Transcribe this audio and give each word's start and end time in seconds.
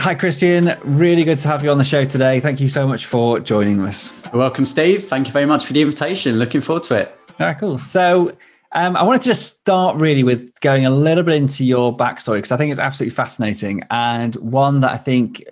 Hi, 0.00 0.14
Christian. 0.14 0.74
Really 0.82 1.24
good 1.24 1.36
to 1.36 1.48
have 1.48 1.62
you 1.62 1.70
on 1.70 1.76
the 1.76 1.84
show 1.84 2.06
today. 2.06 2.40
Thank 2.40 2.58
you 2.58 2.70
so 2.70 2.88
much 2.88 3.04
for 3.04 3.38
joining 3.38 3.82
us. 3.82 4.14
Welcome, 4.32 4.64
Steve. 4.64 5.06
Thank 5.06 5.26
you 5.26 5.32
very 5.34 5.44
much 5.44 5.66
for 5.66 5.74
the 5.74 5.82
invitation. 5.82 6.38
Looking 6.38 6.62
forward 6.62 6.84
to 6.84 6.94
it. 6.94 7.14
All 7.38 7.46
right, 7.46 7.58
cool. 7.58 7.76
So, 7.76 8.32
um, 8.72 8.96
I 8.96 9.02
wanted 9.02 9.20
to 9.20 9.28
just 9.28 9.58
start 9.58 9.96
really 9.96 10.22
with 10.22 10.58
going 10.60 10.86
a 10.86 10.90
little 10.90 11.22
bit 11.22 11.34
into 11.34 11.66
your 11.66 11.94
backstory 11.94 12.36
because 12.36 12.50
I 12.50 12.56
think 12.56 12.70
it's 12.70 12.80
absolutely 12.80 13.14
fascinating 13.14 13.82
and 13.90 14.36
one 14.36 14.80
that 14.80 14.92
I 14.92 14.96
think 14.96 15.44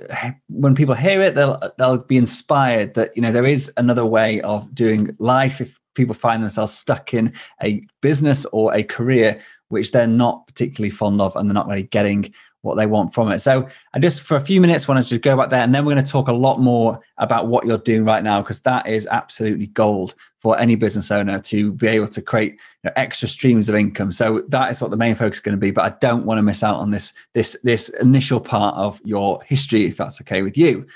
when 0.49 0.75
people 0.75 0.95
hear 0.95 1.21
it, 1.21 1.35
they'll 1.35 1.61
they'll 1.77 1.99
be 1.99 2.17
inspired 2.17 2.95
that 2.95 3.15
you 3.17 3.21
know 3.21 3.31
there 3.31 3.45
is 3.45 3.71
another 3.77 4.07
way 4.07 4.41
of 4.41 4.75
doing 4.75 5.15
life 5.19 5.61
if 5.61 5.79
people 5.95 6.15
find 6.15 6.43
themselves 6.43 6.73
stuck 6.73 7.13
in 7.13 7.35
a 7.63 7.85
business 8.01 8.47
or 8.47 8.73
a 8.73 8.83
career 8.83 9.39
which 9.69 9.93
they're 9.93 10.07
not 10.07 10.47
particularly 10.47 10.91
fond 10.91 11.21
of 11.21 11.37
and 11.37 11.51
they're 11.51 11.55
not 11.55 11.67
really 11.67 11.83
getting 11.83 12.33
what 12.63 12.77
they 12.77 12.87
want 12.87 13.15
from 13.15 13.31
it. 13.31 13.39
So 13.41 13.69
I 13.95 13.99
just 13.99 14.23
for 14.23 14.37
a 14.37 14.41
few 14.41 14.61
minutes 14.61 14.89
wanted 14.89 15.07
to 15.07 15.19
go 15.19 15.37
back 15.37 15.51
there 15.51 15.63
and 15.63 15.75
then 15.75 15.85
we're 15.85 15.95
going 15.95 16.05
to 16.05 16.11
talk 16.11 16.29
a 16.29 16.33
lot 16.33 16.61
more 16.61 17.01
about 17.19 17.47
what 17.47 17.65
you're 17.65 17.79
doing 17.79 18.05
right 18.05 18.23
now 18.23 18.43
because 18.43 18.61
that 18.63 18.87
is 18.87 19.07
absolutely 19.11 19.69
gold 19.69 20.15
for 20.41 20.59
any 20.59 20.75
business 20.75 21.11
owner 21.11 21.39
to 21.41 21.73
be 21.73 21.87
able 21.87 22.09
to 22.09 22.23
create 22.23 22.53
you 22.53 22.59
know, 22.85 22.93
extra 22.97 23.29
streams 23.29 23.69
of 23.69 23.75
income. 23.75 24.13
So 24.13 24.43
that 24.49 24.71
is 24.71 24.81
what 24.81 24.91
the 24.91 24.97
main 24.97 25.15
focus 25.15 25.39
is 25.39 25.43
going 25.43 25.57
to 25.57 25.61
be. 25.61 25.71
But 25.71 25.93
I 25.93 25.97
don't 26.01 26.25
want 26.25 26.39
to 26.39 26.43
miss 26.43 26.63
out 26.63 26.77
on 26.77 26.91
this 26.91 27.13
this 27.35 27.57
this 27.63 27.89
initial 28.01 28.41
part 28.41 28.77
of 28.77 29.01
your 29.05 29.41
history 29.45 29.87
if 29.87 29.97
that's 29.97 30.21
okay 30.21 30.43
with 30.43 30.57
you. 30.57 30.87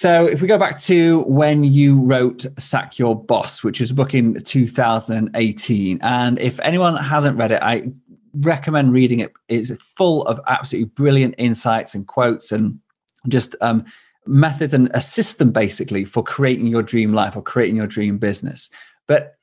So, 0.00 0.26
if 0.26 0.40
we 0.40 0.46
go 0.46 0.58
back 0.58 0.78
to 0.82 1.22
when 1.22 1.64
you 1.64 2.00
wrote 2.00 2.46
Sack 2.56 3.00
Your 3.00 3.20
Boss, 3.20 3.64
which 3.64 3.80
was 3.80 3.90
a 3.90 3.94
book 3.96 4.14
in 4.14 4.40
2018, 4.44 5.98
and 6.02 6.38
if 6.38 6.60
anyone 6.60 6.96
hasn't 6.96 7.36
read 7.36 7.50
it, 7.50 7.60
I 7.60 7.90
recommend 8.32 8.92
reading 8.92 9.18
it. 9.18 9.32
It's 9.48 9.72
full 9.82 10.22
of 10.26 10.40
absolutely 10.46 10.90
brilliant 10.90 11.34
insights 11.36 11.96
and 11.96 12.06
quotes 12.06 12.52
and 12.52 12.78
just 13.26 13.56
um, 13.60 13.86
methods 14.24 14.72
and 14.72 14.88
a 14.94 15.00
system 15.00 15.50
basically 15.50 16.04
for 16.04 16.22
creating 16.22 16.68
your 16.68 16.84
dream 16.84 17.12
life 17.12 17.34
or 17.34 17.42
creating 17.42 17.74
your 17.74 17.88
dream 17.88 18.18
business. 18.18 18.70
But 19.08 19.34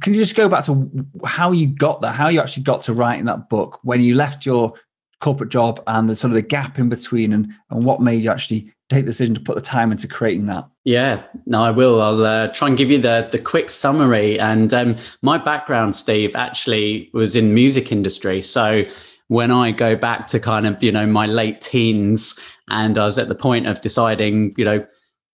can 0.00 0.12
you 0.12 0.18
just 0.18 0.34
go 0.34 0.48
back 0.48 0.64
to 0.64 0.90
how 1.24 1.52
you 1.52 1.68
got 1.68 2.00
there, 2.00 2.10
how 2.10 2.26
you 2.26 2.40
actually 2.40 2.64
got 2.64 2.82
to 2.82 2.94
writing 2.94 3.26
that 3.26 3.48
book 3.48 3.78
when 3.84 4.02
you 4.02 4.16
left 4.16 4.44
your 4.44 4.74
corporate 5.20 5.50
job 5.50 5.80
and 5.86 6.08
the 6.08 6.16
sort 6.16 6.32
of 6.32 6.34
the 6.34 6.42
gap 6.42 6.80
in 6.80 6.88
between 6.88 7.32
and, 7.32 7.54
and 7.70 7.84
what 7.84 8.02
made 8.02 8.24
you 8.24 8.32
actually 8.32 8.73
take 8.90 9.04
the 9.04 9.10
decision 9.10 9.34
to 9.34 9.40
put 9.40 9.56
the 9.56 9.62
time 9.62 9.90
into 9.90 10.06
creating 10.06 10.46
that? 10.46 10.68
Yeah, 10.84 11.22
no, 11.46 11.62
I 11.62 11.70
will. 11.70 12.00
I'll 12.00 12.24
uh, 12.24 12.48
try 12.48 12.68
and 12.68 12.76
give 12.76 12.90
you 12.90 12.98
the 12.98 13.28
the 13.32 13.38
quick 13.38 13.70
summary. 13.70 14.38
And 14.38 14.72
um, 14.74 14.96
my 15.22 15.38
background, 15.38 15.96
Steve, 15.96 16.34
actually 16.34 17.10
was 17.12 17.34
in 17.34 17.54
music 17.54 17.90
industry. 17.90 18.42
So 18.42 18.82
when 19.28 19.50
I 19.50 19.70
go 19.70 19.96
back 19.96 20.26
to 20.28 20.40
kind 20.40 20.66
of 20.66 20.82
you 20.82 20.92
know 20.92 21.06
my 21.06 21.26
late 21.26 21.60
teens, 21.60 22.38
and 22.68 22.98
I 22.98 23.06
was 23.06 23.18
at 23.18 23.28
the 23.28 23.34
point 23.34 23.66
of 23.66 23.80
deciding, 23.80 24.54
you 24.56 24.64
know. 24.64 24.86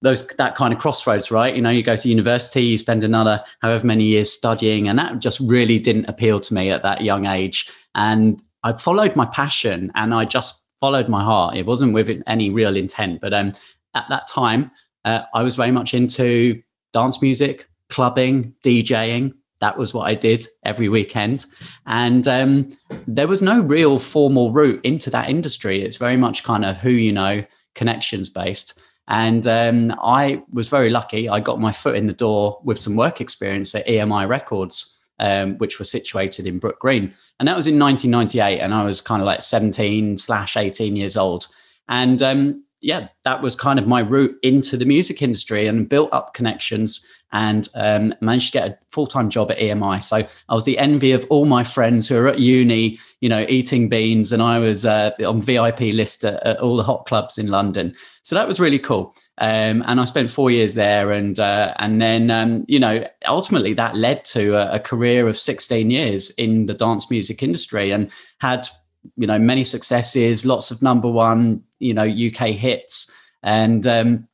Those 0.02 0.26
that 0.38 0.54
kind 0.54 0.72
of 0.72 0.80
crossroads, 0.80 1.30
right? 1.30 1.54
You 1.54 1.60
know, 1.60 1.68
you 1.68 1.82
go 1.82 1.94
to 1.94 2.08
university, 2.08 2.62
you 2.62 2.78
spend 2.78 3.04
another 3.04 3.44
however 3.60 3.86
many 3.86 4.04
years 4.04 4.32
studying, 4.32 4.88
and 4.88 4.98
that 4.98 5.18
just 5.18 5.38
really 5.40 5.78
didn't 5.78 6.06
appeal 6.06 6.40
to 6.40 6.54
me 6.54 6.70
at 6.70 6.80
that 6.80 7.02
young 7.02 7.26
age. 7.26 7.70
And 7.94 8.42
I 8.64 8.72
followed 8.72 9.14
my 9.14 9.26
passion, 9.26 9.92
and 9.94 10.14
I 10.14 10.24
just 10.24 10.59
followed 10.80 11.08
my 11.08 11.22
heart. 11.22 11.56
It 11.56 11.66
wasn't 11.66 11.94
with 11.94 12.22
any 12.26 12.50
real 12.50 12.76
intent, 12.76 13.20
but 13.20 13.32
um, 13.32 13.52
at 13.94 14.06
that 14.08 14.26
time, 14.28 14.70
uh, 15.04 15.22
I 15.34 15.42
was 15.42 15.56
very 15.56 15.70
much 15.70 15.94
into 15.94 16.62
dance 16.92 17.20
music, 17.22 17.68
clubbing, 17.88 18.54
DJing. 18.64 19.34
That 19.60 19.76
was 19.76 19.92
what 19.92 20.08
I 20.08 20.14
did 20.14 20.46
every 20.64 20.88
weekend. 20.88 21.44
And 21.86 22.26
um, 22.26 22.70
there 23.06 23.28
was 23.28 23.42
no 23.42 23.60
real 23.60 23.98
formal 23.98 24.52
route 24.52 24.80
into 24.84 25.10
that 25.10 25.28
industry. 25.28 25.82
It's 25.82 25.96
very 25.96 26.16
much 26.16 26.44
kind 26.44 26.64
of 26.64 26.78
who 26.78 26.90
you 26.90 27.12
know, 27.12 27.44
connections 27.74 28.28
based. 28.28 28.80
And 29.08 29.46
um, 29.46 29.94
I 30.02 30.42
was 30.52 30.68
very 30.68 30.88
lucky. 30.88 31.28
I 31.28 31.40
got 31.40 31.60
my 31.60 31.72
foot 31.72 31.96
in 31.96 32.06
the 32.06 32.12
door 32.12 32.60
with 32.64 32.80
some 32.80 32.96
work 32.96 33.20
experience 33.20 33.74
at 33.74 33.86
EMI 33.86 34.28
Records 34.28 34.99
um, 35.20 35.58
which 35.58 35.78
was 35.78 35.90
situated 35.90 36.46
in 36.46 36.58
Brook 36.58 36.80
Green. 36.80 37.14
And 37.38 37.46
that 37.46 37.56
was 37.56 37.68
in 37.68 37.78
1998. 37.78 38.58
And 38.58 38.74
I 38.74 38.82
was 38.82 39.00
kind 39.00 39.22
of 39.22 39.26
like 39.26 39.42
17 39.42 40.16
slash 40.16 40.56
18 40.56 40.96
years 40.96 41.16
old. 41.16 41.46
And 41.88 42.22
um, 42.22 42.64
yeah, 42.80 43.08
that 43.24 43.42
was 43.42 43.54
kind 43.54 43.78
of 43.78 43.86
my 43.86 44.00
route 44.00 44.34
into 44.42 44.76
the 44.76 44.86
music 44.86 45.22
industry 45.22 45.66
and 45.66 45.88
built 45.88 46.08
up 46.12 46.34
connections 46.34 47.04
and 47.32 47.68
um, 47.74 48.14
managed 48.20 48.46
to 48.46 48.58
get 48.58 48.68
a 48.68 48.78
full 48.90 49.06
time 49.06 49.30
job 49.30 49.50
at 49.50 49.58
EMI. 49.58 50.02
So 50.02 50.26
I 50.48 50.54
was 50.54 50.64
the 50.64 50.78
envy 50.78 51.12
of 51.12 51.26
all 51.30 51.44
my 51.44 51.62
friends 51.62 52.08
who 52.08 52.16
were 52.16 52.28
at 52.28 52.40
uni, 52.40 52.98
you 53.20 53.28
know, 53.28 53.46
eating 53.48 53.88
beans, 53.88 54.32
and 54.32 54.42
I 54.42 54.58
was 54.58 54.84
uh, 54.84 55.12
on 55.24 55.40
VIP 55.40 55.80
list 55.80 56.24
at, 56.24 56.42
at, 56.44 56.58
all 56.58 56.76
the 56.76 56.82
hot 56.82 57.06
clubs 57.06 57.38
in 57.38 57.48
London. 57.48 57.94
So 58.22 58.34
that 58.34 58.48
was 58.48 58.58
really 58.58 58.80
cool. 58.80 59.14
Um, 59.40 59.82
and 59.86 59.98
I 59.98 60.04
spent 60.04 60.30
four 60.30 60.50
years 60.50 60.74
there, 60.74 61.12
and 61.12 61.40
uh, 61.40 61.72
and 61.78 62.00
then 62.00 62.30
um, 62.30 62.66
you 62.68 62.78
know 62.78 63.06
ultimately 63.26 63.72
that 63.72 63.96
led 63.96 64.24
to 64.26 64.54
a, 64.54 64.76
a, 64.76 64.80
career 64.80 65.28
of 65.28 65.38
16 65.38 65.90
years 65.90 66.28
in 66.32 66.66
the 66.66 66.74
dance 66.74 67.10
music 67.10 67.42
industry, 67.42 67.90
and 67.90 68.10
had 68.40 68.68
you 69.16 69.26
know 69.26 69.38
many 69.38 69.64
successes, 69.64 70.44
lots 70.44 70.70
of 70.70 70.82
number 70.82 71.10
one 71.10 71.62
you 71.78 71.94
know 71.94 72.04
UK 72.04 72.48
hits, 72.48 73.10
and 73.42 73.86
um, 73.86 74.28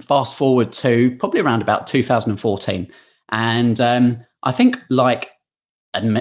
fast 0.00 0.34
forward 0.34 0.72
to 0.72 1.14
probably 1.18 1.40
around 1.40 1.60
about 1.60 1.86
2014, 1.86 2.90
and 3.32 3.80
um, 3.82 4.24
I 4.42 4.52
think 4.52 4.78
like 4.88 5.30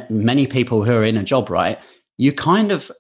many 0.09 0.47
people 0.47 0.83
who 0.83 0.91
are 0.91 1.05
in 1.05 1.15
a 1.15 1.23
job, 1.23 1.49
right, 1.49 1.79
you 2.17 2.33
kind 2.33 2.73
of 2.73 2.91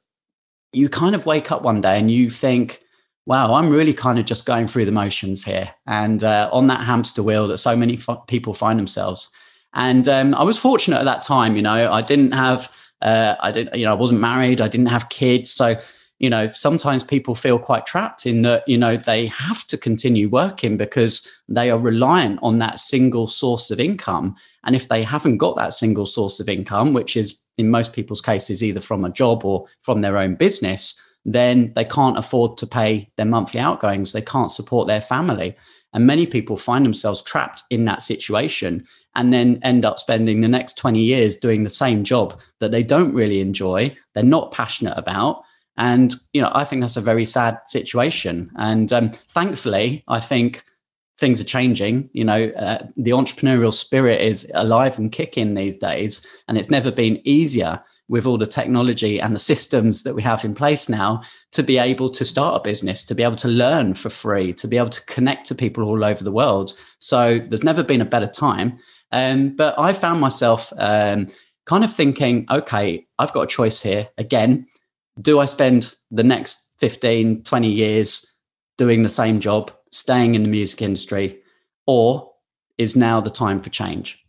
you 0.71 0.87
kind 0.87 1.15
of 1.15 1.25
wake 1.25 1.51
up 1.51 1.63
one 1.63 1.81
day 1.81 1.99
and 1.99 2.09
you 2.09 2.29
think 2.29 2.81
wow, 3.25 3.53
I'm 3.53 3.69
really 3.69 3.93
kind 3.93 4.19
of 4.19 4.25
just 4.25 4.45
going 4.45 4.67
through 4.67 4.85
the 4.85 4.91
motions 4.91 5.43
here 5.43 5.71
and 5.85 6.23
uh, 6.23 6.49
on 6.51 6.67
that 6.67 6.83
hamster 6.83 7.21
wheel 7.21 7.47
that 7.47 7.59
so 7.59 7.75
many 7.75 7.97
f- 7.97 8.27
people 8.27 8.53
find 8.53 8.79
themselves. 8.79 9.29
And 9.73 10.07
um, 10.09 10.33
I 10.35 10.43
was 10.43 10.57
fortunate 10.57 10.97
at 10.97 11.05
that 11.05 11.23
time, 11.23 11.55
you 11.55 11.61
know, 11.61 11.91
I 11.91 12.01
didn't 12.01 12.31
have, 12.33 12.71
uh, 13.01 13.35
I 13.39 13.51
didn't, 13.51 13.75
you 13.77 13.85
know, 13.85 13.91
I 13.91 13.95
wasn't 13.95 14.19
married, 14.19 14.59
I 14.59 14.67
didn't 14.67 14.87
have 14.87 15.09
kids. 15.09 15.51
So, 15.51 15.79
you 16.19 16.29
know, 16.29 16.51
sometimes 16.51 17.03
people 17.03 17.35
feel 17.35 17.57
quite 17.57 17.85
trapped 17.85 18.25
in 18.25 18.41
that, 18.41 18.67
you 18.67 18.77
know, 18.77 18.97
they 18.97 19.27
have 19.27 19.65
to 19.67 19.77
continue 19.77 20.27
working 20.27 20.77
because 20.77 21.27
they 21.47 21.69
are 21.69 21.79
reliant 21.79 22.39
on 22.43 22.59
that 22.59 22.79
single 22.79 23.27
source 23.27 23.71
of 23.71 23.79
income. 23.79 24.35
And 24.63 24.75
if 24.75 24.87
they 24.87 25.03
haven't 25.03 25.37
got 25.37 25.55
that 25.55 25.73
single 25.73 26.05
source 26.05 26.39
of 26.39 26.49
income, 26.49 26.93
which 26.93 27.15
is 27.15 27.41
in 27.57 27.69
most 27.69 27.93
people's 27.93 28.21
cases 28.21 28.63
either 28.63 28.81
from 28.81 29.05
a 29.05 29.09
job 29.09 29.45
or 29.45 29.67
from 29.81 30.01
their 30.01 30.17
own 30.17 30.35
business, 30.35 31.01
then 31.25 31.71
they 31.75 31.85
can't 31.85 32.17
afford 32.17 32.57
to 32.57 32.67
pay 32.67 33.09
their 33.17 33.25
monthly 33.25 33.59
outgoings. 33.59 34.13
They 34.13 34.21
can't 34.21 34.51
support 34.51 34.87
their 34.87 35.01
family. 35.01 35.55
And 35.93 36.07
many 36.07 36.25
people 36.25 36.57
find 36.57 36.85
themselves 36.85 37.21
trapped 37.21 37.63
in 37.69 37.85
that 37.85 38.01
situation 38.01 38.85
and 39.15 39.33
then 39.33 39.59
end 39.61 39.83
up 39.83 39.99
spending 39.99 40.41
the 40.41 40.47
next 40.47 40.77
20 40.77 40.99
years 40.99 41.37
doing 41.37 41.63
the 41.63 41.69
same 41.69 42.03
job 42.03 42.39
that 42.59 42.71
they 42.71 42.81
don't 42.81 43.13
really 43.13 43.41
enjoy, 43.41 43.95
they're 44.13 44.23
not 44.23 44.51
passionate 44.51 44.97
about. 44.97 45.43
And, 45.77 46.15
you 46.33 46.41
know, 46.41 46.51
I 46.53 46.63
think 46.63 46.81
that's 46.81 46.97
a 46.97 47.01
very 47.01 47.25
sad 47.25 47.59
situation. 47.65 48.51
And 48.55 48.91
um, 48.93 49.11
thankfully, 49.29 50.03
I 50.07 50.19
think 50.19 50.63
things 51.17 51.41
are 51.41 51.45
changing. 51.45 52.09
You 52.13 52.23
know, 52.23 52.49
uh, 52.49 52.87
the 52.97 53.11
entrepreneurial 53.11 53.73
spirit 53.73 54.21
is 54.21 54.49
alive 54.53 54.97
and 54.97 55.11
kicking 55.11 55.53
these 55.53 55.77
days, 55.77 56.25
and 56.47 56.57
it's 56.57 56.69
never 56.69 56.91
been 56.91 57.21
easier 57.23 57.81
with 58.11 58.25
all 58.25 58.37
the 58.37 58.45
technology 58.45 59.21
and 59.21 59.33
the 59.33 59.39
systems 59.39 60.03
that 60.03 60.13
we 60.13 60.21
have 60.21 60.43
in 60.43 60.53
place 60.53 60.89
now 60.89 61.21
to 61.53 61.63
be 61.63 61.77
able 61.77 62.09
to 62.09 62.25
start 62.25 62.59
a 62.59 62.61
business, 62.61 63.05
to 63.05 63.15
be 63.15 63.23
able 63.23 63.37
to 63.37 63.47
learn 63.47 63.93
for 63.93 64.09
free, 64.09 64.51
to 64.51 64.67
be 64.67 64.77
able 64.77 64.89
to 64.89 65.05
connect 65.05 65.45
to 65.45 65.55
people 65.55 65.85
all 65.85 66.03
over 66.03 66.21
the 66.21 66.31
world. 66.31 66.73
So 66.99 67.39
there's 67.39 67.63
never 67.63 67.83
been 67.83 68.01
a 68.01 68.05
better 68.05 68.27
time. 68.27 68.77
Um, 69.13 69.55
but 69.55 69.79
I 69.79 69.93
found 69.93 70.19
myself 70.19 70.73
um, 70.77 71.29
kind 71.65 71.85
of 71.85 71.93
thinking, 71.95 72.45
okay, 72.51 73.07
I've 73.17 73.31
got 73.31 73.43
a 73.43 73.47
choice 73.47 73.81
here. 73.81 74.09
Again, 74.17 74.67
do 75.21 75.39
I 75.39 75.45
spend 75.45 75.95
the 76.11 76.23
next 76.23 76.73
15, 76.79 77.43
20 77.43 77.69
years 77.69 78.29
doing 78.77 79.03
the 79.03 79.09
same 79.09 79.39
job, 79.39 79.71
staying 79.91 80.35
in 80.35 80.43
the 80.43 80.49
music 80.49 80.81
industry, 80.81 81.39
or 81.87 82.29
is 82.77 82.93
now 82.97 83.21
the 83.21 83.29
time 83.29 83.61
for 83.61 83.69
change? 83.69 84.19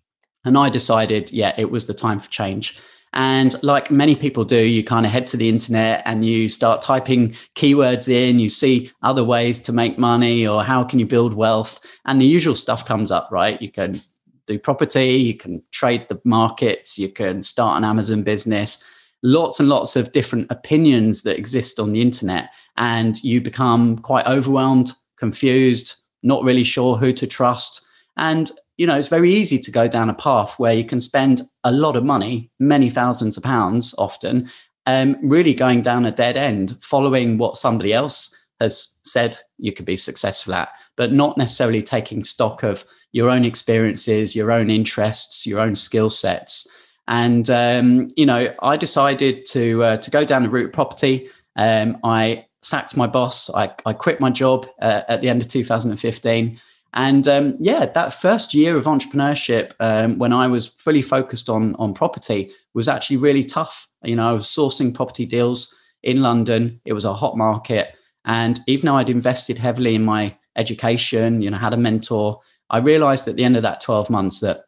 And 0.44 0.56
I 0.56 0.70
decided, 0.70 1.32
yeah, 1.32 1.52
it 1.58 1.72
was 1.72 1.86
the 1.86 1.94
time 1.94 2.20
for 2.20 2.30
change. 2.30 2.78
And 3.14 3.54
like 3.62 3.90
many 3.90 4.16
people 4.16 4.44
do, 4.44 4.58
you 4.58 4.82
kind 4.82 5.04
of 5.04 5.12
head 5.12 5.26
to 5.28 5.36
the 5.36 5.48
internet 5.48 6.02
and 6.06 6.24
you 6.24 6.48
start 6.48 6.80
typing 6.80 7.34
keywords 7.54 8.08
in, 8.08 8.40
you 8.40 8.48
see 8.48 8.90
other 9.02 9.24
ways 9.24 9.60
to 9.62 9.72
make 9.72 9.98
money 9.98 10.46
or 10.46 10.64
how 10.64 10.82
can 10.82 10.98
you 10.98 11.06
build 11.06 11.34
wealth. 11.34 11.78
And 12.06 12.20
the 12.20 12.26
usual 12.26 12.54
stuff 12.54 12.86
comes 12.86 13.12
up, 13.12 13.28
right? 13.30 13.60
You 13.60 13.70
can 13.70 14.00
do 14.46 14.58
property, 14.58 15.10
you 15.14 15.36
can 15.36 15.62
trade 15.70 16.06
the 16.08 16.20
markets, 16.24 16.98
you 16.98 17.08
can 17.08 17.42
start 17.42 17.76
an 17.76 17.84
Amazon 17.84 18.22
business, 18.22 18.82
lots 19.22 19.60
and 19.60 19.68
lots 19.68 19.94
of 19.94 20.12
different 20.12 20.50
opinions 20.50 21.22
that 21.22 21.38
exist 21.38 21.78
on 21.78 21.92
the 21.92 22.00
internet. 22.00 22.50
And 22.76 23.22
you 23.22 23.40
become 23.40 23.98
quite 23.98 24.26
overwhelmed, 24.26 24.92
confused, 25.16 25.96
not 26.22 26.44
really 26.44 26.64
sure 26.64 26.96
who 26.96 27.12
to 27.12 27.26
trust. 27.26 27.84
And 28.16 28.50
you 28.76 28.86
know, 28.86 28.96
it's 28.96 29.08
very 29.08 29.32
easy 29.34 29.58
to 29.58 29.70
go 29.70 29.86
down 29.86 30.10
a 30.10 30.14
path 30.14 30.58
where 30.58 30.72
you 30.72 30.84
can 30.84 31.00
spend 31.00 31.42
a 31.64 31.72
lot 31.72 31.96
of 31.96 32.04
money, 32.04 32.50
many 32.58 32.90
thousands 32.90 33.36
of 33.36 33.42
pounds 33.42 33.94
often, 33.98 34.50
um, 34.86 35.16
really 35.22 35.54
going 35.54 35.82
down 35.82 36.06
a 36.06 36.10
dead 36.10 36.36
end, 36.36 36.76
following 36.82 37.38
what 37.38 37.56
somebody 37.56 37.92
else 37.92 38.36
has 38.60 38.98
said 39.04 39.36
you 39.58 39.72
could 39.72 39.84
be 39.84 39.96
successful 39.96 40.54
at, 40.54 40.70
but 40.96 41.12
not 41.12 41.36
necessarily 41.36 41.82
taking 41.82 42.24
stock 42.24 42.62
of 42.62 42.84
your 43.12 43.28
own 43.28 43.44
experiences, 43.44 44.34
your 44.34 44.50
own 44.50 44.70
interests, 44.70 45.46
your 45.46 45.60
own 45.60 45.74
skill 45.74 46.08
sets. 46.08 46.66
And 47.08 47.50
um, 47.50 48.08
you 48.16 48.24
know, 48.24 48.54
I 48.62 48.76
decided 48.76 49.44
to 49.46 49.82
uh, 49.82 49.96
to 49.98 50.10
go 50.10 50.24
down 50.24 50.44
the 50.44 50.48
route 50.48 50.66
of 50.66 50.72
property. 50.72 51.28
Um, 51.56 51.98
I 52.04 52.46
sacked 52.62 52.96
my 52.96 53.06
boss. 53.06 53.50
I, 53.54 53.74
I 53.84 53.92
quit 53.92 54.20
my 54.20 54.30
job 54.30 54.66
uh, 54.80 55.02
at 55.08 55.20
the 55.20 55.28
end 55.28 55.42
of 55.42 55.48
2015 55.48 56.58
and 56.94 57.26
um, 57.26 57.56
yeah, 57.58 57.86
that 57.86 58.14
first 58.14 58.54
year 58.54 58.76
of 58.76 58.84
entrepreneurship, 58.84 59.72
um, 59.80 60.18
when 60.18 60.32
I 60.32 60.46
was 60.46 60.66
fully 60.66 61.02
focused 61.02 61.48
on 61.48 61.74
on 61.76 61.94
property, 61.94 62.50
was 62.74 62.88
actually 62.88 63.16
really 63.16 63.44
tough. 63.44 63.88
You 64.02 64.16
know, 64.16 64.28
I 64.28 64.32
was 64.32 64.44
sourcing 64.44 64.94
property 64.94 65.26
deals 65.26 65.74
in 66.02 66.20
London. 66.20 66.80
It 66.84 66.92
was 66.92 67.04
a 67.04 67.14
hot 67.14 67.36
market, 67.36 67.94
and 68.24 68.60
even 68.66 68.86
though 68.86 68.96
I'd 68.96 69.10
invested 69.10 69.58
heavily 69.58 69.94
in 69.94 70.04
my 70.04 70.36
education, 70.56 71.40
you 71.40 71.50
know, 71.50 71.56
had 71.56 71.74
a 71.74 71.78
mentor, 71.78 72.40
I 72.68 72.78
realized 72.78 73.26
at 73.28 73.36
the 73.36 73.44
end 73.44 73.56
of 73.56 73.62
that 73.62 73.80
twelve 73.80 74.10
months 74.10 74.40
that 74.40 74.64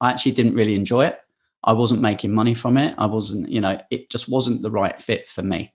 I 0.00 0.10
actually 0.10 0.32
didn't 0.32 0.54
really 0.54 0.74
enjoy 0.74 1.06
it. 1.06 1.18
I 1.64 1.72
wasn't 1.72 2.00
making 2.00 2.32
money 2.32 2.54
from 2.54 2.78
it. 2.78 2.94
I 2.98 3.06
wasn't, 3.06 3.48
you 3.48 3.60
know, 3.60 3.80
it 3.90 4.10
just 4.10 4.28
wasn't 4.28 4.62
the 4.62 4.70
right 4.70 4.98
fit 4.98 5.26
for 5.26 5.42
me. 5.42 5.74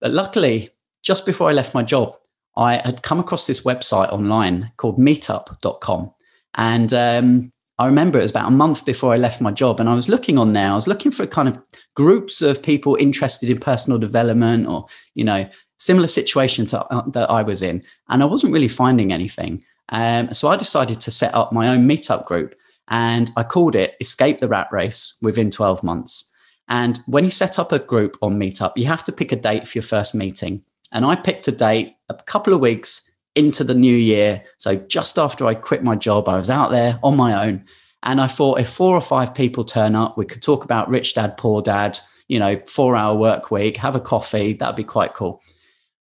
But 0.00 0.10
luckily, 0.10 0.70
just 1.02 1.24
before 1.24 1.48
I 1.48 1.52
left 1.52 1.74
my 1.74 1.84
job, 1.84 2.16
I 2.56 2.76
had 2.84 3.02
come 3.02 3.20
across 3.20 3.46
this 3.46 3.62
website 3.64 4.12
online 4.12 4.70
called 4.76 4.98
meetup.com. 4.98 6.12
And 6.54 6.92
um, 6.94 7.52
I 7.78 7.86
remember 7.86 8.18
it 8.18 8.22
was 8.22 8.30
about 8.30 8.48
a 8.48 8.52
month 8.52 8.84
before 8.84 9.12
I 9.12 9.18
left 9.18 9.40
my 9.40 9.52
job. 9.52 9.78
And 9.78 9.88
I 9.88 9.94
was 9.94 10.08
looking 10.08 10.38
on 10.38 10.52
there, 10.52 10.70
I 10.70 10.74
was 10.74 10.88
looking 10.88 11.10
for 11.10 11.26
kind 11.26 11.48
of 11.48 11.62
groups 11.94 12.40
of 12.40 12.62
people 12.62 12.96
interested 12.98 13.50
in 13.50 13.58
personal 13.58 13.98
development 13.98 14.66
or, 14.66 14.86
you 15.14 15.24
know, 15.24 15.48
similar 15.78 16.06
situation 16.06 16.64
to, 16.66 16.82
uh, 16.84 17.02
that 17.10 17.30
I 17.30 17.42
was 17.42 17.62
in. 17.62 17.82
And 18.08 18.22
I 18.22 18.26
wasn't 18.26 18.52
really 18.52 18.68
finding 18.68 19.12
anything. 19.12 19.62
Um, 19.90 20.32
so 20.32 20.48
I 20.48 20.56
decided 20.56 21.00
to 21.02 21.10
set 21.10 21.34
up 21.34 21.52
my 21.52 21.68
own 21.68 21.86
meetup 21.86 22.24
group 22.24 22.54
and 22.88 23.30
I 23.36 23.42
called 23.42 23.74
it 23.74 23.96
Escape 24.00 24.38
the 24.38 24.48
Rat 24.48 24.68
Race 24.72 25.16
within 25.20 25.50
12 25.50 25.82
months. 25.82 26.32
And 26.68 26.98
when 27.06 27.24
you 27.24 27.30
set 27.30 27.58
up 27.58 27.72
a 27.72 27.78
group 27.78 28.16
on 28.22 28.38
Meetup, 28.38 28.76
you 28.76 28.86
have 28.86 29.04
to 29.04 29.12
pick 29.12 29.32
a 29.32 29.36
date 29.36 29.68
for 29.68 29.78
your 29.78 29.82
first 29.82 30.14
meeting. 30.14 30.62
And 30.92 31.04
I 31.04 31.16
picked 31.16 31.48
a 31.48 31.52
date 31.52 31.95
a 32.08 32.14
couple 32.14 32.52
of 32.52 32.60
weeks 32.60 33.10
into 33.34 33.64
the 33.64 33.74
new 33.74 33.94
year. 33.94 34.42
So 34.58 34.76
just 34.76 35.18
after 35.18 35.46
I 35.46 35.54
quit 35.54 35.84
my 35.84 35.94
job, 35.94 36.28
I 36.28 36.36
was 36.36 36.50
out 36.50 36.70
there 36.70 36.98
on 37.02 37.16
my 37.16 37.46
own. 37.46 37.64
And 38.02 38.20
I 38.20 38.26
thought 38.26 38.60
if 38.60 38.68
four 38.68 38.94
or 38.94 39.00
five 39.00 39.34
people 39.34 39.64
turn 39.64 39.94
up, 39.94 40.16
we 40.16 40.24
could 40.24 40.42
talk 40.42 40.64
about 40.64 40.88
rich 40.88 41.14
dad, 41.14 41.36
poor 41.36 41.60
dad, 41.60 41.98
you 42.28 42.38
know, 42.38 42.60
four 42.66 42.96
hour 42.96 43.16
work 43.16 43.50
week, 43.50 43.76
have 43.76 43.96
a 43.96 44.00
coffee. 44.00 44.54
That'd 44.54 44.76
be 44.76 44.84
quite 44.84 45.14
cool. 45.14 45.42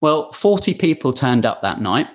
Well, 0.01 0.31
40 0.33 0.73
people 0.73 1.13
turned 1.13 1.45
up 1.45 1.61
that 1.61 1.79
night 1.79 2.07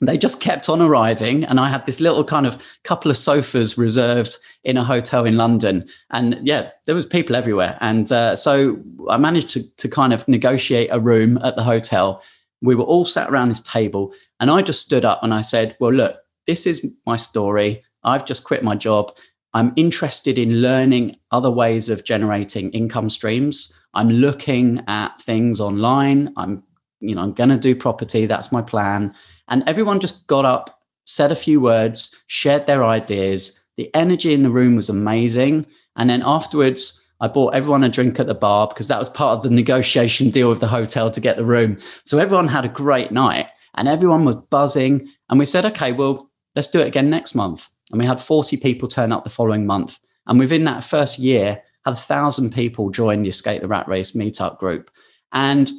they 0.00 0.16
just 0.16 0.40
kept 0.40 0.68
on 0.68 0.80
arriving 0.80 1.44
and 1.44 1.58
i 1.58 1.68
had 1.68 1.84
this 1.86 2.00
little 2.00 2.24
kind 2.24 2.46
of 2.46 2.62
couple 2.84 3.10
of 3.10 3.16
sofas 3.16 3.76
reserved 3.76 4.36
in 4.64 4.76
a 4.76 4.84
hotel 4.84 5.24
in 5.24 5.36
london 5.36 5.86
and 6.10 6.38
yeah 6.46 6.70
there 6.86 6.94
was 6.94 7.06
people 7.06 7.34
everywhere 7.34 7.76
and 7.80 8.12
uh, 8.12 8.36
so 8.36 8.78
i 9.08 9.16
managed 9.16 9.48
to, 9.48 9.62
to 9.76 9.88
kind 9.88 10.12
of 10.12 10.26
negotiate 10.28 10.88
a 10.92 11.00
room 11.00 11.38
at 11.42 11.56
the 11.56 11.62
hotel 11.62 12.22
we 12.62 12.74
were 12.74 12.84
all 12.84 13.04
sat 13.04 13.30
around 13.30 13.48
this 13.48 13.62
table 13.62 14.12
and 14.40 14.50
i 14.50 14.62
just 14.62 14.82
stood 14.82 15.04
up 15.04 15.20
and 15.22 15.32
i 15.32 15.40
said 15.40 15.76
well 15.80 15.92
look 15.92 16.16
this 16.48 16.66
is 16.66 16.84
my 17.06 17.16
story. 17.16 17.84
I've 18.02 18.24
just 18.24 18.42
quit 18.42 18.64
my 18.64 18.74
job. 18.74 19.16
I'm 19.52 19.72
interested 19.76 20.38
in 20.38 20.62
learning 20.62 21.16
other 21.30 21.50
ways 21.50 21.90
of 21.90 22.04
generating 22.04 22.70
income 22.70 23.10
streams. 23.10 23.72
I'm 23.94 24.08
looking 24.08 24.82
at 24.88 25.20
things 25.20 25.60
online. 25.60 26.32
I'm 26.36 26.64
you 27.00 27.14
know 27.14 27.22
i'm 27.22 27.32
going 27.32 27.50
to 27.50 27.58
do 27.58 27.76
property. 27.76 28.26
That's 28.26 28.50
my 28.50 28.62
plan. 28.62 29.14
And 29.48 29.62
everyone 29.66 30.00
just 30.00 30.26
got 30.26 30.44
up, 30.44 30.80
said 31.04 31.30
a 31.30 31.36
few 31.36 31.60
words, 31.60 32.24
shared 32.26 32.66
their 32.66 32.82
ideas. 32.82 33.60
The 33.76 33.94
energy 33.94 34.32
in 34.32 34.42
the 34.42 34.50
room 34.50 34.74
was 34.74 34.88
amazing. 34.88 35.66
And 35.96 36.08
then 36.10 36.22
afterwards, 36.24 37.00
I 37.20 37.28
bought 37.28 37.54
everyone 37.54 37.84
a 37.84 37.88
drink 37.88 38.20
at 38.20 38.26
the 38.26 38.34
bar 38.34 38.68
because 38.68 38.88
that 38.88 38.98
was 38.98 39.08
part 39.08 39.36
of 39.36 39.42
the 39.42 39.54
negotiation 39.54 40.30
deal 40.30 40.48
with 40.48 40.60
the 40.60 40.68
hotel 40.68 41.10
to 41.10 41.20
get 41.20 41.36
the 41.36 41.44
room. 41.44 41.78
So 42.04 42.18
everyone 42.18 42.48
had 42.48 42.64
a 42.64 42.68
great 42.68 43.10
night 43.10 43.48
and 43.74 43.88
everyone 43.88 44.24
was 44.24 44.36
buzzing. 44.36 45.08
And 45.28 45.38
we 45.38 45.46
said, 45.46 45.64
okay, 45.66 45.92
well, 45.92 46.30
let's 46.54 46.68
do 46.68 46.80
it 46.80 46.86
again 46.86 47.10
next 47.10 47.34
month. 47.34 47.68
And 47.90 48.00
we 48.00 48.06
had 48.06 48.20
40 48.20 48.56
people 48.58 48.88
turn 48.88 49.12
up 49.12 49.24
the 49.24 49.30
following 49.30 49.66
month. 49.66 49.98
And 50.26 50.38
within 50.38 50.64
that 50.64 50.84
first 50.84 51.18
year, 51.18 51.62
had 51.84 51.94
a 51.94 51.96
thousand 51.96 52.52
people 52.52 52.90
join 52.90 53.22
the 53.22 53.30
Escape 53.30 53.62
the 53.62 53.68
Rat 53.68 53.88
Race 53.88 54.12
meetup 54.12 54.58
group. 54.58 54.90
And 55.32 55.70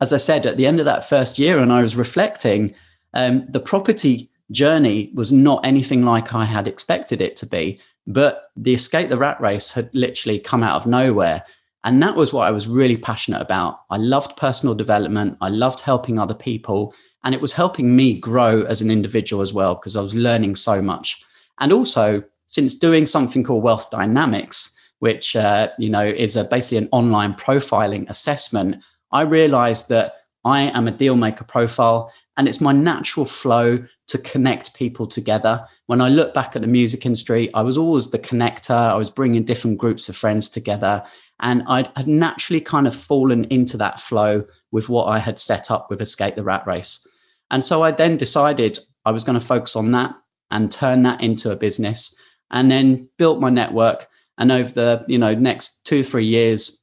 as 0.00 0.12
I 0.12 0.16
said, 0.16 0.46
at 0.46 0.56
the 0.56 0.66
end 0.66 0.78
of 0.78 0.84
that 0.86 1.08
first 1.08 1.38
year, 1.38 1.58
and 1.58 1.72
I 1.72 1.82
was 1.82 1.96
reflecting, 1.96 2.74
um, 3.14 3.46
the 3.48 3.60
property 3.60 4.30
journey 4.50 5.10
was 5.14 5.32
not 5.32 5.64
anything 5.64 6.04
like 6.04 6.34
I 6.34 6.44
had 6.44 6.68
expected 6.68 7.20
it 7.20 7.36
to 7.36 7.46
be. 7.46 7.80
But 8.06 8.50
the 8.56 8.74
Escape 8.74 9.08
the 9.08 9.16
Rat 9.16 9.40
Race 9.40 9.70
had 9.70 9.90
literally 9.94 10.38
come 10.38 10.62
out 10.62 10.76
of 10.76 10.86
nowhere. 10.86 11.44
And 11.84 12.02
that 12.02 12.16
was 12.16 12.32
what 12.32 12.46
I 12.46 12.50
was 12.50 12.68
really 12.68 12.96
passionate 12.96 13.40
about. 13.40 13.80
I 13.90 13.96
loved 13.96 14.36
personal 14.36 14.74
development, 14.74 15.36
I 15.40 15.48
loved 15.48 15.80
helping 15.80 16.18
other 16.18 16.34
people. 16.34 16.94
And 17.24 17.34
it 17.34 17.40
was 17.40 17.52
helping 17.52 17.94
me 17.94 18.18
grow 18.18 18.62
as 18.62 18.82
an 18.82 18.90
individual 18.90 19.42
as 19.42 19.52
well, 19.52 19.76
because 19.76 19.96
I 19.96 20.02
was 20.02 20.14
learning 20.14 20.56
so 20.56 20.82
much. 20.82 21.22
And 21.60 21.72
also, 21.72 22.22
since 22.46 22.74
doing 22.74 23.06
something 23.06 23.44
called 23.44 23.62
Wealth 23.62 23.90
Dynamics, 23.90 24.76
which 24.98 25.34
uh, 25.34 25.68
you 25.78 25.90
know 25.90 26.04
is 26.04 26.36
a, 26.36 26.44
basically 26.44 26.78
an 26.78 26.88
online 26.92 27.34
profiling 27.34 28.08
assessment, 28.08 28.76
I 29.12 29.22
realized 29.22 29.88
that 29.88 30.14
I 30.44 30.62
am 30.62 30.88
a 30.88 30.92
deal 30.92 31.16
maker 31.16 31.44
profile 31.44 32.12
and 32.36 32.48
it's 32.48 32.60
my 32.60 32.72
natural 32.72 33.26
flow 33.26 33.84
to 34.12 34.18
connect 34.18 34.74
people 34.74 35.06
together. 35.06 35.66
When 35.86 36.02
I 36.02 36.10
look 36.10 36.34
back 36.34 36.54
at 36.54 36.60
the 36.60 36.68
music 36.68 37.06
industry, 37.06 37.52
I 37.54 37.62
was 37.62 37.78
always 37.78 38.10
the 38.10 38.18
connector. 38.18 38.74
I 38.74 38.94
was 38.94 39.08
bringing 39.08 39.42
different 39.42 39.78
groups 39.78 40.06
of 40.10 40.16
friends 40.16 40.50
together. 40.50 41.02
And 41.40 41.62
I'd, 41.66 41.90
I'd 41.96 42.06
naturally 42.06 42.60
kind 42.60 42.86
of 42.86 42.94
fallen 42.94 43.44
into 43.44 43.78
that 43.78 44.00
flow 44.00 44.44
with 44.70 44.90
what 44.90 45.06
I 45.06 45.18
had 45.18 45.38
set 45.38 45.70
up 45.70 45.88
with 45.88 46.02
Escape 46.02 46.34
the 46.34 46.44
Rat 46.44 46.66
Race. 46.66 47.06
And 47.50 47.64
so 47.64 47.82
I 47.82 47.90
then 47.90 48.18
decided 48.18 48.78
I 49.06 49.12
was 49.12 49.24
going 49.24 49.40
to 49.40 49.46
focus 49.46 49.76
on 49.76 49.92
that 49.92 50.14
and 50.50 50.70
turn 50.70 51.02
that 51.04 51.22
into 51.22 51.50
a 51.50 51.56
business 51.56 52.14
and 52.50 52.70
then 52.70 53.08
built 53.16 53.40
my 53.40 53.48
network. 53.48 54.08
And 54.36 54.52
over 54.52 54.70
the 54.70 55.04
you 55.08 55.18
know 55.18 55.34
next 55.34 55.86
two, 55.86 56.04
three 56.04 56.26
years, 56.26 56.82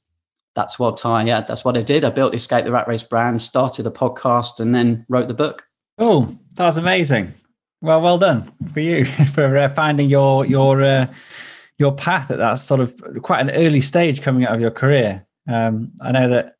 that's 0.56 0.80
what 0.80 1.06
I 1.06 1.24
yeah, 1.26 1.42
that's 1.42 1.64
what 1.64 1.78
I 1.78 1.84
did. 1.84 2.04
I 2.04 2.10
built 2.10 2.34
Escape 2.34 2.66
the 2.66 2.72
Rat 2.72 2.88
Race 2.88 3.04
brand, 3.04 3.40
started 3.40 3.86
a 3.86 3.92
podcast, 3.92 4.60
and 4.60 4.74
then 4.74 5.06
wrote 5.10 5.28
the 5.28 5.34
book. 5.36 5.69
Oh, 6.00 6.34
that's 6.56 6.78
amazing. 6.78 7.34
Well, 7.82 8.02
well 8.02 8.18
done 8.18 8.52
for 8.72 8.80
you 8.80 9.06
for 9.34 9.58
uh, 9.58 9.70
finding 9.70 10.10
your 10.10 10.46
your 10.46 10.82
uh, 10.82 11.08
your 11.78 11.94
path 11.94 12.32
at 12.32 12.38
that 12.38 12.56
sort 12.56 12.80
of 12.80 13.00
quite 13.22 13.42
an 13.42 13.52
early 13.52 13.82
stage 13.82 14.22
coming 14.22 14.46
out 14.46 14.56
of 14.56 14.62
your 14.62 14.72
career. 14.72 15.26
Um, 15.48 15.92
I 16.02 16.12
know 16.12 16.30
that 16.30 16.56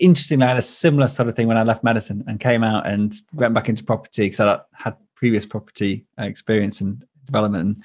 interestingly, 0.00 0.44
I 0.44 0.48
had 0.48 0.58
a 0.58 0.62
similar 0.62 1.08
sort 1.08 1.28
of 1.28 1.34
thing 1.34 1.48
when 1.48 1.56
I 1.56 1.62
left 1.62 1.84
medicine 1.84 2.22
and 2.26 2.38
came 2.38 2.62
out 2.62 2.86
and 2.86 3.14
went 3.32 3.54
back 3.54 3.68
into 3.68 3.84
property 3.84 4.26
because 4.26 4.40
I 4.40 4.60
had 4.72 4.96
previous 5.14 5.46
property 5.46 6.04
uh, 6.18 6.24
experience 6.24 6.80
and 6.80 7.02
development, 7.24 7.78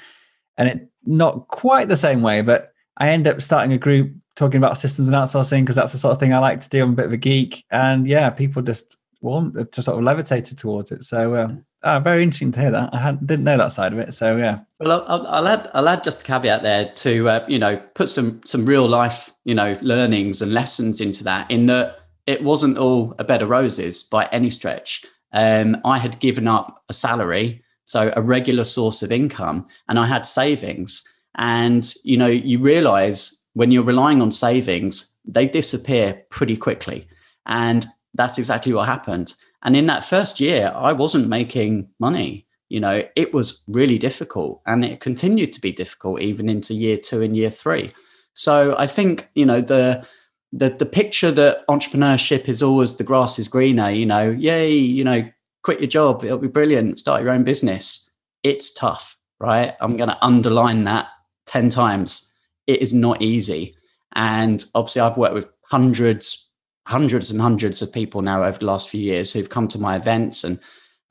and 0.57 0.67
it 0.67 0.89
not 1.05 1.47
quite 1.47 1.87
the 1.87 1.95
same 1.95 2.21
way, 2.21 2.41
but 2.41 2.73
I 2.97 3.09
ended 3.11 3.33
up 3.33 3.41
starting 3.41 3.71
a 3.71 3.77
group 3.77 4.13
talking 4.35 4.57
about 4.57 4.77
systems 4.77 5.07
and 5.07 5.15
outsourcing 5.15 5.61
because 5.61 5.77
that's 5.77 5.93
the 5.93 5.97
sort 5.97 6.11
of 6.11 6.19
thing 6.19 6.33
I 6.33 6.39
like 6.39 6.59
to 6.61 6.69
do. 6.69 6.83
I'm 6.83 6.91
a 6.91 6.95
bit 6.95 7.05
of 7.05 7.13
a 7.13 7.17
geek, 7.17 7.63
and 7.71 8.05
yeah, 8.07 8.29
people 8.29 8.61
just 8.61 8.97
want 9.21 9.71
to 9.71 9.81
sort 9.81 9.97
of 9.97 10.03
levitated 10.03 10.57
towards 10.57 10.91
it. 10.91 11.03
So 11.03 11.35
uh, 11.35 11.47
oh, 11.83 11.99
very 11.99 12.23
interesting 12.23 12.51
to 12.53 12.59
hear 12.59 12.71
that. 12.71 12.93
I 12.93 13.11
didn't 13.11 13.43
know 13.43 13.57
that 13.57 13.71
side 13.71 13.93
of 13.93 13.99
it. 13.99 14.13
So 14.13 14.37
yeah. 14.37 14.59
Well, 14.79 15.05
I'll, 15.07 15.27
I'll 15.27 15.47
add 15.47 15.69
I'll 15.73 15.89
add 15.89 16.03
just 16.03 16.21
a 16.21 16.23
caveat 16.23 16.63
there 16.63 16.91
to 16.95 17.29
uh, 17.29 17.45
you 17.47 17.59
know 17.59 17.77
put 17.95 18.09
some 18.09 18.41
some 18.45 18.65
real 18.65 18.87
life 18.87 19.31
you 19.45 19.55
know 19.55 19.77
learnings 19.81 20.41
and 20.41 20.53
lessons 20.53 21.01
into 21.01 21.23
that. 21.25 21.49
In 21.51 21.65
that 21.67 21.97
it 22.27 22.43
wasn't 22.43 22.77
all 22.77 23.15
a 23.19 23.23
bed 23.23 23.41
of 23.41 23.49
roses 23.49 24.03
by 24.03 24.27
any 24.27 24.49
stretch. 24.49 25.05
Um, 25.31 25.77
I 25.85 25.99
had 25.99 26.19
given 26.19 26.47
up 26.47 26.83
a 26.89 26.93
salary, 26.93 27.63
so 27.85 28.11
a 28.15 28.21
regular 28.21 28.63
source 28.63 29.03
of 29.03 29.11
income, 29.11 29.67
and 29.87 29.99
I 29.99 30.07
had 30.07 30.25
savings. 30.25 31.03
And 31.35 31.91
you 32.03 32.17
know, 32.17 32.27
you 32.27 32.59
realize 32.59 33.43
when 33.53 33.71
you're 33.71 33.83
relying 33.83 34.21
on 34.21 34.31
savings, 34.31 35.17
they 35.25 35.47
disappear 35.47 36.21
pretty 36.29 36.55
quickly. 36.55 37.07
And 37.45 37.85
that's 38.13 38.37
exactly 38.37 38.73
what 38.73 38.87
happened. 38.87 39.33
And 39.63 39.75
in 39.75 39.87
that 39.87 40.05
first 40.05 40.39
year, 40.39 40.71
I 40.75 40.93
wasn't 40.93 41.27
making 41.27 41.89
money. 41.99 42.47
You 42.69 42.79
know, 42.79 43.03
it 43.15 43.33
was 43.33 43.63
really 43.67 43.97
difficult 43.97 44.61
and 44.67 44.85
it 44.85 44.99
continued 44.99 45.53
to 45.53 45.61
be 45.61 45.71
difficult 45.71 46.21
even 46.21 46.47
into 46.47 46.73
year 46.73 46.97
two 46.97 47.21
and 47.21 47.35
year 47.35 47.49
three. 47.49 47.93
So 48.33 48.75
I 48.77 48.87
think, 48.87 49.27
you 49.33 49.45
know, 49.45 49.61
the 49.61 50.05
the 50.51 50.69
the 50.69 50.85
picture 50.85 51.31
that 51.31 51.67
entrepreneurship 51.67 52.47
is 52.47 52.63
always 52.63 52.95
the 52.95 53.03
grass 53.03 53.37
is 53.37 53.47
greener, 53.47 53.89
you 53.89 54.05
know, 54.05 54.29
yay, 54.29 54.71
you 54.71 55.03
know, 55.03 55.29
quit 55.63 55.79
your 55.79 55.87
job, 55.87 56.23
it'll 56.23 56.37
be 56.37 56.47
brilliant, 56.47 56.99
start 56.99 57.21
your 57.21 57.31
own 57.31 57.43
business. 57.43 58.09
It's 58.43 58.73
tough, 58.73 59.17
right? 59.39 59.75
I'm 59.81 59.97
going 59.97 60.09
to 60.09 60.25
underline 60.25 60.85
that 60.85 61.07
10 61.47 61.69
times. 61.69 62.31
It 62.67 62.81
is 62.81 62.93
not 62.93 63.21
easy. 63.21 63.75
And 64.15 64.63
obviously 64.75 65.01
I've 65.01 65.17
worked 65.17 65.33
with 65.33 65.49
hundreds, 65.63 66.48
hundreds 66.89 67.29
and 67.29 67.39
hundreds 67.39 67.83
of 67.83 67.93
people 67.93 68.23
now 68.23 68.43
over 68.43 68.57
the 68.57 68.65
last 68.65 68.89
few 68.89 68.99
years 68.99 69.31
who've 69.31 69.49
come 69.49 69.67
to 69.67 69.77
my 69.77 69.95
events. 69.95 70.43
And 70.43 70.59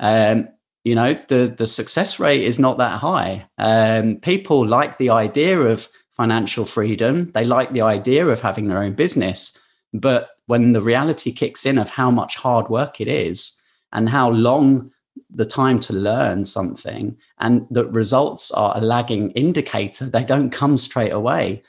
um, 0.00 0.48
you 0.84 0.94
know 0.94 1.14
the 1.28 1.54
the 1.56 1.66
success 1.66 2.18
rate 2.18 2.42
is 2.42 2.58
not 2.58 2.78
that 2.78 2.98
high. 2.98 3.46
Um, 3.58 4.16
people 4.16 4.66
like 4.66 4.98
the 4.98 5.10
idea 5.10 5.60
of 5.60 5.88
financial 6.16 6.64
freedom. 6.64 7.30
They 7.32 7.44
like 7.44 7.72
the 7.72 7.82
idea 7.82 8.26
of 8.26 8.40
having 8.40 8.68
their 8.68 8.82
own 8.82 8.94
business. 8.94 9.56
But 9.94 10.30
when 10.46 10.72
the 10.72 10.82
reality 10.82 11.32
kicks 11.32 11.64
in 11.64 11.78
of 11.78 11.90
how 11.90 12.10
much 12.10 12.36
hard 12.36 12.68
work 12.68 13.00
it 13.00 13.06
is 13.08 13.60
and 13.92 14.08
how 14.08 14.30
long 14.30 14.90
the 15.30 15.46
time 15.46 15.78
to 15.78 15.92
learn 15.92 16.44
something 16.44 17.16
and 17.38 17.66
the 17.70 17.86
results 17.86 18.50
are 18.50 18.76
a 18.76 18.80
lagging 18.80 19.30
indicator 19.32 20.06
they 20.06 20.24
don't 20.24 20.50
come 20.50 20.78
straight 20.78 21.12
away. 21.12 21.62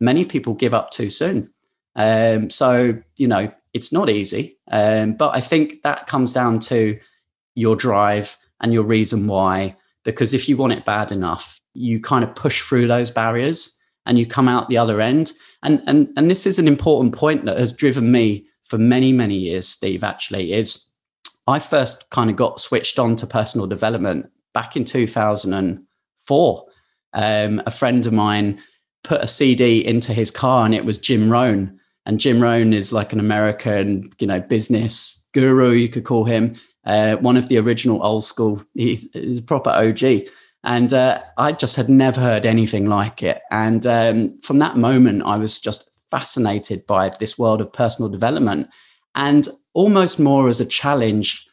Many 0.00 0.24
people 0.24 0.54
give 0.54 0.74
up 0.74 0.90
too 0.90 1.10
soon 1.10 1.52
um, 1.96 2.50
so 2.50 2.96
you 3.16 3.26
know 3.26 3.52
it's 3.72 3.92
not 3.92 4.08
easy. 4.08 4.56
Um, 4.70 5.14
but 5.14 5.34
i 5.34 5.40
think 5.40 5.82
that 5.82 6.06
comes 6.06 6.32
down 6.32 6.60
to 6.60 6.98
your 7.54 7.76
drive 7.76 8.36
and 8.60 8.72
your 8.72 8.84
reason 8.84 9.26
why. 9.26 9.76
Because 10.04 10.34
if 10.34 10.48
you 10.48 10.56
want 10.56 10.72
it 10.72 10.84
bad 10.84 11.10
enough 11.10 11.60
you 11.74 12.00
kind 12.00 12.24
of 12.24 12.34
push 12.34 12.62
through 12.62 12.86
those 12.86 13.10
barriers 13.10 13.78
and 14.06 14.18
you 14.18 14.26
come 14.26 14.48
out 14.48 14.68
the 14.68 14.78
other 14.78 15.00
end. 15.00 15.32
And 15.62 15.82
and 15.86 16.08
and 16.16 16.30
this 16.30 16.46
is 16.46 16.58
an 16.58 16.68
important 16.68 17.14
point 17.14 17.44
that 17.44 17.58
has 17.58 17.72
driven 17.72 18.10
me 18.12 18.46
for 18.66 18.78
many 18.78 19.12
many 19.12 19.36
years 19.36 19.68
steve 19.68 20.02
actually 20.02 20.52
is 20.52 20.88
i 21.46 21.58
first 21.58 22.08
kind 22.10 22.30
of 22.30 22.36
got 22.36 22.60
switched 22.60 22.98
on 22.98 23.16
to 23.16 23.26
personal 23.26 23.66
development 23.66 24.26
back 24.52 24.76
in 24.76 24.84
2004 24.84 26.66
um, 27.12 27.62
a 27.64 27.70
friend 27.70 28.06
of 28.06 28.12
mine 28.12 28.60
put 29.04 29.22
a 29.22 29.26
cd 29.26 29.84
into 29.84 30.12
his 30.12 30.30
car 30.30 30.64
and 30.64 30.74
it 30.74 30.84
was 30.84 30.98
jim 30.98 31.30
rohn 31.30 31.78
and 32.06 32.20
jim 32.20 32.42
rohn 32.42 32.72
is 32.72 32.92
like 32.92 33.12
an 33.12 33.20
american 33.20 34.08
you 34.18 34.26
know 34.26 34.40
business 34.40 35.26
guru 35.34 35.72
you 35.72 35.88
could 35.88 36.04
call 36.04 36.24
him 36.24 36.54
uh, 36.84 37.16
one 37.16 37.36
of 37.36 37.48
the 37.48 37.58
original 37.58 38.02
old 38.04 38.24
school 38.24 38.62
he's, 38.74 39.12
he's 39.12 39.40
a 39.40 39.42
proper 39.42 39.70
og 39.70 40.02
and 40.66 40.92
uh, 40.92 41.22
I 41.38 41.52
just 41.52 41.76
had 41.76 41.88
never 41.88 42.20
heard 42.20 42.44
anything 42.44 42.86
like 42.86 43.22
it. 43.22 43.40
And 43.52 43.86
um, 43.86 44.40
from 44.42 44.58
that 44.58 44.76
moment, 44.76 45.22
I 45.24 45.36
was 45.36 45.60
just 45.60 45.96
fascinated 46.10 46.84
by 46.88 47.08
this 47.08 47.38
world 47.38 47.60
of 47.60 47.72
personal 47.72 48.10
development 48.10 48.68
and 49.14 49.48
almost 49.74 50.18
more 50.18 50.48
as 50.48 50.60
a 50.60 50.66
challenge 50.66 51.46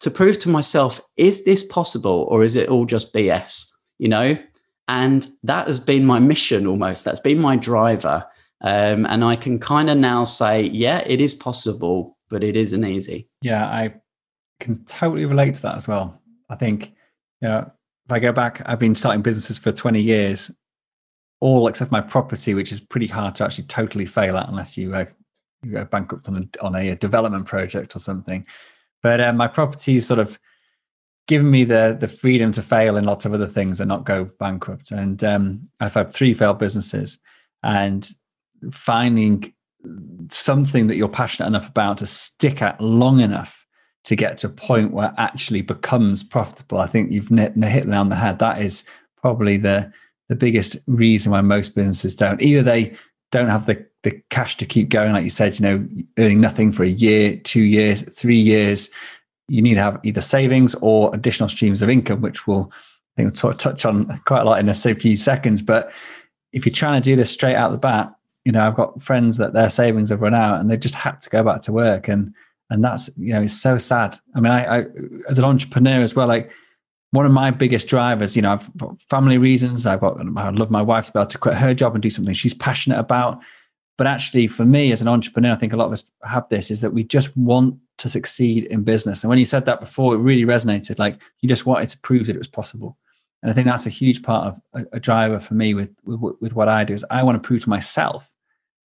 to 0.00 0.10
prove 0.10 0.38
to 0.40 0.50
myself 0.50 1.00
is 1.16 1.44
this 1.44 1.64
possible 1.64 2.26
or 2.30 2.44
is 2.44 2.56
it 2.56 2.68
all 2.68 2.84
just 2.84 3.14
BS? 3.14 3.70
You 3.96 4.08
know? 4.08 4.38
And 4.86 5.26
that 5.44 5.66
has 5.66 5.80
been 5.80 6.04
my 6.04 6.18
mission 6.18 6.66
almost. 6.66 7.06
That's 7.06 7.20
been 7.20 7.40
my 7.40 7.56
driver. 7.56 8.24
Um, 8.60 9.06
and 9.06 9.24
I 9.24 9.36
can 9.36 9.58
kind 9.58 9.88
of 9.88 9.98
now 9.98 10.24
say, 10.24 10.62
yeah, 10.62 10.98
it 11.06 11.20
is 11.20 11.34
possible, 11.34 12.16
but 12.28 12.42
it 12.42 12.56
isn't 12.56 12.84
easy. 12.84 13.28
Yeah, 13.40 13.66
I 13.66 13.94
can 14.60 14.84
totally 14.84 15.26
relate 15.26 15.54
to 15.54 15.62
that 15.62 15.76
as 15.76 15.86
well. 15.86 16.20
I 16.50 16.56
think, 16.56 16.92
you 17.40 17.48
know, 17.48 17.70
if 18.06 18.12
I 18.12 18.18
go 18.18 18.32
back, 18.32 18.62
I've 18.66 18.78
been 18.78 18.94
starting 18.94 19.22
businesses 19.22 19.58
for 19.58 19.70
20 19.70 20.00
years, 20.00 20.50
all 21.40 21.68
except 21.68 21.92
my 21.92 22.00
property, 22.00 22.54
which 22.54 22.72
is 22.72 22.80
pretty 22.80 23.06
hard 23.06 23.34
to 23.36 23.44
actually 23.44 23.64
totally 23.64 24.06
fail 24.06 24.36
at 24.36 24.48
unless 24.48 24.76
you, 24.76 24.94
uh, 24.94 25.04
you 25.62 25.72
go 25.72 25.84
bankrupt 25.84 26.28
on 26.28 26.36
a, 26.36 26.64
on 26.64 26.74
a 26.74 26.96
development 26.96 27.46
project 27.46 27.94
or 27.94 28.00
something. 28.00 28.46
But 29.02 29.20
uh, 29.20 29.32
my 29.32 29.46
property 29.46 30.00
sort 30.00 30.18
of 30.18 30.38
given 31.28 31.50
me 31.50 31.62
the 31.62 31.96
the 32.00 32.08
freedom 32.08 32.50
to 32.52 32.62
fail 32.62 32.96
in 32.96 33.04
lots 33.04 33.24
of 33.24 33.34
other 33.34 33.46
things 33.46 33.80
and 33.80 33.88
not 33.88 34.04
go 34.04 34.24
bankrupt. 34.40 34.90
And 34.90 35.22
um, 35.22 35.62
I've 35.78 35.94
had 35.94 36.12
three 36.12 36.34
failed 36.34 36.58
businesses, 36.58 37.20
and 37.62 38.10
finding 38.70 39.52
something 40.30 40.86
that 40.88 40.96
you're 40.96 41.08
passionate 41.08 41.48
enough 41.48 41.68
about 41.68 41.98
to 41.98 42.06
stick 42.06 42.62
at 42.62 42.80
long 42.80 43.20
enough 43.20 43.66
to 44.04 44.16
get 44.16 44.38
to 44.38 44.46
a 44.46 44.50
point 44.50 44.92
where 44.92 45.12
actually 45.18 45.62
becomes 45.62 46.22
profitable. 46.22 46.78
I 46.78 46.86
think 46.86 47.12
you've 47.12 47.28
hit 47.28 47.56
nail 47.56 47.94
on 47.94 48.08
the 48.08 48.16
head. 48.16 48.38
That 48.38 48.60
is 48.60 48.84
probably 49.16 49.56
the 49.56 49.92
the 50.28 50.36
biggest 50.36 50.76
reason 50.86 51.32
why 51.32 51.40
most 51.40 51.74
businesses 51.74 52.14
don't. 52.14 52.40
Either 52.42 52.62
they 52.62 52.94
don't 53.30 53.48
have 53.48 53.66
the 53.66 53.86
the 54.04 54.20
cash 54.30 54.56
to 54.56 54.66
keep 54.66 54.88
going, 54.88 55.12
like 55.12 55.24
you 55.24 55.30
said, 55.30 55.58
you 55.58 55.66
know, 55.66 55.88
earning 56.18 56.40
nothing 56.40 56.70
for 56.70 56.84
a 56.84 56.88
year, 56.88 57.36
two 57.36 57.62
years, 57.62 58.02
three 58.02 58.38
years. 58.38 58.90
You 59.48 59.62
need 59.62 59.74
to 59.74 59.82
have 59.82 59.98
either 60.04 60.20
savings 60.20 60.74
or 60.76 61.14
additional 61.14 61.48
streams 61.48 61.82
of 61.82 61.90
income, 61.90 62.20
which 62.20 62.46
will 62.46 62.70
I 62.72 63.22
think 63.22 63.42
we'll 63.42 63.52
touch 63.54 63.84
on 63.84 64.20
quite 64.24 64.42
a 64.42 64.44
lot 64.44 64.60
in 64.60 64.68
a 64.68 64.74
few 64.74 65.16
seconds. 65.16 65.62
But 65.62 65.90
if 66.52 66.64
you're 66.64 66.72
trying 66.72 67.00
to 67.00 67.04
do 67.04 67.16
this 67.16 67.30
straight 67.30 67.56
out 67.56 67.72
the 67.72 67.78
bat, 67.78 68.12
you 68.48 68.52
know, 68.52 68.66
I've 68.66 68.76
got 68.76 69.02
friends 69.02 69.36
that 69.36 69.52
their 69.52 69.68
savings 69.68 70.08
have 70.08 70.22
run 70.22 70.32
out 70.32 70.58
and 70.58 70.70
they 70.70 70.78
just 70.78 70.94
had 70.94 71.20
to 71.20 71.28
go 71.28 71.44
back 71.44 71.60
to 71.62 71.72
work. 71.72 72.08
And 72.08 72.32
and 72.70 72.82
that's 72.82 73.10
you 73.18 73.34
know 73.34 73.42
it's 73.42 73.60
so 73.60 73.76
sad. 73.76 74.18
I 74.34 74.40
mean 74.40 74.50
I, 74.50 74.78
I, 74.78 74.84
as 75.28 75.38
an 75.38 75.44
entrepreneur 75.44 76.00
as 76.00 76.16
well 76.16 76.26
like 76.26 76.50
one 77.10 77.26
of 77.26 77.32
my 77.32 77.50
biggest 77.50 77.88
drivers 77.88 78.36
you 78.36 78.40
know 78.40 78.52
i've 78.52 78.74
got 78.78 79.02
family 79.02 79.36
reasons. 79.36 79.86
I've 79.86 80.00
got 80.00 80.18
i 80.18 80.48
love 80.48 80.70
my 80.70 80.80
wife 80.80 81.06
to 81.06 81.12
be 81.12 81.18
able 81.18 81.26
to 81.26 81.36
quit 81.36 81.56
her 81.56 81.74
job 81.74 81.94
and 81.94 82.02
do 82.02 82.08
something 82.08 82.32
she's 82.32 82.54
passionate 82.54 82.98
about. 82.98 83.42
But 83.98 84.06
actually 84.06 84.46
for 84.46 84.64
me 84.64 84.92
as 84.92 85.02
an 85.02 85.08
entrepreneur 85.08 85.52
i 85.52 85.54
think 85.54 85.74
a 85.74 85.76
lot 85.76 85.88
of 85.88 85.92
us 85.92 86.04
have 86.24 86.48
this 86.48 86.70
is 86.70 86.80
that 86.80 86.94
we 86.94 87.04
just 87.04 87.36
want 87.36 87.78
to 87.98 88.08
succeed 88.08 88.64
in 88.64 88.82
business. 88.82 89.22
And 89.22 89.28
when 89.28 89.38
you 89.38 89.44
said 89.44 89.66
that 89.66 89.80
before 89.80 90.14
it 90.14 90.18
really 90.20 90.46
resonated. 90.46 90.98
Like 90.98 91.20
you 91.42 91.50
just 91.50 91.66
wanted 91.66 91.90
to 91.90 91.98
prove 91.98 92.28
that 92.28 92.34
it 92.34 92.38
was 92.38 92.48
possible. 92.48 92.96
And 93.42 93.50
i 93.50 93.54
think 93.54 93.66
that's 93.66 93.86
a 93.86 93.90
huge 94.00 94.22
part 94.22 94.46
of 94.46 94.86
a, 94.94 95.00
driver 95.00 95.38
for 95.38 95.52
me 95.52 95.74
with, 95.74 95.94
with 96.04 96.36
with 96.40 96.54
what 96.54 96.68
i 96.68 96.82
do 96.82 96.94
is 96.94 97.04
i 97.10 97.22
want 97.22 97.40
to 97.40 97.46
prove 97.46 97.62
to 97.64 97.68
myself 97.68 98.34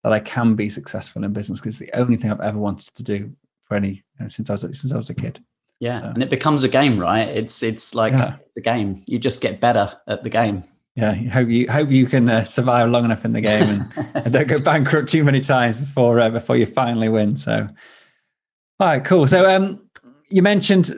that 0.03 0.13
I 0.13 0.19
can 0.19 0.55
be 0.55 0.69
successful 0.69 1.23
in 1.23 1.33
business 1.33 1.59
because 1.59 1.79
it's 1.79 1.91
the 1.91 1.99
only 1.99 2.17
thing 2.17 2.31
I've 2.31 2.41
ever 2.41 2.57
wanted 2.57 2.93
to 2.95 3.03
do 3.03 3.31
for 3.61 3.75
any 3.75 3.89
you 3.89 4.01
know, 4.19 4.27
since 4.27 4.49
I 4.49 4.53
was 4.53 4.61
since 4.61 4.91
I 4.91 4.97
was 4.97 5.09
a 5.09 5.15
kid. 5.15 5.43
Yeah, 5.79 6.11
and 6.11 6.23
it 6.23 6.29
becomes 6.29 6.63
a 6.63 6.69
game, 6.69 6.99
right? 6.99 7.27
It's 7.27 7.63
it's 7.63 7.95
like 7.95 8.13
yeah. 8.13 8.35
it's 8.45 8.57
a 8.57 8.61
game. 8.61 9.03
You 9.05 9.19
just 9.19 9.41
get 9.41 9.59
better 9.59 9.97
at 10.07 10.23
the 10.23 10.29
game. 10.29 10.63
Yeah, 10.95 11.13
hope 11.13 11.49
you 11.49 11.69
hope 11.69 11.89
you 11.89 12.05
can 12.05 12.29
uh, 12.29 12.43
survive 12.43 12.89
long 12.89 13.05
enough 13.05 13.25
in 13.25 13.33
the 13.33 13.41
game 13.41 13.69
and, 13.69 14.11
and, 14.13 14.33
don't 14.33 14.47
go 14.47 14.59
bankrupt 14.59 15.09
too 15.09 15.23
many 15.23 15.39
times 15.39 15.77
before 15.77 16.19
uh, 16.19 16.29
before 16.29 16.55
you 16.55 16.67
finally 16.67 17.09
win. 17.09 17.35
So, 17.37 17.67
all 18.79 18.87
right, 18.87 19.03
cool. 19.03 19.27
So, 19.27 19.49
um, 19.49 19.81
you 20.29 20.43
mentioned 20.43 20.91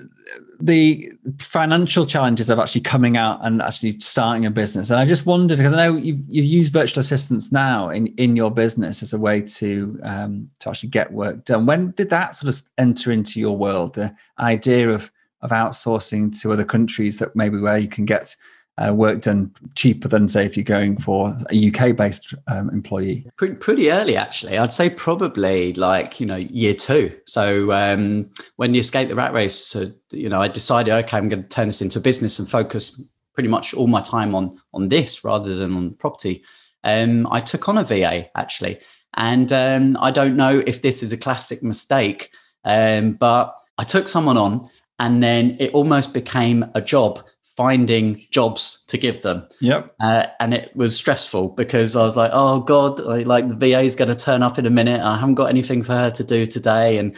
the 0.65 1.11
financial 1.39 2.05
challenges 2.05 2.49
of 2.49 2.57
actually 2.57 2.81
coming 2.81 3.17
out 3.17 3.39
and 3.43 3.61
actually 3.61 3.99
starting 3.99 4.45
a 4.45 4.51
business. 4.51 4.89
And 4.89 4.99
I 4.99 5.05
just 5.05 5.25
wondered 5.25 5.57
because 5.57 5.73
I 5.73 5.87
know 5.87 5.95
you've, 5.95 6.21
you've 6.27 6.45
used 6.45 6.73
virtual 6.73 7.01
assistants 7.01 7.51
now 7.51 7.89
in, 7.89 8.07
in 8.17 8.35
your 8.35 8.49
business 8.49 9.03
as 9.03 9.13
a 9.13 9.19
way 9.19 9.41
to 9.41 9.99
um, 10.03 10.49
to 10.59 10.69
actually 10.69 10.89
get 10.89 11.11
work 11.11 11.45
done. 11.45 11.65
When 11.65 11.91
did 11.91 12.09
that 12.09 12.33
sort 12.33 12.55
of 12.55 12.61
enter 12.77 13.11
into 13.11 13.39
your 13.39 13.55
world? 13.55 13.93
The 13.93 14.15
idea 14.39 14.89
of 14.89 15.11
of 15.41 15.51
outsourcing 15.51 16.39
to 16.41 16.51
other 16.51 16.65
countries 16.65 17.19
that 17.19 17.35
maybe 17.35 17.59
where 17.59 17.77
you 17.77 17.87
can 17.87 18.05
get 18.05 18.35
uh, 18.77 18.93
work 18.93 19.21
done 19.21 19.51
cheaper 19.75 20.07
than 20.07 20.27
say 20.27 20.45
if 20.45 20.57
you're 20.57 20.63
going 20.63 20.97
for 20.97 21.35
a 21.49 21.71
UK 21.71 21.95
based 21.95 22.33
um, 22.47 22.69
employee? 22.69 23.25
Pretty, 23.37 23.55
pretty 23.55 23.91
early, 23.91 24.17
actually. 24.17 24.57
I'd 24.57 24.73
say 24.73 24.89
probably 24.89 25.73
like 25.73 26.19
you 26.19 26.25
know 26.25 26.35
year 26.35 26.73
two. 26.73 27.17
So 27.25 27.71
um, 27.71 28.29
when 28.57 28.73
you 28.73 28.81
escape 28.81 29.07
the 29.07 29.15
rat 29.15 29.33
race, 29.33 29.55
so, 29.55 29.91
you 30.11 30.29
know, 30.29 30.41
I 30.41 30.47
decided 30.47 30.93
okay, 30.93 31.17
I'm 31.17 31.29
going 31.29 31.43
to 31.43 31.49
turn 31.49 31.67
this 31.67 31.81
into 31.81 31.99
a 31.99 32.01
business 32.01 32.37
and 32.39 32.49
focus 32.49 33.01
pretty 33.33 33.49
much 33.49 33.73
all 33.73 33.87
my 33.87 34.01
time 34.01 34.35
on 34.35 34.59
on 34.73 34.89
this 34.89 35.23
rather 35.23 35.55
than 35.55 35.75
on 35.75 35.93
property. 35.93 36.43
Um, 36.83 37.27
I 37.31 37.39
took 37.39 37.69
on 37.69 37.77
a 37.77 37.83
VA 37.83 38.27
actually, 38.35 38.79
and 39.15 39.51
um, 39.53 39.97
I 40.01 40.11
don't 40.11 40.35
know 40.35 40.61
if 40.67 40.81
this 40.81 41.01
is 41.01 41.13
a 41.13 41.17
classic 41.17 41.63
mistake, 41.63 42.29
um, 42.65 43.13
but 43.13 43.55
I 43.77 43.85
took 43.85 44.09
someone 44.09 44.37
on, 44.37 44.69
and 44.99 45.23
then 45.23 45.55
it 45.61 45.73
almost 45.73 46.13
became 46.13 46.65
a 46.75 46.81
job 46.81 47.23
finding 47.55 48.25
jobs 48.31 48.83
to 48.87 48.97
give 48.97 49.21
them. 49.21 49.47
Yep. 49.61 49.95
Uh, 49.99 50.25
and 50.39 50.53
it 50.53 50.75
was 50.75 50.95
stressful 50.95 51.49
because 51.49 51.95
I 51.95 52.03
was 52.03 52.17
like, 52.17 52.31
oh 52.33 52.59
God, 52.59 52.99
like 52.99 53.47
the 53.47 53.55
VA 53.55 53.81
is 53.81 53.95
going 53.95 54.09
to 54.09 54.15
turn 54.15 54.43
up 54.43 54.59
in 54.59 54.65
a 54.65 54.69
minute. 54.69 55.01
I 55.01 55.17
haven't 55.17 55.35
got 55.35 55.49
anything 55.49 55.81
for 55.81 55.93
her 55.93 56.11
to 56.11 56.23
do 56.23 56.45
today. 56.45 56.97
And, 56.97 57.15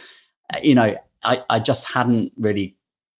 uh, 0.54 0.58
you 0.62 0.74
know, 0.74 0.94
I, 1.24 1.42
I 1.50 1.58
just 1.58 1.86
hadn't 1.86 2.32
really 2.38 2.76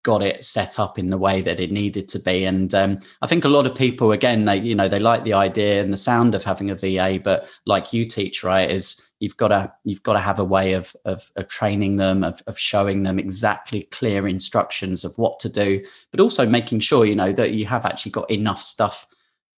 got 0.09 0.23
it 0.23 0.43
set 0.43 0.79
up 0.79 0.99
in 0.99 1.09
the 1.09 1.19
way 1.19 1.43
that 1.43 1.61
it 1.61 1.71
needed 1.71 2.09
to 2.09 2.19
be. 2.19 2.47
And 2.47 2.73
um, 2.75 2.99
I 3.21 3.27
think 3.27 3.45
a 3.45 3.49
lot 3.49 3.67
of 3.67 3.75
people, 3.75 4.12
again, 4.12 4.47
they 4.47 4.57
you 4.57 4.75
know 4.75 4.88
they 4.88 4.99
like 4.99 5.23
the 5.23 5.35
idea 5.35 5.83
and 5.83 5.93
the 5.93 5.99
sound 5.99 6.35
of 6.35 6.43
having 6.43 6.71
a 6.71 6.75
VA, 6.75 7.21
but 7.23 7.47
like 7.67 7.93
you 7.93 8.07
teach, 8.07 8.43
right, 8.43 8.71
is 8.71 8.99
you've 9.21 9.37
got 9.37 9.49
to 9.49 9.71
you've 9.85 10.03
got 10.03 10.15
to 10.15 10.21
have 10.21 10.38
a 10.38 10.45
way 10.45 10.73
of 10.73 10.97
of, 11.05 11.31
of 11.37 11.47
training 11.49 11.97
them, 11.97 12.25
of, 12.25 12.43
of 12.47 12.59
showing 12.59 13.03
them 13.03 13.19
exactly 13.19 13.83
clear 13.91 14.27
instructions 14.27 15.05
of 15.05 15.12
what 15.19 15.38
to 15.41 15.50
do, 15.50 15.85
but 16.11 16.21
also 16.21 16.47
making 16.47 16.81
sure 16.81 17.05
you 17.05 17.15
know 17.15 17.31
that 17.31 17.53
you 17.53 17.67
have 17.67 17.85
actually 17.85 18.12
got 18.12 18.31
enough 18.31 18.62
stuff 18.62 19.07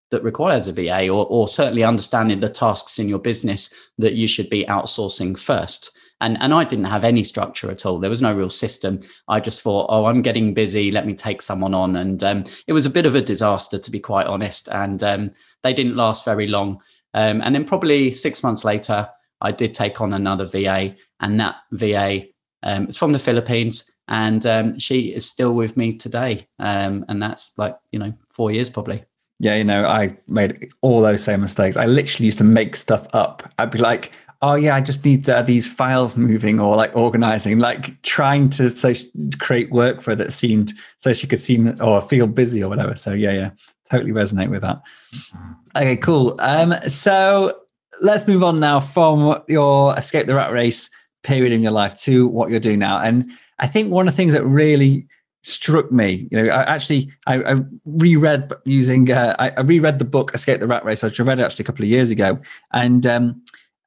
that 0.09 0.23
requires 0.23 0.67
a 0.67 0.73
VA, 0.73 1.09
or 1.09 1.27
or 1.27 1.47
certainly 1.47 1.83
understanding 1.83 2.39
the 2.39 2.49
tasks 2.49 2.97
in 2.97 3.07
your 3.07 3.19
business 3.19 3.71
that 3.99 4.15
you 4.15 4.27
should 4.27 4.49
be 4.49 4.65
outsourcing 4.65 5.37
first 5.37 5.91
and 6.21 6.37
and 6.41 6.53
I 6.53 6.63
didn't 6.63 6.85
have 6.85 7.03
any 7.03 7.23
structure 7.23 7.71
at 7.71 7.85
all. 7.85 7.99
There 7.99 8.09
was 8.09 8.21
no 8.21 8.35
real 8.35 8.49
system. 8.49 9.01
I 9.27 9.39
just 9.39 9.61
thought, 9.61 9.87
oh, 9.89 10.05
I'm 10.05 10.21
getting 10.21 10.53
busy. 10.53 10.91
Let 10.91 11.05
me 11.05 11.13
take 11.13 11.41
someone 11.41 11.73
on, 11.73 11.95
and 11.95 12.23
um, 12.23 12.43
it 12.67 12.73
was 12.73 12.85
a 12.85 12.89
bit 12.89 13.05
of 13.05 13.15
a 13.15 13.21
disaster 13.21 13.77
to 13.77 13.91
be 13.91 13.99
quite 13.99 14.27
honest. 14.27 14.67
And 14.69 15.01
um, 15.03 15.31
they 15.63 15.73
didn't 15.73 15.95
last 15.95 16.25
very 16.25 16.47
long. 16.47 16.81
Um, 17.13 17.41
and 17.41 17.55
then 17.55 17.65
probably 17.65 18.11
six 18.11 18.43
months 18.43 18.63
later, 18.63 19.09
I 19.41 19.51
did 19.51 19.73
take 19.73 20.01
on 20.01 20.13
another 20.13 20.45
VA, 20.45 20.95
and 21.19 21.39
that 21.39 21.55
VA 21.71 22.23
um, 22.63 22.87
is 22.87 22.97
from 22.97 23.13
the 23.13 23.19
Philippines, 23.19 23.89
and 24.07 24.45
um, 24.45 24.79
she 24.79 25.13
is 25.13 25.29
still 25.29 25.53
with 25.53 25.77
me 25.77 25.97
today. 25.97 26.47
Um, 26.59 27.05
and 27.07 27.21
that's 27.21 27.53
like 27.57 27.77
you 27.91 27.99
know 27.99 28.13
four 28.33 28.51
years 28.51 28.69
probably. 28.69 29.03
Yeah, 29.41 29.55
you 29.55 29.63
know, 29.63 29.85
I 29.85 30.17
made 30.27 30.69
all 30.81 31.01
those 31.01 31.23
same 31.23 31.39
mistakes. 31.39 31.77
I 31.77 31.85
literally 31.85 32.25
used 32.25 32.39
to 32.39 32.43
make 32.43 32.75
stuff 32.75 33.07
up. 33.13 33.49
I'd 33.57 33.71
be 33.71 33.79
like, 33.79 34.11
oh 34.41 34.55
yeah, 34.55 34.75
I 34.75 34.81
just 34.81 35.03
need 35.03 35.29
uh, 35.29 35.41
these 35.41 35.71
files 35.71 36.15
moving 36.15 36.59
or 36.59 36.75
like 36.75 36.95
organizing, 36.95 37.59
like 37.59 38.01
trying 38.03 38.49
to 38.51 38.69
so 38.69 38.93
create 39.39 39.71
work 39.71 40.01
for 40.01 40.11
her 40.11 40.15
that 40.15 40.33
seemed 40.33 40.73
so 40.97 41.13
she 41.13 41.27
could 41.27 41.39
seem 41.39 41.75
or 41.81 42.01
feel 42.01 42.27
busy 42.27 42.63
or 42.63 42.69
whatever. 42.69 42.95
So 42.95 43.13
yeah, 43.13 43.31
yeah, 43.31 43.51
totally 43.89 44.11
resonate 44.11 44.49
with 44.49 44.61
that. 44.61 44.81
Okay, 45.75 45.97
cool. 45.97 46.35
Um, 46.39 46.75
so 46.87 47.59
let's 48.01 48.27
move 48.27 48.43
on 48.43 48.57
now 48.57 48.79
from 48.79 49.41
your 49.47 49.97
escape 49.97 50.27
the 50.27 50.35
rat 50.35 50.51
race 50.51 50.89
period 51.23 51.51
in 51.51 51.61
your 51.61 51.73
life 51.73 51.95
to 52.01 52.27
what 52.29 52.49
you're 52.49 52.61
doing 52.61 52.79
now. 52.79 52.99
And 53.01 53.29
I 53.59 53.67
think 53.67 53.91
one 53.91 54.07
of 54.07 54.13
the 54.13 54.17
things 54.17 54.33
that 54.33 54.45
really 54.45 55.05
struck 55.43 55.91
me. 55.91 56.27
You 56.31 56.43
know, 56.43 56.49
I 56.49 56.63
actually 56.63 57.11
I, 57.27 57.41
I 57.43 57.55
reread 57.85 58.51
using 58.65 59.11
uh, 59.11 59.35
I, 59.39 59.49
I, 59.51 59.61
reread 59.61 59.99
the 59.99 60.05
book 60.05 60.33
Escape 60.33 60.59
the 60.59 60.67
Rat 60.67 60.83
Race. 60.83 61.03
I 61.03 61.07
read 61.23 61.39
it 61.39 61.43
actually 61.43 61.63
a 61.63 61.65
couple 61.65 61.83
of 61.83 61.89
years 61.89 62.11
ago, 62.11 62.37
and 62.73 63.05
um, 63.05 63.41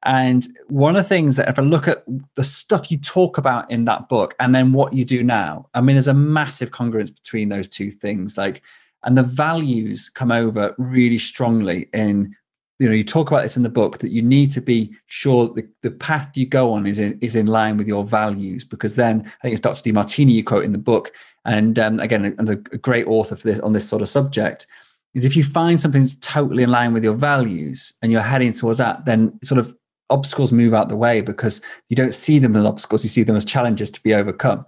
and 0.05 0.45
one 0.67 0.95
of 0.95 1.03
the 1.03 1.07
things 1.07 1.37
that 1.37 1.47
if 1.47 1.57
I 1.57 1.61
look 1.61 1.87
at 1.87 2.03
the 2.35 2.43
stuff 2.43 2.91
you 2.91 2.97
talk 2.97 3.37
about 3.37 3.69
in 3.71 3.85
that 3.85 4.09
book 4.09 4.35
and 4.39 4.53
then 4.53 4.73
what 4.73 4.93
you 4.93 5.05
do 5.05 5.23
now, 5.23 5.69
I 5.73 5.81
mean, 5.81 5.95
there's 5.95 6.07
a 6.07 6.13
massive 6.13 6.71
congruence 6.71 7.13
between 7.13 7.49
those 7.49 7.69
two 7.69 7.89
things. 7.89 8.37
Like, 8.37 8.61
and 9.03 9.17
the 9.17 9.23
values 9.23 10.09
come 10.09 10.31
over 10.31 10.75
really 10.77 11.17
strongly 11.17 11.87
in, 11.93 12.35
you 12.79 12.89
know, 12.89 12.95
you 12.95 13.05
talk 13.05 13.31
about 13.31 13.43
this 13.43 13.55
in 13.55 13.63
the 13.63 13.69
book 13.69 13.99
that 13.99 14.09
you 14.09 14.21
need 14.21 14.51
to 14.51 14.61
be 14.61 14.93
sure 15.05 15.47
the, 15.47 15.65
the 15.83 15.91
path 15.91 16.31
you 16.35 16.45
go 16.45 16.73
on 16.73 16.85
is 16.85 16.99
in, 16.99 17.17
is 17.21 17.37
in 17.37 17.45
line 17.47 17.77
with 17.77 17.87
your 17.87 18.03
values, 18.03 18.65
because 18.65 18.97
then 18.97 19.21
I 19.21 19.41
think 19.41 19.53
it's 19.53 19.61
Dr. 19.61 19.89
Demartini 19.89 20.33
you 20.33 20.43
quote 20.43 20.65
in 20.65 20.73
the 20.73 20.77
book. 20.77 21.13
And 21.45 21.79
um, 21.79 22.01
again, 22.01 22.35
and 22.37 22.49
a 22.49 22.55
great 22.55 23.07
author 23.07 23.37
for 23.37 23.47
this 23.47 23.59
on 23.59 23.71
this 23.71 23.87
sort 23.87 24.01
of 24.01 24.09
subject 24.09 24.67
is 25.13 25.25
if 25.25 25.37
you 25.37 25.43
find 25.43 25.79
something 25.79 26.01
that's 26.01 26.15
totally 26.15 26.63
in 26.63 26.71
line 26.71 26.91
with 26.91 27.03
your 27.05 27.13
values 27.13 27.93
and 28.01 28.11
you're 28.11 28.21
heading 28.21 28.51
towards 28.51 28.79
that, 28.79 29.05
then 29.05 29.39
sort 29.43 29.59
of 29.59 29.75
obstacles 30.13 30.53
move 30.53 30.73
out 30.73 30.89
the 30.89 30.95
way 30.95 31.21
because 31.21 31.61
you 31.89 31.95
don't 31.95 32.13
see 32.13 32.39
them 32.39 32.55
as 32.55 32.65
obstacles, 32.65 33.03
you 33.03 33.09
see 33.09 33.23
them 33.23 33.35
as 33.35 33.45
challenges 33.45 33.89
to 33.91 34.01
be 34.01 34.13
overcome. 34.13 34.65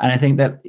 And 0.00 0.12
I 0.12 0.16
think 0.16 0.38
that 0.38 0.60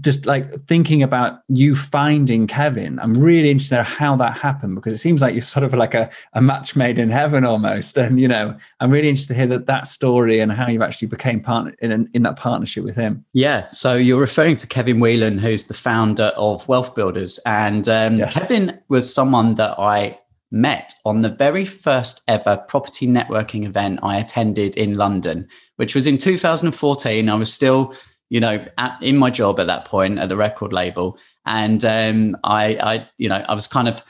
just 0.00 0.26
like 0.26 0.52
thinking 0.62 1.02
about 1.02 1.40
you 1.48 1.74
finding 1.74 2.46
Kevin, 2.46 2.98
I'm 2.98 3.14
really 3.14 3.50
interested 3.50 3.78
in 3.78 3.84
how 3.84 4.16
that 4.16 4.36
happened 4.36 4.74
because 4.74 4.92
it 4.92 4.98
seems 4.98 5.22
like 5.22 5.34
you're 5.34 5.42
sort 5.42 5.64
of 5.64 5.74
like 5.74 5.94
a, 5.94 6.10
a 6.32 6.42
match 6.42 6.74
made 6.74 6.98
in 6.98 7.08
heaven 7.10 7.44
almost. 7.44 7.96
And, 8.06 8.20
you 8.20 8.28
know, 8.28 8.56
I'm 8.78 8.90
really 8.90 9.08
interested 9.08 9.34
to 9.34 9.38
hear 9.38 9.46
that, 9.48 9.66
that 9.66 9.86
story 9.86 10.38
and 10.38 10.52
how 10.52 10.68
you 10.68 10.82
actually 10.82 11.08
became 11.08 11.40
partner 11.40 11.74
in, 11.80 12.08
in 12.14 12.22
that 12.22 12.36
partnership 12.36 12.84
with 12.84 12.94
him. 12.94 13.24
Yeah. 13.32 13.66
So 13.66 13.94
you're 13.94 14.20
referring 14.20 14.56
to 14.56 14.66
Kevin 14.66 15.00
Whelan, 15.00 15.38
who's 15.38 15.64
the 15.64 15.74
founder 15.74 16.32
of 16.36 16.66
Wealth 16.68 16.94
Builders. 16.94 17.40
And 17.46 17.88
um, 17.88 18.18
yes. 18.18 18.34
Kevin 18.34 18.78
was 18.88 19.12
someone 19.12 19.56
that 19.56 19.78
I 19.78 20.18
met 20.50 20.94
on 21.04 21.22
the 21.22 21.28
very 21.28 21.64
first 21.64 22.22
ever 22.28 22.56
property 22.68 23.06
networking 23.06 23.64
event 23.64 24.00
I 24.02 24.18
attended 24.18 24.76
in 24.76 24.96
London, 24.96 25.48
which 25.76 25.94
was 25.94 26.06
in 26.06 26.18
2014. 26.18 27.28
I 27.28 27.34
was 27.34 27.52
still, 27.52 27.94
you 28.28 28.40
know, 28.40 28.64
at, 28.78 28.98
in 29.02 29.16
my 29.16 29.30
job 29.30 29.58
at 29.60 29.66
that 29.66 29.84
point 29.84 30.18
at 30.18 30.28
the 30.28 30.36
record 30.36 30.72
label, 30.72 31.18
and 31.44 31.84
um, 31.84 32.36
I, 32.44 32.76
I, 32.76 33.08
you 33.18 33.28
know, 33.28 33.44
I 33.48 33.54
was 33.54 33.68
kind 33.68 33.88
of 33.88 34.02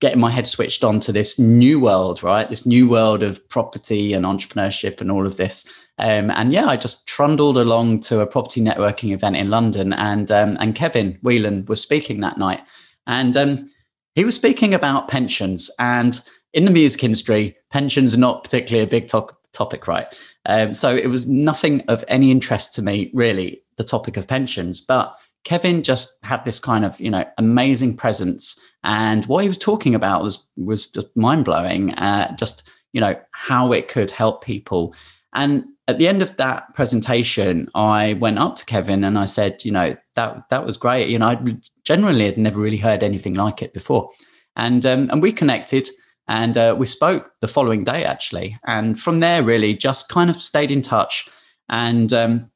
getting 0.00 0.20
my 0.20 0.30
head 0.30 0.46
switched 0.46 0.84
on 0.84 1.00
to 1.00 1.12
this 1.12 1.38
new 1.38 1.80
world, 1.80 2.22
right? 2.22 2.48
This 2.48 2.66
new 2.66 2.88
world 2.88 3.22
of 3.22 3.46
property 3.48 4.12
and 4.12 4.26
entrepreneurship 4.26 5.00
and 5.00 5.10
all 5.10 5.26
of 5.26 5.38
this. 5.38 5.66
Um, 5.98 6.30
and 6.30 6.52
yeah, 6.52 6.66
I 6.66 6.76
just 6.76 7.06
trundled 7.06 7.56
along 7.56 8.00
to 8.00 8.20
a 8.20 8.26
property 8.26 8.60
networking 8.60 9.14
event 9.14 9.36
in 9.36 9.48
London, 9.48 9.92
and 9.94 10.30
um, 10.30 10.56
and 10.60 10.74
Kevin 10.74 11.18
Whelan 11.22 11.64
was 11.66 11.80
speaking 11.80 12.20
that 12.20 12.36
night, 12.36 12.60
and 13.06 13.36
um, 13.36 13.68
he 14.16 14.24
was 14.24 14.34
speaking 14.34 14.74
about 14.74 15.08
pensions, 15.08 15.70
and 15.78 16.20
in 16.52 16.64
the 16.64 16.70
music 16.70 17.04
industry, 17.04 17.56
pensions 17.70 18.16
are 18.16 18.18
not 18.18 18.42
particularly 18.42 18.84
a 18.84 18.90
big 18.90 19.06
to- 19.08 19.28
topic, 19.52 19.86
right? 19.86 20.18
Um, 20.46 20.74
so 20.74 20.96
it 20.96 21.06
was 21.06 21.26
nothing 21.26 21.82
of 21.82 22.04
any 22.08 22.30
interest 22.30 22.74
to 22.74 22.82
me, 22.82 23.10
really, 23.14 23.62
the 23.76 23.84
topic 23.84 24.16
of 24.16 24.26
pensions. 24.26 24.80
But 24.80 25.14
Kevin 25.44 25.82
just 25.82 26.18
had 26.22 26.44
this 26.44 26.58
kind 26.58 26.84
of, 26.84 26.98
you 26.98 27.10
know, 27.10 27.24
amazing 27.38 27.96
presence, 27.96 28.58
and 28.82 29.26
what 29.26 29.42
he 29.42 29.48
was 29.48 29.58
talking 29.58 29.94
about 29.94 30.22
was 30.22 30.48
was 30.56 30.86
just 30.86 31.14
mind 31.14 31.44
blowing. 31.44 31.92
Uh, 31.92 32.34
just 32.36 32.62
you 32.92 33.00
know 33.00 33.14
how 33.32 33.72
it 33.72 33.88
could 33.88 34.10
help 34.10 34.42
people, 34.42 34.94
and 35.34 35.66
at 35.88 35.98
the 35.98 36.08
end 36.08 36.22
of 36.22 36.36
that 36.36 36.74
presentation, 36.74 37.68
I 37.74 38.14
went 38.14 38.38
up 38.38 38.56
to 38.56 38.64
Kevin 38.64 39.04
and 39.04 39.18
I 39.18 39.26
said, 39.26 39.64
you 39.64 39.70
know, 39.70 39.96
that 40.16 40.48
that 40.50 40.66
was 40.66 40.76
great. 40.76 41.08
You 41.08 41.18
know, 41.18 41.26
I 41.26 41.56
generally 41.84 42.24
had 42.24 42.36
never 42.36 42.60
really 42.60 42.76
heard 42.76 43.02
anything 43.02 43.34
like 43.34 43.62
it 43.62 43.72
before, 43.72 44.10
and 44.56 44.84
um, 44.84 45.08
and 45.10 45.22
we 45.22 45.32
connected 45.32 45.88
and 46.28 46.56
uh, 46.56 46.74
we 46.76 46.86
spoke 46.86 47.30
the 47.40 47.48
following 47.48 47.84
day 47.84 48.04
actually, 48.04 48.58
and 48.66 48.98
from 48.98 49.20
there 49.20 49.42
really 49.42 49.74
just 49.74 50.08
kind 50.08 50.28
of 50.28 50.42
stayed 50.42 50.70
in 50.70 50.82
touch. 50.82 51.28
And 51.68 52.12
um, 52.12 52.50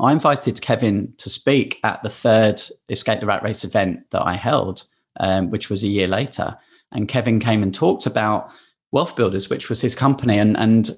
I 0.00 0.12
invited 0.12 0.60
Kevin 0.62 1.12
to 1.18 1.28
speak 1.28 1.80
at 1.84 2.02
the 2.02 2.10
third 2.10 2.62
Escape 2.88 3.20
the 3.20 3.26
Rat 3.26 3.42
Race 3.42 3.64
event 3.64 4.10
that 4.10 4.22
I 4.22 4.34
held, 4.34 4.84
um, 5.18 5.50
which 5.50 5.68
was 5.68 5.82
a 5.82 5.88
year 5.88 6.08
later. 6.08 6.56
And 6.92 7.08
Kevin 7.08 7.40
came 7.40 7.62
and 7.62 7.74
talked 7.74 8.06
about 8.06 8.50
Wealth 8.90 9.16
Builders, 9.16 9.50
which 9.50 9.68
was 9.68 9.80
his 9.80 9.94
company, 9.94 10.38
and 10.38 10.56
and 10.56 10.90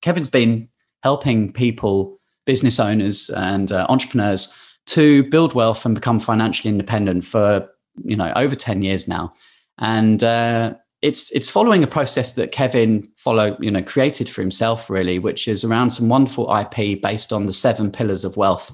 Kevin's 0.00 0.28
been 0.28 0.68
helping 1.02 1.52
people, 1.52 2.16
business 2.46 2.78
owners 2.78 3.30
and 3.30 3.72
uh, 3.72 3.86
entrepreneurs 3.88 4.54
to 4.86 5.22
build 5.24 5.54
wealth 5.54 5.84
and 5.84 5.94
become 5.94 6.20
financially 6.20 6.70
independent 6.70 7.24
for 7.24 7.68
you 8.04 8.16
know 8.16 8.32
over 8.36 8.54
10 8.54 8.82
years 8.82 9.06
now 9.06 9.32
and 9.78 10.22
uh, 10.24 10.74
it's 11.02 11.30
it's 11.32 11.48
following 11.48 11.82
a 11.82 11.88
process 11.88 12.32
that 12.32 12.52
Kevin 12.52 13.08
follow 13.16 13.56
you 13.60 13.70
know 13.70 13.82
created 13.82 14.28
for 14.28 14.40
himself 14.40 14.90
really 14.90 15.18
which 15.18 15.46
is 15.48 15.64
around 15.64 15.90
some 15.90 16.08
wonderful 16.08 16.54
IP 16.54 17.00
based 17.00 17.32
on 17.32 17.46
the 17.46 17.52
seven 17.52 17.90
pillars 17.90 18.24
of 18.24 18.36
wealth 18.36 18.72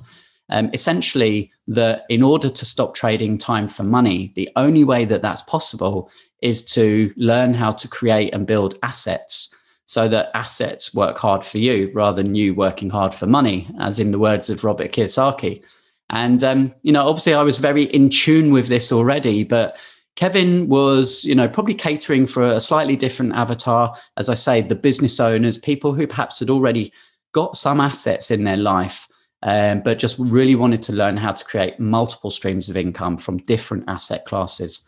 um, 0.49 0.71
essentially 0.73 1.51
that 1.69 2.05
in 2.09 2.23
order 2.23 2.49
to 2.49 2.65
stop 2.65 2.95
trading 2.95 3.39
time 3.39 3.69
for 3.69 3.85
money 3.85 4.33
the 4.37 4.49
only 4.57 4.85
way 4.85 5.05
that 5.05 5.23
that's 5.23 5.43
possible 5.43 6.11
is 6.43 6.65
to 6.65 7.13
learn 7.17 7.53
how 7.53 7.71
to 7.71 7.87
create 7.87 8.33
and 8.33 8.47
build 8.47 8.75
assets 8.83 9.55
so 9.91 10.07
that 10.07 10.31
assets 10.35 10.95
work 10.95 11.19
hard 11.19 11.43
for 11.43 11.59
you 11.59 11.91
rather 11.93 12.23
than 12.23 12.37
you 12.37 12.55
working 12.55 12.89
hard 12.89 13.13
for 13.13 13.27
money, 13.27 13.69
as 13.81 13.99
in 13.99 14.13
the 14.13 14.21
words 14.21 14.49
of 14.49 14.63
Robert 14.63 14.93
Kiyosaki. 14.93 15.65
And 16.11 16.43
um, 16.45 16.75
you 16.83 16.93
know, 16.93 17.07
obviously, 17.07 17.35
I 17.35 17.43
was 17.43 17.59
very 17.59 17.85
in 17.85 18.11
tune 18.11 18.53
with 18.53 18.69
this 18.69 18.93
already, 18.93 19.45
but 19.45 19.79
Kevin 20.17 20.69
was, 20.69 21.25
you 21.25 21.35
know, 21.35 21.49
probably 21.49 21.75
catering 21.75 22.27
for 22.27 22.45
a 22.45 22.61
slightly 22.61 22.97
different 22.97 23.33
avatar. 23.35 23.97
As 24.17 24.29
I 24.29 24.35
say, 24.35 24.61
the 24.61 24.75
business 24.75 25.21
owners, 25.21 25.57
people 25.57 25.95
who 25.95 26.07
perhaps 26.07 26.41
had 26.41 26.51
already 26.51 26.93
got 27.33 27.57
some 27.57 27.81
assets 27.81 28.31
in 28.31 28.45
their 28.45 28.57
life, 28.57 29.09
um, 29.43 29.83
but 29.83 29.99
just 30.01 30.19
really 30.19 30.57
wanted 30.57 30.83
to 30.83 30.93
learn 30.93 31.17
how 31.17 31.33
to 31.33 31.45
create 31.45 31.79
multiple 31.79 32.31
streams 32.31 32.69
of 32.69 32.77
income 32.77 33.17
from 33.17 33.39
different 33.39 33.85
asset 33.87 34.25
classes. 34.27 34.87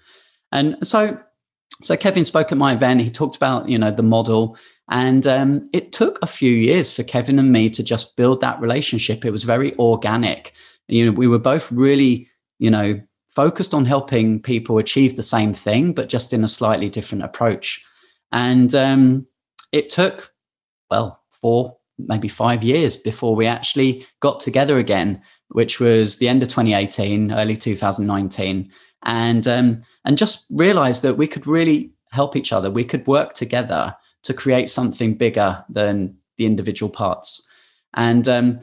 And 0.51 0.77
so, 0.87 1.19
so 1.81 1.97
Kevin 1.97 2.25
spoke 2.25 2.53
at 2.53 2.59
my 2.59 2.73
event. 2.73 3.01
He 3.01 3.11
talked 3.11 3.37
about, 3.37 3.69
you 3.69 3.79
know, 3.79 3.93
the 3.93 4.03
model 4.03 4.59
and 4.91 5.27
um, 5.27 5.71
it 5.73 5.93
took 5.93 6.19
a 6.21 6.27
few 6.27 6.53
years 6.53 6.93
for 6.93 7.03
Kevin 7.03 7.39
and 7.39 7.53
me 7.53 7.71
to 7.71 7.83
just 7.83 8.17
build 8.17 8.41
that 8.41 8.61
relationship. 8.61 9.25
It 9.25 9.31
was 9.31 9.45
very 9.45 9.75
organic. 9.79 10.53
You 10.89 11.07
know, 11.07 11.13
we 11.13 11.27
were 11.27 11.39
both 11.39 11.71
really, 11.73 12.29
you 12.59 12.71
know, 12.71 13.01
focused 13.29 13.73
on 13.73 13.85
helping 13.85 14.41
people 14.41 14.79
achieve 14.79 15.17
the 15.17 15.23
same 15.23 15.55
thing, 15.55 15.93
but 15.93 16.09
just 16.09 16.33
in 16.33 16.45
a 16.45 16.49
slightly 16.49 16.89
different 16.89 17.25
approach. 17.25 17.85
And 18.31 18.75
um, 18.75 19.27
it 19.73 19.91
took, 19.91 20.33
well, 20.91 21.23
four 21.31 21.77
maybe 21.99 22.29
five 22.29 22.65
years 22.65 22.97
before 22.97 23.35
we 23.35 23.47
actually 23.47 24.07
got 24.21 24.41
together 24.41 24.79
again, 24.79 25.21
which 25.49 25.81
was 25.81 26.19
the 26.19 26.29
end 26.29 26.43
of 26.43 26.49
2018, 26.49 27.33
early 27.33 27.57
2019, 27.57 28.71
and 29.05 29.49
um, 29.49 29.83
and 30.05 30.19
just 30.19 30.47
realized 30.51 31.03
that 31.03 31.15
we 31.15 31.27
could 31.27 31.47
really 31.47 31.93
help 32.11 32.37
each 32.37 32.53
other. 32.53 32.71
We 32.71 32.85
could 32.85 33.07
work 33.07 33.35
together 33.35 33.95
to 34.23 34.35
create 34.35 34.69
something 34.69 35.15
bigger 35.15 35.65
than 35.69 36.17
the 36.39 36.47
individual 36.47 36.91
parts. 36.91 37.49
And 37.95 38.29
um, 38.29 38.61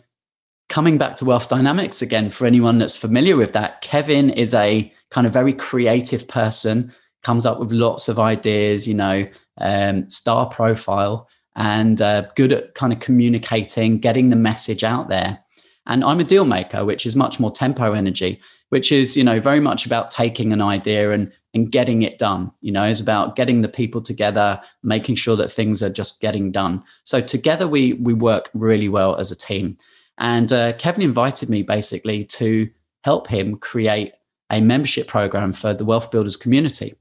coming 0.70 0.98
back 0.98 1.16
to 1.18 1.26
wealth 1.26 1.50
dynamics 1.50 2.02
again, 2.02 2.30
for 2.30 2.46
anyone 2.46 2.78
that's 2.78 2.96
familiar 2.96 3.36
with 3.36 3.54
that, 3.54 3.82
Kevin 3.82 4.30
is 4.30 4.54
a 4.54 4.92
kind 5.10 5.28
of 5.28 5.34
very 5.34 5.54
creative 5.54 6.28
person, 6.28 6.94
comes 7.24 7.46
up 7.46 7.60
with 7.60 7.72
lots 7.72 8.08
of 8.08 8.20
ideas, 8.20 8.88
you 8.88 8.94
know, 8.94 9.28
um, 9.58 10.08
star 10.10 10.48
profile, 10.48 11.28
and 11.56 12.02
uh, 12.02 12.28
good 12.36 12.54
at 12.54 12.76
kind 12.76 12.94
of 12.94 13.00
communicating, 13.00 13.98
getting 14.00 14.30
the 14.30 14.36
message 14.36 14.84
out 14.84 15.10
there. 15.10 15.40
And 15.88 16.04
I'm 16.04 16.20
a 16.20 16.24
deal 16.24 16.46
maker, 16.46 16.86
which 16.86 17.06
is 17.06 17.16
much 17.16 17.40
more 17.40 17.52
tempo 17.52 17.94
energy, 17.94 18.40
which 18.70 18.92
is, 18.92 19.18
you 19.18 19.24
know, 19.24 19.40
very 19.40 19.60
much 19.60 19.88
about 19.88 20.12
taking 20.12 20.54
an 20.54 20.62
idea 20.62 21.12
and 21.12 21.32
and 21.56 21.72
getting 21.72 22.04
it 22.04 22.20
done. 22.20 22.52
You 22.62 22.72
know, 22.72 22.84
it's 22.84 23.00
about 23.00 23.36
getting 23.36 23.62
the 23.62 23.68
people 23.68 24.04
together, 24.04 24.62
making 24.84 25.16
sure 25.16 25.36
that 25.38 25.52
things 25.52 25.82
are 25.82 25.90
just 25.90 26.22
getting 26.22 26.52
done. 26.52 26.84
So 27.06 27.22
together 27.22 27.68
we 27.68 27.94
we 27.94 28.14
work 28.14 28.52
really 28.54 28.88
well 28.88 29.16
as 29.16 29.32
a 29.32 29.36
team. 29.36 29.76
And 30.20 30.52
uh, 30.52 30.74
Kevin 30.74 31.02
invited 31.02 31.50
me 31.50 31.64
basically 31.64 32.26
to 32.26 32.70
help 33.04 33.28
him 33.28 33.58
create 33.58 34.14
a 34.50 34.62
membership 34.62 35.08
program 35.08 35.54
for 35.54 35.74
the 35.74 35.86
Wealth 35.86 36.12
Builders 36.12 36.36
community. 36.36 36.96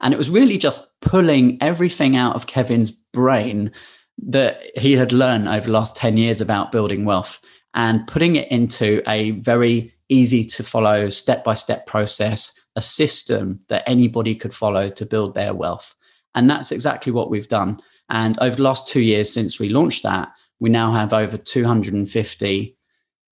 And 0.00 0.14
it 0.14 0.16
was 0.18 0.30
really 0.30 0.58
just 0.58 0.86
pulling 1.00 1.58
everything 1.62 2.16
out 2.16 2.34
of 2.34 2.46
Kevin's 2.46 2.90
brain 2.90 3.70
that 4.18 4.60
he 4.76 4.92
had 4.92 5.12
learned 5.12 5.48
over 5.48 5.66
the 5.66 5.72
last 5.72 5.96
10 5.96 6.16
years 6.16 6.40
about 6.40 6.72
building 6.72 7.04
wealth 7.04 7.40
and 7.74 8.06
putting 8.06 8.36
it 8.36 8.50
into 8.50 9.02
a 9.08 9.32
very 9.32 9.94
easy 10.08 10.44
to 10.44 10.62
follow 10.62 11.08
step 11.08 11.42
by 11.42 11.54
step 11.54 11.86
process, 11.86 12.60
a 12.76 12.82
system 12.82 13.60
that 13.68 13.88
anybody 13.88 14.34
could 14.34 14.54
follow 14.54 14.90
to 14.90 15.06
build 15.06 15.34
their 15.34 15.54
wealth. 15.54 15.94
And 16.34 16.50
that's 16.50 16.72
exactly 16.72 17.12
what 17.12 17.30
we've 17.30 17.48
done. 17.48 17.80
And 18.10 18.38
over 18.40 18.56
the 18.56 18.62
last 18.62 18.88
two 18.88 19.00
years 19.00 19.32
since 19.32 19.58
we 19.58 19.70
launched 19.70 20.02
that, 20.02 20.32
we 20.62 20.70
now 20.70 20.92
have 20.92 21.12
over 21.12 21.36
250 21.36 22.76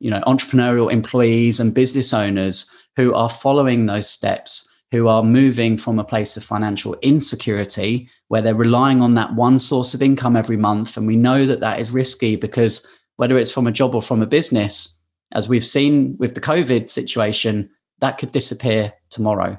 you 0.01 0.11
know 0.11 0.21
entrepreneurial 0.27 0.93
employees 0.93 1.61
and 1.61 1.73
business 1.73 2.12
owners 2.12 2.69
who 2.97 3.14
are 3.14 3.29
following 3.29 3.87
those 3.87 4.11
steps 4.11 4.69
who 4.90 5.07
are 5.07 5.23
moving 5.23 5.79
from 5.79 6.01
a 6.01 6.05
place 6.05 6.37
of 6.37 6.43
financial 6.43 6.97
insecurity 7.03 8.11
where 8.27 8.43
they're 8.43 8.55
relying 8.57 9.01
on 9.01 9.14
that 9.14 9.33
one 9.35 9.61
source 9.61 9.95
of 9.95 10.03
income 10.03 10.35
every 10.35 10.57
month. 10.57 10.97
And 10.97 11.07
we 11.07 11.14
know 11.14 11.47
that 11.47 11.61
that 11.61 11.79
is 11.79 11.93
risky 11.93 12.35
because 12.35 12.85
whether 13.14 13.38
it's 13.38 13.53
from 13.53 13.69
a 13.69 13.73
job 13.73 13.95
or 13.95 14.03
from 14.03 14.21
a 14.21 14.27
business 14.27 14.99
as 15.31 15.49
we've 15.49 15.66
seen 15.66 16.16
with 16.19 16.35
the 16.35 16.40
covid 16.40 16.90
situation 16.90 17.71
that 18.01 18.19
could 18.19 18.33
disappear 18.33 18.93
tomorrow. 19.11 19.57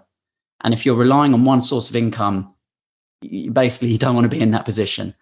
And 0.65 0.73
if 0.73 0.85
you're 0.85 0.95
relying 0.95 1.33
on 1.33 1.45
one 1.45 1.61
source 1.61 1.89
of 1.89 1.95
income 1.95 2.53
basically 3.53 3.89
you 3.89 3.97
don't 3.97 4.15
want 4.15 4.25
to 4.25 4.35
be 4.35 4.41
in 4.41 4.51
that 4.51 4.65
position 4.65 5.13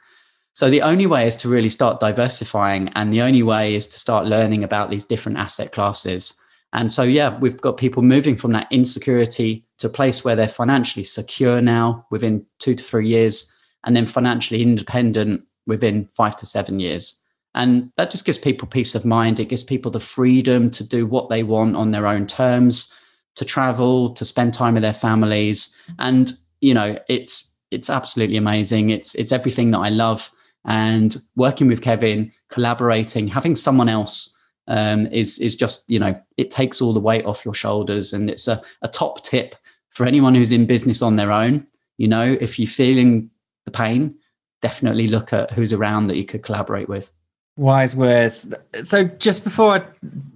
so 0.60 0.70
the 0.70 0.82
only 0.82 1.06
way 1.06 1.26
is 1.26 1.38
to 1.38 1.48
really 1.48 1.70
start 1.70 2.02
diversifying, 2.02 2.90
and 2.90 3.14
the 3.14 3.22
only 3.22 3.44
way 3.44 3.76
is 3.76 3.88
to 3.88 3.98
start 3.98 4.26
learning 4.26 4.62
about 4.62 4.90
these 4.90 5.06
different 5.06 5.38
asset 5.38 5.72
classes. 5.72 6.38
And 6.74 6.92
so, 6.92 7.02
yeah, 7.02 7.40
we've 7.40 7.62
got 7.62 7.78
people 7.78 8.04
moving 8.04 8.36
from 8.36 8.52
that 8.52 8.68
insecurity 8.70 9.64
to 9.78 9.88
a 9.88 9.90
place 9.90 10.26
where 10.26 10.36
they're 10.36 10.50
financially 10.50 11.06
secure 11.06 11.62
now 11.62 12.06
within 12.12 12.46
two 12.60 12.76
to 12.76 12.84
three 12.84 13.08
years, 13.08 13.54
and 13.86 13.96
then 13.96 14.06
financially 14.06 14.62
independent 14.62 15.46
within 15.66 16.10
five 16.12 16.36
to 16.36 16.46
seven 16.46 16.82
years. 16.82 17.24
And 17.56 17.90
that 17.96 18.12
just 18.12 18.26
gives 18.26 18.38
people 18.38 18.68
peace 18.68 18.96
of 18.96 19.06
mind. 19.06 19.40
It 19.40 19.48
gives 19.48 19.64
people 19.64 19.92
the 19.92 20.02
freedom 20.02 20.70
to 20.72 20.86
do 20.86 21.08
what 21.08 21.30
they 21.30 21.44
want 21.44 21.78
on 21.78 21.92
their 21.92 22.06
own 22.06 22.28
terms, 22.28 22.94
to 23.36 23.46
travel, 23.46 24.14
to 24.14 24.26
spend 24.26 24.54
time 24.54 24.74
with 24.74 24.84
their 24.84 24.92
families. 24.92 25.80
And, 26.00 26.34
you 26.60 26.74
know, 26.74 27.00
it's 27.08 27.56
it's 27.72 27.90
absolutely 27.90 28.36
amazing. 28.36 28.90
It's 28.90 29.16
it's 29.16 29.32
everything 29.32 29.72
that 29.72 29.80
I 29.80 29.88
love 29.88 30.30
and 30.66 31.18
working 31.36 31.68
with 31.68 31.82
Kevin, 31.82 32.32
collaborating, 32.50 33.28
having 33.28 33.56
someone 33.56 33.90
else 33.90 34.38
um, 34.68 35.08
is 35.08 35.40
is 35.40 35.56
just 35.56 35.84
you 35.88 36.00
know 36.00 36.20
it 36.38 36.52
takes 36.52 36.82
all 36.82 36.94
the 36.94 37.00
weight 37.00 37.26
off 37.26 37.44
your 37.44 37.54
shoulders, 37.54 38.14
and 38.14 38.30
it's 38.30 38.48
a, 38.48 38.62
a 38.82 38.88
top 38.88 39.24
tip 39.24 39.56
for 39.90 40.06
anyone 40.06 40.36
who's 40.36 40.52
in 40.52 40.66
business 40.66 41.02
on 41.02 41.16
their 41.16 41.32
own. 41.32 41.66
You 41.98 42.08
know, 42.08 42.38
if 42.40 42.60
you're 42.60 42.68
feeling 42.68 43.30
the 43.66 43.72
pain, 43.72 44.16
definitely 44.62 45.08
look 45.08 45.34
at 45.34 45.52
who's 45.52 45.74
around 45.74 46.08
that 46.08 46.18
you 46.18 46.26
could 46.26 46.44
collaborate 46.44 46.88
with. 46.88 47.12
Wise 47.58 47.96
words. 47.96 48.54
So 48.84 49.04
just 49.04 49.44
before 49.44 49.74
I 49.74 49.84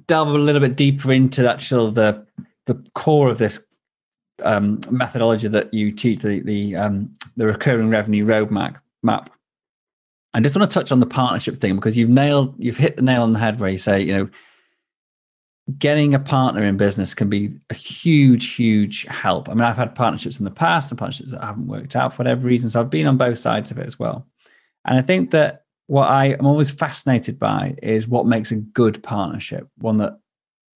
delve 0.08 0.30
a 0.30 0.38
little 0.38 0.60
bit 0.60 0.76
deeper 0.76 1.12
into 1.14 1.50
actual 1.50 1.92
the 1.92 2.26
the 2.66 2.76
core 2.96 3.30
of 3.30 3.38
this 3.38 3.66
um, 4.44 4.82
methodology 4.90 5.48
that 5.48 5.74
you 5.74 5.92
teach, 5.92 6.20
the 6.20 6.42
the 6.42 6.76
um, 6.76 7.14
the 7.38 7.46
recurring 7.46 7.90
revenue 7.90 8.26
roadmap 8.26 8.78
map. 9.04 9.30
I 10.34 10.40
just 10.40 10.56
want 10.56 10.70
to 10.70 10.74
touch 10.74 10.92
on 10.92 11.00
the 11.00 11.06
partnership 11.06 11.58
thing 11.58 11.76
because 11.76 11.98
you've 11.98 12.10
nailed, 12.10 12.56
you've 12.58 12.78
hit 12.78 12.96
the 12.96 13.02
nail 13.02 13.22
on 13.24 13.34
the 13.34 13.40
head 13.40 13.60
where 13.60 13.70
you 13.70 13.78
say, 13.78 14.02
you 14.02 14.14
know, 14.14 14.30
getting 15.78 16.14
a 16.14 16.20
partner 16.20 16.64
in 16.64 16.76
business 16.76 17.14
can 17.14 17.30
be 17.30 17.56
a 17.70 17.74
huge, 17.74 18.54
huge 18.56 19.06
help. 19.06 19.48
I 19.48 19.54
mean, 19.54 19.62
I've 19.62 19.78
had 19.78 19.96
partnerships 19.96 20.40
in 20.40 20.46
the 20.46 20.52
past 20.52 20.92
and 20.92 20.98
partnerships 20.98 21.32
that 21.32 21.44
haven't 21.44 21.68
worked 21.68 21.96
out 21.96 22.14
for 22.14 22.18
whatever 22.18 22.48
reason. 22.48 22.70
So 22.70 22.82
I've 22.82 22.90
been 22.90 23.08
on 23.08 23.18
both 23.18 23.38
sides 23.38 23.72
of 23.72 23.78
it 23.78 23.86
as 23.86 23.98
well. 23.98 24.28
And 24.86 24.98
I 24.98 25.02
think 25.02 25.32
that 25.32 25.64
what 25.88 26.10
I 26.10 26.34
am 26.34 26.46
always 26.46 26.72
fascinated 26.72 27.40
by 27.40 27.76
is 27.82 28.08
what 28.08 28.26
makes 28.26 28.52
a 28.52 28.56
good 28.56 29.02
partnership, 29.04 29.68
one 29.78 29.98
that 29.98 30.18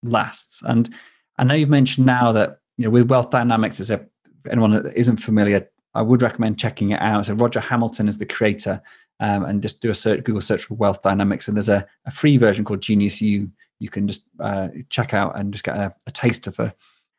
lasts. 0.02 0.62
And 0.62 0.88
I 1.36 1.44
know 1.44 1.54
you've 1.54 1.68
mentioned 1.68 2.06
now 2.06 2.32
that, 2.32 2.60
you 2.76 2.84
know, 2.84 2.90
with 2.90 3.10
Wealth 3.10 3.30
Dynamics, 3.30 3.80
as 3.80 3.90
a 3.90 4.06
anyone 4.48 4.70
that 4.70 4.94
isn't 4.94 5.16
familiar, 5.16 5.68
I 5.94 6.02
would 6.02 6.22
recommend 6.22 6.58
checking 6.58 6.90
it 6.90 7.02
out. 7.02 7.26
So 7.26 7.34
Roger 7.34 7.60
Hamilton 7.60 8.08
is 8.08 8.18
the 8.18 8.26
creator 8.26 8.80
um, 9.20 9.44
and 9.44 9.62
just 9.62 9.80
do 9.80 9.90
a 9.90 9.94
search, 9.94 10.24
Google 10.24 10.40
search 10.40 10.64
for 10.64 10.74
wealth 10.74 11.02
dynamics. 11.02 11.48
And 11.48 11.56
there's 11.56 11.68
a, 11.68 11.86
a 12.06 12.10
free 12.10 12.36
version 12.36 12.64
called 12.64 12.82
Genius 12.82 13.20
U. 13.20 13.50
You 13.80 13.88
can 13.88 14.06
just 14.06 14.22
uh, 14.40 14.68
check 14.90 15.14
out 15.14 15.38
and 15.38 15.52
just 15.52 15.64
get 15.64 15.76
a, 15.76 15.94
taste 16.12 16.46
of 16.46 16.54
a 16.54 16.56
taster 16.56 16.72
for 16.72 16.74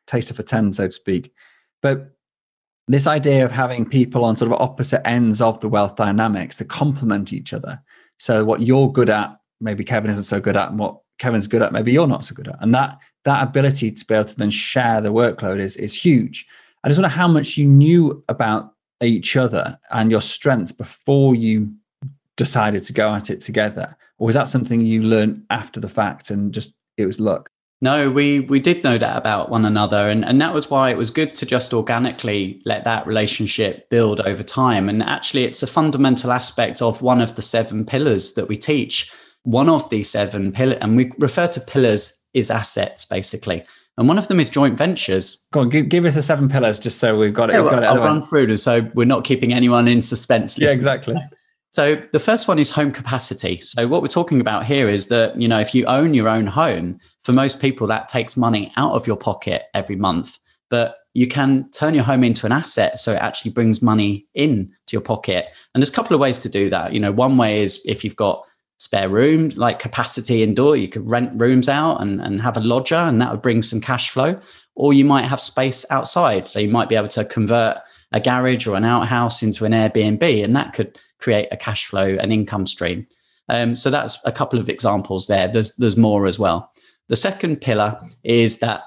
taster 0.06 0.34
for 0.34 0.42
ten, 0.42 0.72
so 0.72 0.86
to 0.86 0.92
speak. 0.92 1.32
But 1.82 2.16
this 2.88 3.06
idea 3.06 3.44
of 3.44 3.52
having 3.52 3.88
people 3.88 4.24
on 4.24 4.36
sort 4.36 4.52
of 4.52 4.60
opposite 4.60 5.06
ends 5.06 5.40
of 5.40 5.60
the 5.60 5.68
wealth 5.68 5.96
dynamics 5.96 6.58
to 6.58 6.64
complement 6.64 7.32
each 7.32 7.52
other. 7.52 7.80
So 8.18 8.44
what 8.44 8.60
you're 8.60 8.92
good 8.92 9.08
at, 9.08 9.38
maybe 9.60 9.84
Kevin 9.84 10.10
isn't 10.10 10.24
so 10.24 10.40
good 10.40 10.56
at, 10.56 10.70
and 10.70 10.78
what 10.78 10.98
Kevin's 11.18 11.46
good 11.46 11.62
at, 11.62 11.72
maybe 11.72 11.92
you're 11.92 12.08
not 12.08 12.24
so 12.24 12.34
good 12.34 12.48
at. 12.48 12.56
And 12.60 12.74
that 12.74 12.98
that 13.24 13.42
ability 13.42 13.92
to 13.92 14.04
be 14.04 14.14
able 14.14 14.24
to 14.24 14.36
then 14.36 14.50
share 14.50 15.00
the 15.00 15.12
workload 15.12 15.60
is 15.60 15.76
is 15.76 16.02
huge. 16.02 16.46
I 16.82 16.88
just 16.88 16.98
wonder 16.98 17.14
how 17.14 17.28
much 17.28 17.56
you 17.56 17.66
knew 17.66 18.24
about 18.28 18.74
each 19.02 19.36
other 19.36 19.78
and 19.90 20.10
your 20.10 20.20
strengths 20.20 20.72
before 20.72 21.34
you 21.34 21.74
decided 22.40 22.82
to 22.82 22.94
go 22.94 23.12
at 23.12 23.28
it 23.28 23.38
together 23.42 23.94
or 24.16 24.24
was 24.24 24.34
that 24.34 24.48
something 24.48 24.80
you 24.80 25.02
learned 25.02 25.44
after 25.50 25.78
the 25.78 25.90
fact 25.90 26.30
and 26.30 26.54
just 26.54 26.72
it 26.96 27.04
was 27.04 27.20
luck 27.20 27.50
no 27.82 28.10
we 28.10 28.40
we 28.40 28.58
did 28.58 28.82
know 28.82 28.96
that 28.96 29.18
about 29.18 29.50
one 29.50 29.66
another 29.66 30.08
and 30.08 30.24
and 30.24 30.40
that 30.40 30.54
was 30.54 30.70
why 30.70 30.88
it 30.88 30.96
was 30.96 31.10
good 31.10 31.34
to 31.34 31.44
just 31.44 31.74
organically 31.74 32.58
let 32.64 32.82
that 32.84 33.06
relationship 33.06 33.90
build 33.90 34.20
over 34.20 34.42
time 34.42 34.88
and 34.88 35.02
actually 35.02 35.44
it's 35.44 35.62
a 35.62 35.66
fundamental 35.66 36.32
aspect 36.32 36.80
of 36.80 37.02
one 37.02 37.20
of 37.20 37.36
the 37.36 37.42
seven 37.42 37.84
pillars 37.84 38.32
that 38.32 38.48
we 38.48 38.56
teach 38.56 39.12
one 39.42 39.68
of 39.68 39.86
the 39.90 40.02
seven 40.02 40.50
pillars 40.50 40.78
and 40.80 40.96
we 40.96 41.12
refer 41.18 41.46
to 41.46 41.60
pillars 41.60 42.22
is 42.32 42.50
assets 42.50 43.04
basically 43.04 43.62
and 43.98 44.08
one 44.08 44.16
of 44.16 44.28
them 44.28 44.40
is 44.40 44.48
joint 44.48 44.78
ventures. 44.78 45.44
Go 45.52 45.60
on, 45.60 45.68
give, 45.68 45.90
give 45.90 46.06
us 46.06 46.14
the 46.14 46.22
seven 46.22 46.48
pillars 46.48 46.80
just 46.80 46.98
so 47.00 47.18
we've 47.18 47.34
got 47.34 47.50
it. 47.50 47.52
Yeah, 47.52 47.60
well, 47.60 47.70
got 47.72 47.82
it 47.82 47.86
I'll 47.86 47.98
run 47.98 48.22
through 48.22 48.46
them 48.46 48.56
so 48.56 48.88
we're 48.94 49.04
not 49.04 49.24
keeping 49.24 49.52
anyone 49.52 49.86
in 49.88 50.00
suspense. 50.00 50.58
Yeah, 50.58 50.72
exactly. 50.72 51.16
So 51.70 52.02
the 52.12 52.18
first 52.18 52.48
one 52.48 52.58
is 52.58 52.70
home 52.70 52.90
capacity. 52.90 53.60
So 53.60 53.86
what 53.86 54.02
we're 54.02 54.08
talking 54.08 54.40
about 54.40 54.66
here 54.66 54.88
is 54.88 55.06
that, 55.08 55.40
you 55.40 55.46
know, 55.46 55.60
if 55.60 55.74
you 55.74 55.84
own 55.86 56.14
your 56.14 56.28
own 56.28 56.46
home, 56.46 56.98
for 57.22 57.32
most 57.32 57.60
people 57.60 57.86
that 57.86 58.08
takes 58.08 58.36
money 58.36 58.72
out 58.76 58.92
of 58.92 59.06
your 59.06 59.16
pocket 59.16 59.64
every 59.74 59.96
month. 59.96 60.38
But 60.68 60.96
you 61.14 61.26
can 61.26 61.70
turn 61.70 61.94
your 61.94 62.04
home 62.04 62.24
into 62.24 62.46
an 62.46 62.52
asset 62.52 62.98
so 62.98 63.12
it 63.12 63.16
actually 63.16 63.50
brings 63.50 63.82
money 63.82 64.26
in 64.34 64.70
to 64.86 64.92
your 64.92 65.00
pocket. 65.00 65.46
And 65.74 65.82
there's 65.82 65.90
a 65.90 65.94
couple 65.94 66.14
of 66.14 66.20
ways 66.20 66.38
to 66.40 66.48
do 66.48 66.70
that. 66.70 66.92
You 66.92 67.00
know, 67.00 67.12
one 67.12 67.36
way 67.36 67.60
is 67.62 67.82
if 67.84 68.04
you've 68.04 68.16
got 68.16 68.44
spare 68.78 69.08
room, 69.08 69.50
like 69.56 69.78
capacity 69.78 70.42
indoor, 70.42 70.76
you 70.76 70.88
could 70.88 71.06
rent 71.06 71.40
rooms 71.40 71.68
out 71.68 72.00
and, 72.00 72.20
and 72.20 72.40
have 72.40 72.56
a 72.56 72.60
lodger 72.60 72.94
and 72.94 73.20
that 73.20 73.30
would 73.30 73.42
bring 73.42 73.62
some 73.62 73.80
cash 73.80 74.10
flow. 74.10 74.40
Or 74.76 74.92
you 74.92 75.04
might 75.04 75.26
have 75.26 75.40
space 75.40 75.84
outside. 75.90 76.48
So 76.48 76.58
you 76.58 76.68
might 76.68 76.88
be 76.88 76.96
able 76.96 77.08
to 77.08 77.24
convert 77.24 77.78
a 78.12 78.20
garage 78.20 78.66
or 78.66 78.76
an 78.76 78.84
outhouse 78.84 79.42
into 79.42 79.64
an 79.64 79.72
Airbnb 79.72 80.44
and 80.44 80.56
that 80.56 80.72
could 80.72 80.98
create 81.18 81.48
a 81.52 81.56
cash 81.56 81.86
flow, 81.86 82.16
an 82.20 82.32
income 82.32 82.66
stream. 82.66 83.06
Um, 83.48 83.76
so 83.76 83.90
that's 83.90 84.24
a 84.24 84.32
couple 84.32 84.58
of 84.58 84.68
examples 84.68 85.26
there. 85.26 85.48
There's 85.48 85.74
there's 85.76 85.96
more 85.96 86.26
as 86.26 86.38
well. 86.38 86.72
The 87.08 87.16
second 87.16 87.60
pillar 87.60 88.00
is 88.22 88.60
that 88.60 88.82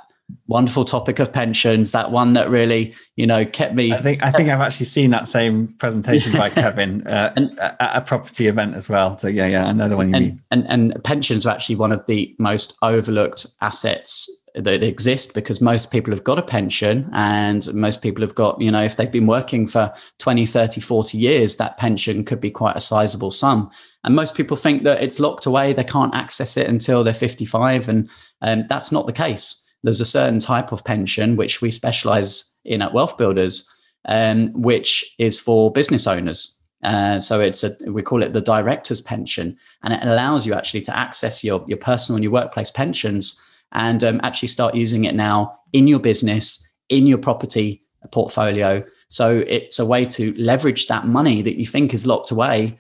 wonderful 0.48 0.86
topic 0.86 1.20
of 1.20 1.32
pensions. 1.32 1.92
That 1.92 2.12
one 2.12 2.34
that 2.34 2.50
really, 2.50 2.94
you 3.18 3.28
know, 3.28 3.46
kept 3.46 3.76
me. 3.76 3.92
I 3.92 4.02
think 4.02 4.24
I 4.24 4.32
think 4.32 4.50
I've 4.50 4.62
actually 4.62 4.86
seen 4.86 5.12
that 5.12 5.28
same 5.28 5.68
presentation 5.80 6.32
by 6.32 6.50
Kevin 6.62 7.06
uh, 7.08 7.34
and, 7.36 7.60
at 7.60 7.78
a 7.80 8.02
property 8.02 8.48
event 8.48 8.76
as 8.76 8.88
well. 8.88 9.18
So 9.18 9.28
yeah, 9.28 9.48
yeah, 9.48 9.70
another 9.70 9.98
one 9.98 10.10
you 10.10 10.16
and, 10.16 10.26
mean. 10.26 10.42
And 10.52 10.66
and 10.70 11.04
pensions 11.04 11.46
are 11.46 11.54
actually 11.54 11.76
one 11.76 11.92
of 11.92 12.06
the 12.08 12.34
most 12.40 12.78
overlooked 12.82 13.46
assets 13.62 14.30
that 14.56 14.84
exist 14.84 15.34
because 15.34 15.60
most 15.60 15.92
people 15.92 16.12
have 16.12 16.24
got 16.24 16.38
a 16.38 16.44
pension 16.44 17.10
and 17.14 17.74
most 17.74 18.02
people 18.02 18.22
have 18.22 18.36
got 18.36 18.60
you 18.62 18.70
know 18.70 18.84
if 18.84 18.98
they've 18.98 19.12
been 19.12 19.26
working 19.26 19.66
for 19.66 19.92
20 20.20 20.46
30 20.46 20.80
40 20.80 21.18
years 21.18 21.56
that 21.56 21.78
pension 21.78 22.24
could 22.24 22.40
be 22.40 22.52
quite 22.52 22.76
a 22.76 22.80
sizable 22.82 23.32
sum 23.32 23.72
and 24.04 24.16
most 24.16 24.36
people 24.36 24.56
think 24.56 24.84
that 24.84 25.02
it's 25.02 25.20
locked 25.20 25.48
away 25.48 25.74
they 25.74 25.84
can't 25.84 26.14
access 26.14 26.56
it 26.56 26.68
until 26.68 27.04
they're 27.04 27.16
55 27.16 27.90
and 27.90 28.10
um, 28.42 28.66
that's 28.70 28.92
not 28.92 29.08
the 29.08 29.14
case 29.14 29.64
there's 29.84 30.02
a 30.02 30.06
certain 30.06 30.40
type 30.40 30.72
of 30.72 30.84
pension 30.84 31.36
which 31.36 31.62
we 31.62 31.70
specialize 31.70 32.54
in 32.66 32.82
at 32.82 32.94
Wealth 32.94 33.18
Builders, 33.18 33.70
um, 34.06 34.52
which 34.54 35.14
is 35.20 35.40
for 35.40 35.72
business 35.72 36.08
owners. 36.08 36.58
Uh, 36.84 37.20
so 37.20 37.40
it's 37.40 37.64
a 37.64 37.72
we 37.88 38.02
call 38.02 38.24
it 38.24 38.34
the 38.34 38.42
director's 38.42 39.00
pension, 39.00 39.58
and 39.84 39.94
it 39.94 40.04
allows 40.04 40.46
you 40.46 40.54
actually 40.54 40.82
to 40.82 40.98
access 40.98 41.44
your 41.44 41.64
your 41.68 41.78
personal 41.78 42.18
and 42.18 42.24
your 42.24 42.34
workplace 42.34 42.72
pensions, 42.72 43.42
and 43.74 44.04
um, 44.04 44.20
actually 44.24 44.48
start 44.48 44.76
using 44.76 45.06
it 45.06 45.16
now 45.16 45.60
in 45.74 45.88
your 45.88 46.00
business, 46.00 46.68
in 46.90 47.08
your 47.08 47.18
property 47.18 47.84
portfolio. 48.12 48.84
So 49.08 49.44
it's 49.48 49.80
a 49.80 49.86
way 49.86 50.06
to 50.06 50.34
leverage 50.38 50.88
that 50.88 51.06
money 51.06 51.42
that 51.42 51.58
you 51.58 51.66
think 51.66 51.94
is 51.94 52.06
locked 52.06 52.32
away 52.32 52.78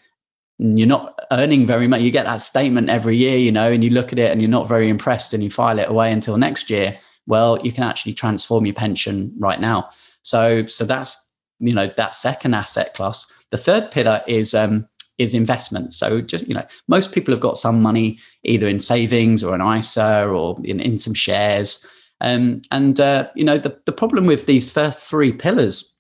you're 0.59 0.87
not 0.87 1.19
earning 1.31 1.65
very 1.65 1.87
much. 1.87 2.01
You 2.01 2.11
get 2.11 2.25
that 2.25 2.37
statement 2.37 2.89
every 2.89 3.17
year, 3.17 3.37
you 3.37 3.51
know, 3.51 3.71
and 3.71 3.83
you 3.83 3.89
look 3.89 4.13
at 4.13 4.19
it 4.19 4.31
and 4.31 4.41
you're 4.41 4.49
not 4.49 4.67
very 4.67 4.89
impressed 4.89 5.33
and 5.33 5.43
you 5.43 5.49
file 5.49 5.79
it 5.79 5.89
away 5.89 6.11
until 6.11 6.37
next 6.37 6.69
year. 6.69 6.97
Well, 7.25 7.59
you 7.63 7.71
can 7.71 7.83
actually 7.83 8.13
transform 8.13 8.65
your 8.65 8.75
pension 8.75 9.33
right 9.37 9.59
now. 9.59 9.89
So, 10.21 10.65
so 10.67 10.85
that's 10.85 11.31
you 11.59 11.73
know 11.73 11.91
that 11.97 12.15
second 12.15 12.53
asset 12.53 12.93
class. 12.93 13.25
The 13.49 13.57
third 13.57 13.91
pillar 13.91 14.21
is 14.27 14.53
um, 14.53 14.87
is 15.23 15.33
investment. 15.33 15.93
So 15.93 16.21
just 16.21 16.47
you 16.47 16.53
know, 16.53 16.65
most 16.87 17.11
people 17.11 17.33
have 17.33 17.41
got 17.41 17.57
some 17.57 17.81
money 17.81 18.19
either 18.43 18.67
in 18.67 18.79
savings 18.79 19.43
or 19.43 19.55
an 19.55 19.79
ISA 19.79 20.27
or 20.27 20.57
in, 20.63 20.79
in 20.79 20.97
some 20.97 21.13
shares. 21.13 21.85
Um, 22.21 22.61
and 22.71 22.99
uh, 22.99 23.29
you 23.35 23.43
know, 23.43 23.57
the, 23.57 23.77
the 23.85 23.91
problem 23.91 24.25
with 24.25 24.45
these 24.45 24.71
first 24.71 25.09
three 25.09 25.31
pillars 25.31 25.93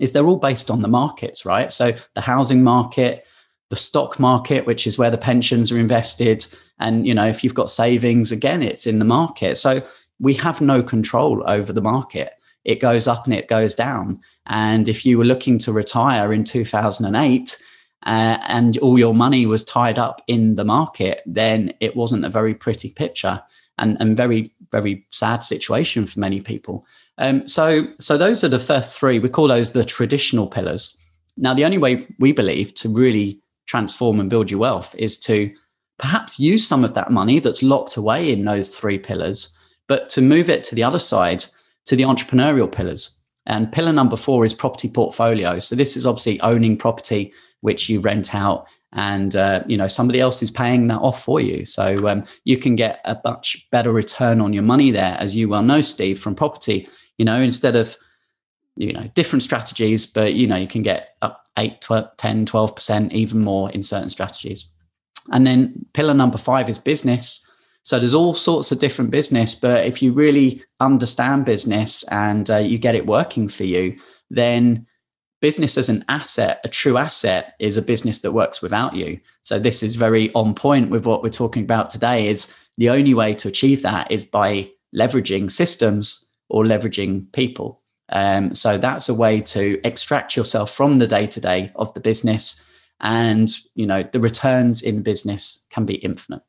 is 0.00 0.12
they're 0.12 0.26
all 0.26 0.36
based 0.36 0.70
on 0.70 0.82
the 0.82 0.88
markets, 0.88 1.44
right? 1.44 1.72
So 1.72 1.92
the 2.14 2.20
housing 2.20 2.62
market, 2.62 3.26
the 3.70 3.76
stock 3.76 4.18
market, 4.18 4.66
which 4.66 4.86
is 4.86 4.98
where 4.98 5.10
the 5.10 5.18
pensions 5.18 5.70
are 5.70 5.78
invested. 5.78 6.46
And, 6.78 7.06
you 7.06 7.14
know, 7.14 7.26
if 7.26 7.42
you've 7.42 7.54
got 7.54 7.70
savings, 7.70 8.32
again, 8.32 8.62
it's 8.62 8.86
in 8.86 8.98
the 8.98 9.04
market. 9.04 9.56
So 9.56 9.82
we 10.20 10.34
have 10.34 10.60
no 10.60 10.82
control 10.82 11.42
over 11.46 11.72
the 11.72 11.82
market. 11.82 12.32
It 12.64 12.80
goes 12.80 13.08
up 13.08 13.24
and 13.24 13.34
it 13.34 13.48
goes 13.48 13.74
down. 13.74 14.20
And 14.46 14.88
if 14.88 15.06
you 15.06 15.18
were 15.18 15.24
looking 15.24 15.58
to 15.60 15.72
retire 15.72 16.32
in 16.32 16.44
2008 16.44 17.62
uh, 18.06 18.38
and 18.46 18.78
all 18.78 18.98
your 18.98 19.14
money 19.14 19.46
was 19.46 19.64
tied 19.64 19.98
up 19.98 20.22
in 20.26 20.56
the 20.56 20.64
market, 20.64 21.22
then 21.26 21.72
it 21.80 21.96
wasn't 21.96 22.24
a 22.24 22.30
very 22.30 22.54
pretty 22.54 22.90
picture 22.90 23.40
and, 23.78 23.96
and 24.00 24.16
very, 24.16 24.52
very 24.70 25.06
sad 25.10 25.38
situation 25.38 26.06
for 26.06 26.20
many 26.20 26.40
people. 26.40 26.86
Um, 27.18 27.46
so, 27.46 27.86
so 27.98 28.16
those 28.16 28.44
are 28.44 28.48
the 28.48 28.58
first 28.58 28.98
three. 28.98 29.18
We 29.18 29.28
call 29.28 29.48
those 29.48 29.72
the 29.72 29.84
traditional 29.84 30.46
pillars. 30.46 30.96
Now, 31.36 31.54
the 31.54 31.64
only 31.64 31.78
way 31.78 32.06
we 32.18 32.32
believe 32.32 32.74
to 32.74 32.88
really 32.88 33.40
transform 33.66 34.20
and 34.20 34.30
build 34.30 34.50
your 34.50 34.60
wealth 34.60 34.94
is 34.96 35.18
to 35.20 35.52
perhaps 35.98 36.38
use 36.38 36.66
some 36.66 36.84
of 36.84 36.94
that 36.94 37.10
money 37.10 37.40
that's 37.40 37.62
locked 37.62 37.96
away 37.96 38.32
in 38.32 38.44
those 38.44 38.70
three 38.70 38.98
pillars, 38.98 39.56
but 39.88 40.08
to 40.10 40.22
move 40.22 40.48
it 40.48 40.64
to 40.64 40.74
the 40.74 40.82
other 40.82 40.98
side, 40.98 41.44
to 41.86 41.96
the 41.96 42.04
entrepreneurial 42.04 42.70
pillars. 42.70 43.18
And 43.46 43.72
pillar 43.72 43.92
number 43.92 44.16
four 44.16 44.44
is 44.44 44.54
property 44.54 44.88
portfolio. 44.88 45.58
So 45.58 45.74
this 45.74 45.96
is 45.96 46.06
obviously 46.06 46.40
owning 46.40 46.76
property 46.76 47.32
which 47.60 47.88
you 47.88 48.00
rent 48.00 48.34
out, 48.34 48.66
and 48.92 49.36
uh, 49.36 49.62
you 49.66 49.76
know 49.76 49.88
somebody 49.88 50.20
else 50.20 50.42
is 50.42 50.50
paying 50.50 50.88
that 50.88 51.00
off 51.00 51.22
for 51.22 51.40
you. 51.40 51.64
So 51.64 52.08
um, 52.08 52.24
you 52.44 52.56
can 52.56 52.76
get 52.76 53.00
a 53.04 53.18
much 53.24 53.66
better 53.70 53.92
return 53.92 54.40
on 54.40 54.52
your 54.52 54.62
money 54.62 54.90
there, 54.90 55.16
as 55.18 55.36
you 55.36 55.48
well 55.48 55.62
know, 55.62 55.80
Steve, 55.80 56.18
from 56.18 56.34
property. 56.34 56.88
You 57.18 57.24
know, 57.24 57.40
instead 57.40 57.76
of 57.76 57.96
you 58.76 58.92
know 58.92 59.10
different 59.14 59.42
strategies, 59.42 60.06
but 60.06 60.34
you 60.34 60.46
know 60.46 60.56
you 60.56 60.68
can 60.68 60.82
get 60.82 61.16
up 61.22 61.48
8, 61.58 61.80
12, 61.80 62.16
10, 62.16 62.46
12%, 62.46 63.12
even 63.12 63.40
more 63.40 63.70
in 63.70 63.82
certain 63.82 64.08
strategies. 64.08 64.72
And 65.32 65.46
then 65.46 65.84
pillar 65.92 66.14
number 66.14 66.38
five 66.38 66.70
is 66.70 66.78
business. 66.78 67.44
So 67.82 67.98
there's 67.98 68.14
all 68.14 68.34
sorts 68.34 68.70
of 68.70 68.78
different 68.78 69.10
business, 69.10 69.54
but 69.54 69.86
if 69.86 70.02
you 70.02 70.12
really 70.12 70.62
understand 70.80 71.44
business 71.44 72.04
and 72.10 72.50
uh, 72.50 72.58
you 72.58 72.78
get 72.78 72.94
it 72.94 73.06
working 73.06 73.48
for 73.48 73.64
you, 73.64 73.98
then 74.30 74.86
business 75.40 75.78
as 75.78 75.88
an 75.88 76.04
asset, 76.08 76.60
a 76.64 76.68
true 76.68 76.96
asset, 76.96 77.54
is 77.58 77.76
a 77.76 77.82
business 77.82 78.20
that 78.20 78.32
works 78.32 78.60
without 78.60 78.94
you. 78.94 79.20
So 79.42 79.58
this 79.58 79.82
is 79.82 79.94
very 79.96 80.32
on 80.34 80.54
point 80.54 80.90
with 80.90 81.06
what 81.06 81.22
we're 81.22 81.30
talking 81.30 81.62
about 81.62 81.90
today. 81.90 82.28
Is 82.28 82.54
the 82.76 82.90
only 82.90 83.14
way 83.14 83.34
to 83.34 83.48
achieve 83.48 83.82
that 83.82 84.10
is 84.10 84.24
by 84.24 84.70
leveraging 84.94 85.50
systems 85.50 86.30
or 86.48 86.64
leveraging 86.64 87.30
people. 87.32 87.82
Um, 88.10 88.54
so 88.54 88.78
that's 88.78 89.08
a 89.08 89.14
way 89.14 89.40
to 89.42 89.80
extract 89.84 90.36
yourself 90.36 90.70
from 90.70 90.98
the 90.98 91.06
day 91.06 91.26
to 91.26 91.40
day 91.40 91.70
of 91.76 91.92
the 91.94 92.00
business, 92.00 92.64
and 93.00 93.54
you 93.74 93.86
know 93.86 94.02
the 94.02 94.20
returns 94.20 94.82
in 94.82 94.96
the 94.96 95.02
business 95.02 95.66
can 95.70 95.84
be 95.84 95.94
infinite. 95.96 96.42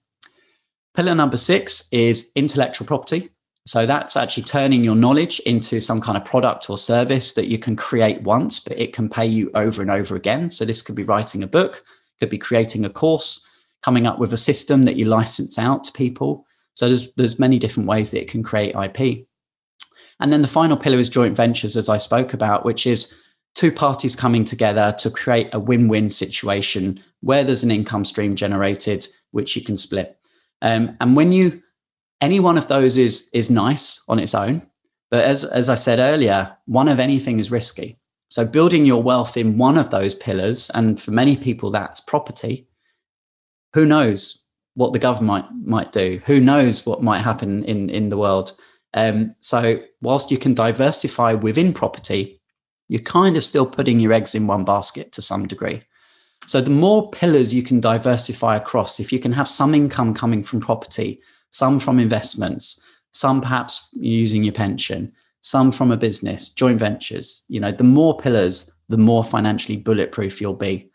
Pillar 0.96 1.16
number 1.16 1.38
six 1.38 1.88
is 1.92 2.32
intellectual 2.36 2.88
property. 2.88 3.30
So 3.66 3.86
that's 3.86 4.18
actually 4.18 4.44
turning 4.44 4.84
your 4.84 4.96
knowledge 4.96 5.40
into 5.42 5.80
some 5.80 6.02
kind 6.02 6.18
of 6.18 6.26
product 6.26 6.70
or 6.70 6.78
service 6.78 7.34
that 7.34 7.48
you 7.48 7.60
can 7.60 7.76
create 7.76 8.22
once, 8.24 8.60
but 8.60 8.80
it 8.80 8.94
can 8.94 9.10
pay 9.10 9.26
you 9.26 9.52
over 9.54 9.82
and 9.82 9.92
over 9.92 10.16
again. 10.16 10.50
So 10.50 10.66
this 10.66 10.82
could 10.82 10.96
be 10.96 11.04
writing 11.04 11.44
a 11.44 11.48
book, 11.48 11.84
could 12.20 12.30
be 12.30 12.38
creating 12.38 12.86
a 12.86 12.90
course, 12.90 13.46
coming 13.82 14.08
up 14.08 14.20
with 14.20 14.34
a 14.34 14.38
system 14.38 14.86
that 14.86 14.96
you 14.96 15.06
license 15.06 15.60
out 15.60 15.84
to 15.84 15.92
people. 15.92 16.46
So 16.74 16.88
there's 16.88 17.14
there's 17.14 17.40
many 17.40 17.60
different 17.60 17.88
ways 17.88 18.12
that 18.12 18.22
it 18.22 18.30
can 18.30 18.44
create 18.44 18.76
IP. 18.76 19.28
And 20.20 20.34
then 20.34 20.42
the 20.42 20.48
final 20.48 20.76
pillar 20.76 21.00
is 21.00 21.10
joint 21.10 21.36
ventures, 21.36 21.78
as 21.78 21.90
I 21.90 21.98
spoke 21.98 22.34
about, 22.34 22.66
which 22.66 22.86
is 22.86 23.16
two 23.56 23.72
parties 23.72 24.16
coming 24.16 24.44
together 24.44 24.96
to 25.00 25.10
create 25.10 25.50
a 25.54 25.60
win 25.60 25.88
win 25.88 26.10
situation 26.10 27.02
where 27.22 27.44
there's 27.44 27.64
an 27.64 27.72
income 27.72 28.06
stream 28.06 28.36
generated, 28.36 29.08
which 29.32 29.56
you 29.56 29.64
can 29.64 29.78
split. 29.78 30.18
Um, 30.62 30.98
and 31.00 31.16
when 31.16 31.32
you, 31.32 31.62
any 32.22 32.40
one 32.40 32.58
of 32.58 32.68
those 32.68 32.98
is, 32.98 33.30
is 33.34 33.50
nice 33.50 34.04
on 34.08 34.20
its 34.20 34.36
own. 34.36 34.62
But 35.10 35.24
as, 35.24 35.44
as 35.44 35.70
I 35.70 35.76
said 35.76 36.00
earlier, 36.00 36.56
one 36.66 36.88
of 36.88 37.00
anything 37.00 37.40
is 37.40 37.52
risky. 37.52 37.98
So 38.30 38.46
building 38.46 38.86
your 38.86 39.02
wealth 39.02 39.38
in 39.38 39.58
one 39.58 39.78
of 39.78 39.90
those 39.90 40.14
pillars, 40.14 40.70
and 40.76 41.00
for 41.00 41.12
many 41.12 41.36
people, 41.36 41.72
that's 41.72 42.00
property. 42.00 42.68
Who 43.74 43.86
knows 43.86 44.46
what 44.76 44.94
the 44.94 45.00
government 45.00 45.52
might, 45.52 45.68
might 45.68 45.92
do? 45.92 46.22
Who 46.26 46.40
knows 46.40 46.86
what 46.86 47.02
might 47.02 47.22
happen 47.22 47.64
in, 47.66 47.90
in 47.90 48.10
the 48.10 48.18
world? 48.18 48.52
Um, 48.94 49.36
so 49.40 49.82
whilst 50.02 50.30
you 50.30 50.38
can 50.38 50.54
diversify 50.54 51.34
within 51.34 51.74
property, 51.74 52.40
you're 52.88 53.02
kind 53.02 53.36
of 53.36 53.46
still 53.46 53.66
putting 53.66 54.00
your 54.00 54.14
eggs 54.14 54.36
in 54.36 54.48
one 54.48 54.66
basket 54.66 55.12
to 55.14 55.22
some 55.22 55.48
degree. 55.48 55.82
So 56.46 56.62
the 56.62 56.70
more 56.70 57.10
pillars 57.12 57.54
you 57.54 57.64
can 57.64 57.80
diversify 57.80 58.56
across, 58.56 59.00
if 59.00 59.12
you 59.12 59.20
can 59.20 59.32
have 59.34 59.48
some 59.48 59.76
income 59.76 60.14
coming 60.14 60.44
from 60.44 60.60
property, 60.60 61.22
some 61.52 61.80
from 61.80 62.00
investments, 62.00 62.84
some 63.12 63.42
perhaps 63.42 63.90
using 63.94 64.44
your 64.44 64.54
pension, 64.54 65.12
some 65.42 65.72
from 65.72 65.92
a 65.92 65.98
business, 65.98 66.50
joint 66.50 66.80
ventures, 66.80 67.44
you 67.48 67.60
know, 67.60 67.72
the 67.72 67.84
more 67.84 68.18
pillars, 68.18 68.72
the 68.90 68.98
more 68.98 69.24
financially 69.24 69.78
bulletproof 69.78 70.42
you'll 70.42 70.54
be. 70.54 70.90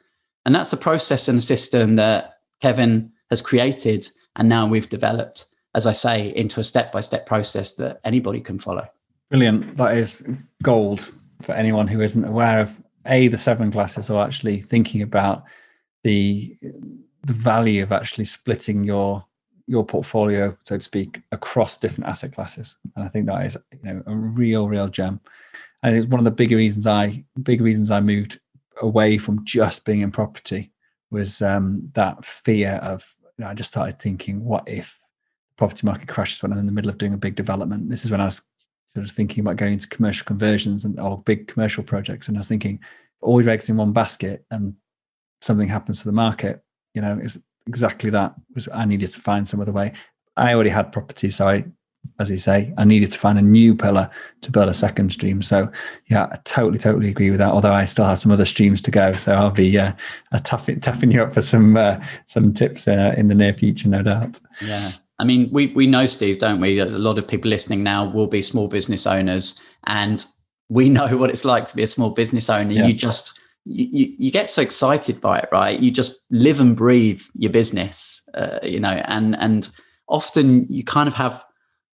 And 0.47 0.55
that's 0.55 0.73
a 0.73 0.77
process 0.77 1.29
and 1.29 1.39
a 1.39 1.43
system 1.43 1.97
that 1.97 2.39
Kevin 2.61 3.11
has 3.31 3.41
created 3.41 4.09
and 4.37 4.49
now 4.49 4.67
we've 4.67 4.89
developed 4.89 5.47
as 5.75 5.87
I 5.87 5.93
say, 5.93 6.35
into 6.35 6.61
a 6.61 6.65
step 6.65 6.93
by 6.93 7.01
step 7.01 7.27
process 7.27 7.75
that 7.75 8.01
anybody 8.05 8.41
can 8.41 8.59
follow. 8.59 8.87
Brilliant. 9.31 9.77
That 9.77 9.97
is 9.97 10.27
gold 10.63 11.13
for 11.43 11.53
anyone 11.53 11.89
who 11.89 12.01
isn't 12.01 12.25
aware 12.25 12.61
of 12.61 12.81
A, 13.07 13.29
the 13.29 13.39
seven 13.39 13.73
classes, 13.73 14.09
or 14.09 14.23
actually 14.23 14.61
thinking 14.61 15.03
about 15.03 15.45
the 16.05 16.57
the 17.27 17.33
value 17.33 17.83
of 17.83 17.91
actually 17.91 18.27
splitting 18.27 18.85
your 18.85 19.25
your 19.67 19.85
portfolio, 19.85 20.57
so 20.63 20.77
to 20.77 20.81
speak, 20.81 21.23
across 21.33 21.79
different 21.79 22.09
asset 22.09 22.33
classes. 22.33 22.77
And 22.97 23.05
I 23.05 23.09
think 23.09 23.27
that 23.27 23.47
is, 23.47 23.57
you 23.73 23.95
know, 23.95 24.03
a 24.07 24.15
real, 24.15 24.69
real 24.69 24.89
gem. 24.89 25.21
And 25.83 25.97
it's 25.97 26.07
one 26.07 26.21
of 26.21 26.25
the 26.25 26.31
bigger 26.31 26.57
reasons 26.57 26.87
I 26.87 27.25
big 27.43 27.61
reasons 27.61 27.91
I 27.91 28.01
moved 28.01 28.41
away 28.81 29.19
from 29.19 29.45
just 29.45 29.85
being 29.85 30.01
in 30.01 30.11
property 30.11 30.73
was 31.11 31.43
um, 31.43 31.91
that 31.95 32.25
fear 32.25 32.81
of 32.83 33.15
you 33.39 33.45
know, 33.45 33.51
I 33.51 33.55
just 33.55 33.71
started 33.71 33.99
thinking, 33.99 34.45
what 34.45 34.69
if 34.69 35.01
property 35.57 35.87
market 35.87 36.09
crashes 36.09 36.43
when 36.43 36.53
I'm 36.53 36.59
in 36.59 36.67
the 36.67 36.73
middle 36.73 36.91
of 36.91 36.99
doing 36.99 37.15
a 37.15 37.19
big 37.19 37.37
development. 37.37 37.89
This 37.89 38.05
is 38.05 38.11
when 38.11 38.21
I 38.21 38.27
was 38.27 38.43
sort 38.93 39.07
of 39.07 39.13
thinking 39.13 39.41
about 39.43 39.57
going 39.57 39.75
into 39.75 39.89
commercial 39.89 40.25
conversions 40.25 40.85
and 40.85 40.99
or 40.99 41.23
big 41.23 41.47
commercial 41.47 41.85
projects. 41.85 42.29
And 42.29 42.37
I 42.37 42.41
was 42.41 42.49
thinking, 42.49 42.81
all 43.21 43.41
your 43.41 43.51
eggs 43.51 43.69
in 43.69 43.77
one 43.77 43.93
basket 43.93 44.45
and 44.51 44.75
something 45.41 45.69
happens 45.69 46.01
to 46.01 46.09
the 46.09 46.13
market, 46.13 46.63
you 46.95 47.03
know, 47.03 47.19
it's 47.23 47.39
exactly 47.67 48.11
that 48.11 48.35
was 48.55 48.69
I 48.73 48.85
needed 48.85 49.11
to 49.11 49.21
find 49.21 49.49
some 49.49 49.61
other 49.61 49.73
way. 49.73 49.93
I 50.37 50.55
already 50.55 50.71
had 50.71 50.93
property, 50.93 51.31
so 51.31 51.49
I 51.49 51.65
as 52.21 52.31
you 52.31 52.39
say, 52.39 52.73
I 52.77 52.85
needed 52.85 53.11
to 53.13 53.19
find 53.19 53.39
a 53.39 53.43
new 53.43 53.75
pillar 53.75 54.09
to 54.43 54.51
build 54.51 54.69
a 54.69 54.75
second 54.75 55.11
stream. 55.11 55.43
So, 55.43 55.71
yeah, 56.07 56.29
I 56.31 56.37
totally, 56.45 56.79
totally 56.79 57.09
agree 57.09 57.31
with 57.31 57.39
that. 57.39 57.51
Although 57.51 57.73
I 57.73 57.87
still 57.87 58.05
have 58.05 58.19
some 58.19 58.31
other 58.31 58.45
streams 58.45 58.81
to 58.83 58.91
go, 58.91 59.15
so 59.15 59.35
I'll 59.35 59.51
be 59.51 59.79
uh, 59.79 59.93
toughing, 60.45 60.81
toughing 60.81 61.11
you 61.11 61.23
up 61.23 61.33
for 61.33 61.43
some 61.43 61.77
uh, 61.77 62.03
some 62.27 62.53
tips 62.53 62.87
uh, 62.87 63.15
in 63.17 63.29
the 63.29 63.35
near 63.35 63.53
future, 63.53 63.89
no 63.89 64.03
doubt. 64.03 64.41
Yeah, 64.65 64.93
I 65.19 65.25
mean, 65.25 65.49
we 65.53 65.69
we 65.69 65.87
know 65.87 66.07
Steve, 66.07 66.39
don't 66.39 66.61
we? 66.61 66.79
A 66.79 66.87
lot 66.87 67.19
of 67.19 67.27
people 67.27 67.51
listening 67.51 67.83
now 67.83 68.09
will 68.09 68.29
be 68.29 68.43
small 68.43 68.69
business 68.69 69.07
owners, 69.07 69.61
and 69.87 70.25
we 70.69 70.89
know 70.91 71.17
what 71.17 71.31
it's 71.31 71.45
like 71.45 71.65
to 71.67 71.77
be 71.77 71.83
a 71.83 71.89
small 71.89 72.11
business 72.11 72.49
owner. 72.49 72.73
Yeah. 72.73 72.87
You 72.87 72.95
just 72.95 73.39
you, 73.65 74.15
you 74.19 74.31
get 74.31 74.51
so 74.51 74.63
excited 74.63 75.21
by 75.21 75.39
it, 75.39 75.49
right? 75.53 75.79
You 75.79 75.91
just 75.91 76.21
live 76.31 76.61
and 76.61 76.77
breathe 76.77 77.23
your 77.35 77.51
business, 77.51 78.21
uh, 78.35 78.59
you 78.63 78.81
know, 78.81 79.03
and 79.07 79.37
and 79.37 79.69
often 80.09 80.67
you 80.71 80.85
kind 80.85 81.09
of 81.09 81.15
have 81.15 81.45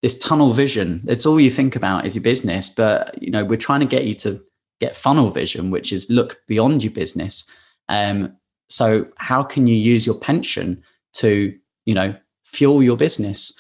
this 0.03 0.19
tunnel 0.19 0.53
vision. 0.53 1.03
It's 1.07 1.27
all 1.27 1.39
you 1.41 1.51
think 1.51 1.77
about 1.77 2.07
is 2.07 2.15
your 2.15 2.23
business. 2.23 2.71
But 2.71 3.23
you 3.23 3.31
know, 3.31 3.45
we're 3.45 3.57
trying 3.57 3.81
to 3.81 3.87
get 3.87 4.05
you 4.05 4.15
to 4.17 4.41
get 4.81 4.97
funnel 4.97 5.31
vision, 5.31 5.71
which 5.71 5.93
is 5.93 6.09
look 6.11 6.41
beyond 6.49 6.83
your 6.83 6.93
business. 6.93 7.49
Um, 7.89 8.37
so 8.69 9.07
how 9.17 9.43
can 9.43 9.67
you 9.67 9.75
use 9.75 10.07
your 10.07 10.19
pension 10.19 10.83
to, 11.15 11.55
you 11.85 11.95
know, 11.95 12.15
fuel 12.45 12.83
your 12.83 12.97
business? 12.97 13.57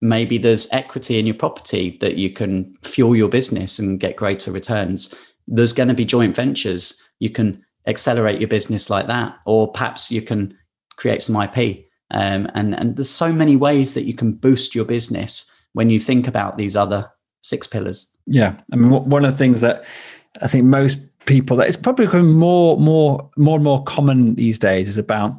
Maybe 0.00 0.38
there's 0.38 0.70
equity 0.72 1.18
in 1.18 1.26
your 1.26 1.34
property 1.34 1.96
that 2.00 2.16
you 2.16 2.30
can 2.30 2.74
fuel 2.82 3.16
your 3.16 3.28
business 3.28 3.78
and 3.78 3.98
get 3.98 4.16
greater 4.16 4.52
returns. 4.52 5.14
There's 5.46 5.72
going 5.72 5.88
to 5.88 5.94
be 5.94 6.04
joint 6.04 6.36
ventures. 6.36 7.00
You 7.22 7.30
can 7.30 7.64
accelerate 7.86 8.40
your 8.40 8.48
business 8.48 8.90
like 8.90 9.06
that, 9.06 9.36
or 9.46 9.70
perhaps 9.70 10.10
you 10.10 10.22
can 10.22 10.56
create 10.96 11.22
some 11.22 11.40
IP. 11.40 11.86
Um, 12.10 12.50
and 12.54 12.74
and 12.74 12.96
there's 12.96 13.08
so 13.08 13.32
many 13.32 13.56
ways 13.56 13.94
that 13.94 14.04
you 14.04 14.14
can 14.14 14.32
boost 14.32 14.74
your 14.74 14.84
business 14.84 15.50
when 15.72 15.88
you 15.88 15.98
think 15.98 16.26
about 16.26 16.58
these 16.58 16.76
other 16.76 17.10
six 17.40 17.66
pillars. 17.66 18.10
Yeah, 18.26 18.56
I 18.72 18.76
mean, 18.76 18.90
one 18.90 19.24
of 19.24 19.32
the 19.32 19.38
things 19.38 19.60
that 19.60 19.84
I 20.42 20.48
think 20.48 20.64
most 20.64 20.98
people 21.26 21.56
that 21.58 21.68
it's 21.68 21.76
probably 21.76 22.06
becoming 22.06 22.32
more, 22.32 22.76
more, 22.78 23.30
more 23.36 23.54
and 23.54 23.64
more 23.64 23.84
common 23.84 24.34
these 24.34 24.58
days 24.58 24.88
is 24.88 24.98
about 24.98 25.32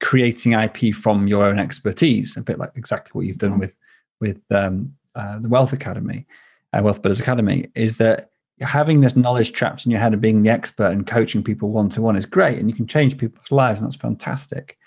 creating 0.00 0.52
IP 0.52 0.94
from 0.94 1.28
your 1.28 1.44
own 1.44 1.58
expertise. 1.58 2.36
A 2.36 2.42
bit 2.42 2.58
like 2.58 2.72
exactly 2.74 3.10
what 3.12 3.26
you've 3.26 3.38
done 3.38 3.58
with 3.58 3.76
with 4.20 4.40
um, 4.50 4.94
uh, 5.14 5.38
the 5.38 5.48
Wealth 5.48 5.72
Academy, 5.72 6.26
uh, 6.72 6.82
Wealth 6.82 7.00
Builders 7.02 7.20
Academy, 7.20 7.70
is 7.74 7.96
that 7.98 8.30
having 8.60 9.00
this 9.00 9.16
knowledge 9.16 9.52
trapped 9.52 9.84
in 9.84 9.90
your 9.90 10.00
head 10.00 10.14
of 10.14 10.20
being 10.20 10.42
the 10.42 10.50
expert 10.50 10.90
and 10.90 11.06
coaching 11.06 11.42
people 11.42 11.70
one 11.70 11.88
to 11.90 12.02
one 12.02 12.16
is 12.16 12.26
great, 12.26 12.58
and 12.58 12.68
you 12.68 12.76
can 12.76 12.86
change 12.86 13.18
people's 13.18 13.50
lives, 13.50 13.80
and 13.80 13.86
that's 13.86 13.96
fantastic. 13.96 14.78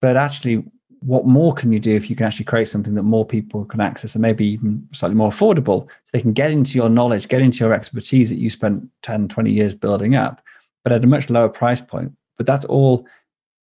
But 0.00 0.16
actually, 0.16 0.64
what 1.04 1.26
more 1.26 1.52
can 1.52 1.70
you 1.72 1.78
do 1.78 1.94
if 1.94 2.08
you 2.08 2.16
can 2.16 2.26
actually 2.26 2.46
create 2.46 2.68
something 2.68 2.94
that 2.94 3.02
more 3.02 3.26
people 3.26 3.64
can 3.66 3.80
access 3.80 4.14
and 4.14 4.22
maybe 4.22 4.46
even 4.46 4.88
slightly 4.92 5.14
more 5.14 5.28
affordable 5.28 5.86
so 5.86 6.10
they 6.12 6.20
can 6.20 6.32
get 6.32 6.50
into 6.50 6.78
your 6.78 6.88
knowledge 6.88 7.28
get 7.28 7.42
into 7.42 7.62
your 7.62 7.74
expertise 7.74 8.30
that 8.30 8.38
you 8.38 8.48
spent 8.48 8.88
10 9.02 9.28
20 9.28 9.52
years 9.52 9.74
building 9.74 10.16
up 10.16 10.40
but 10.82 10.92
at 10.92 11.04
a 11.04 11.06
much 11.06 11.30
lower 11.30 11.48
price 11.48 11.82
point? 11.82 12.12
But 12.36 12.46
that's 12.46 12.64
all 12.64 13.06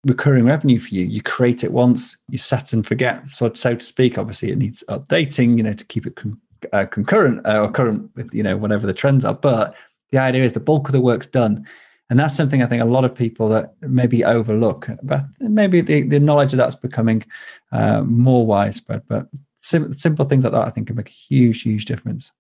recurring 0.08 0.46
revenue 0.46 0.80
for 0.80 0.94
you. 0.94 1.04
You 1.04 1.22
create 1.22 1.64
it 1.64 1.72
once 1.72 2.18
you 2.30 2.38
set 2.38 2.74
and 2.74 2.86
forget. 2.86 3.28
So, 3.28 3.52
so 3.54 3.76
to 3.76 3.84
speak 3.84 4.18
obviously 4.18 4.52
it 4.52 4.58
needs 4.58 4.84
updating 4.90 5.58
you 5.58 5.64
know 5.64 5.74
to 5.74 5.86
keep 5.86 6.06
it 6.06 6.16
con- 6.16 6.40
uh, 6.74 6.86
concurrent 6.86 7.46
uh, 7.46 7.60
or 7.60 7.72
current 7.72 8.10
with 8.16 8.34
you 8.34 8.44
know 8.44 8.58
whatever 8.58 8.86
the 8.88 8.94
trends 8.94 9.26
are 9.26 9.34
but 9.34 9.76
the 10.12 10.18
idea 10.18 10.44
is 10.44 10.54
the 10.54 10.60
bulk 10.60 10.88
of 10.88 10.92
the 10.92 11.02
work's 11.02 11.28
done 11.28 11.66
and 12.12 12.20
that's 12.20 12.36
something 12.36 12.62
I 12.62 12.68
think 12.68 12.84
a 12.84 12.86
lot 12.86 13.06
of 13.06 13.16
people 13.16 13.48
that 13.50 13.74
maybe 13.80 14.26
overlook, 14.26 14.90
but 15.02 15.24
maybe 15.40 15.80
the, 15.80 16.02
the 16.02 16.20
knowledge 16.20 16.52
of 16.52 16.58
that's 16.58 16.76
becoming 16.76 17.24
uh, 17.72 18.02
more 18.02 18.46
widespread. 18.46 19.04
But 19.08 19.28
sim- 19.60 19.94
simple 19.94 20.26
things 20.26 20.44
like 20.44 20.52
that, 20.52 20.68
I 20.68 20.72
think, 20.72 20.88
can 20.88 20.98
make 20.98 21.08
a 21.08 21.14
huge, 21.14 21.62
huge 21.62 21.86
difference. 21.86 22.34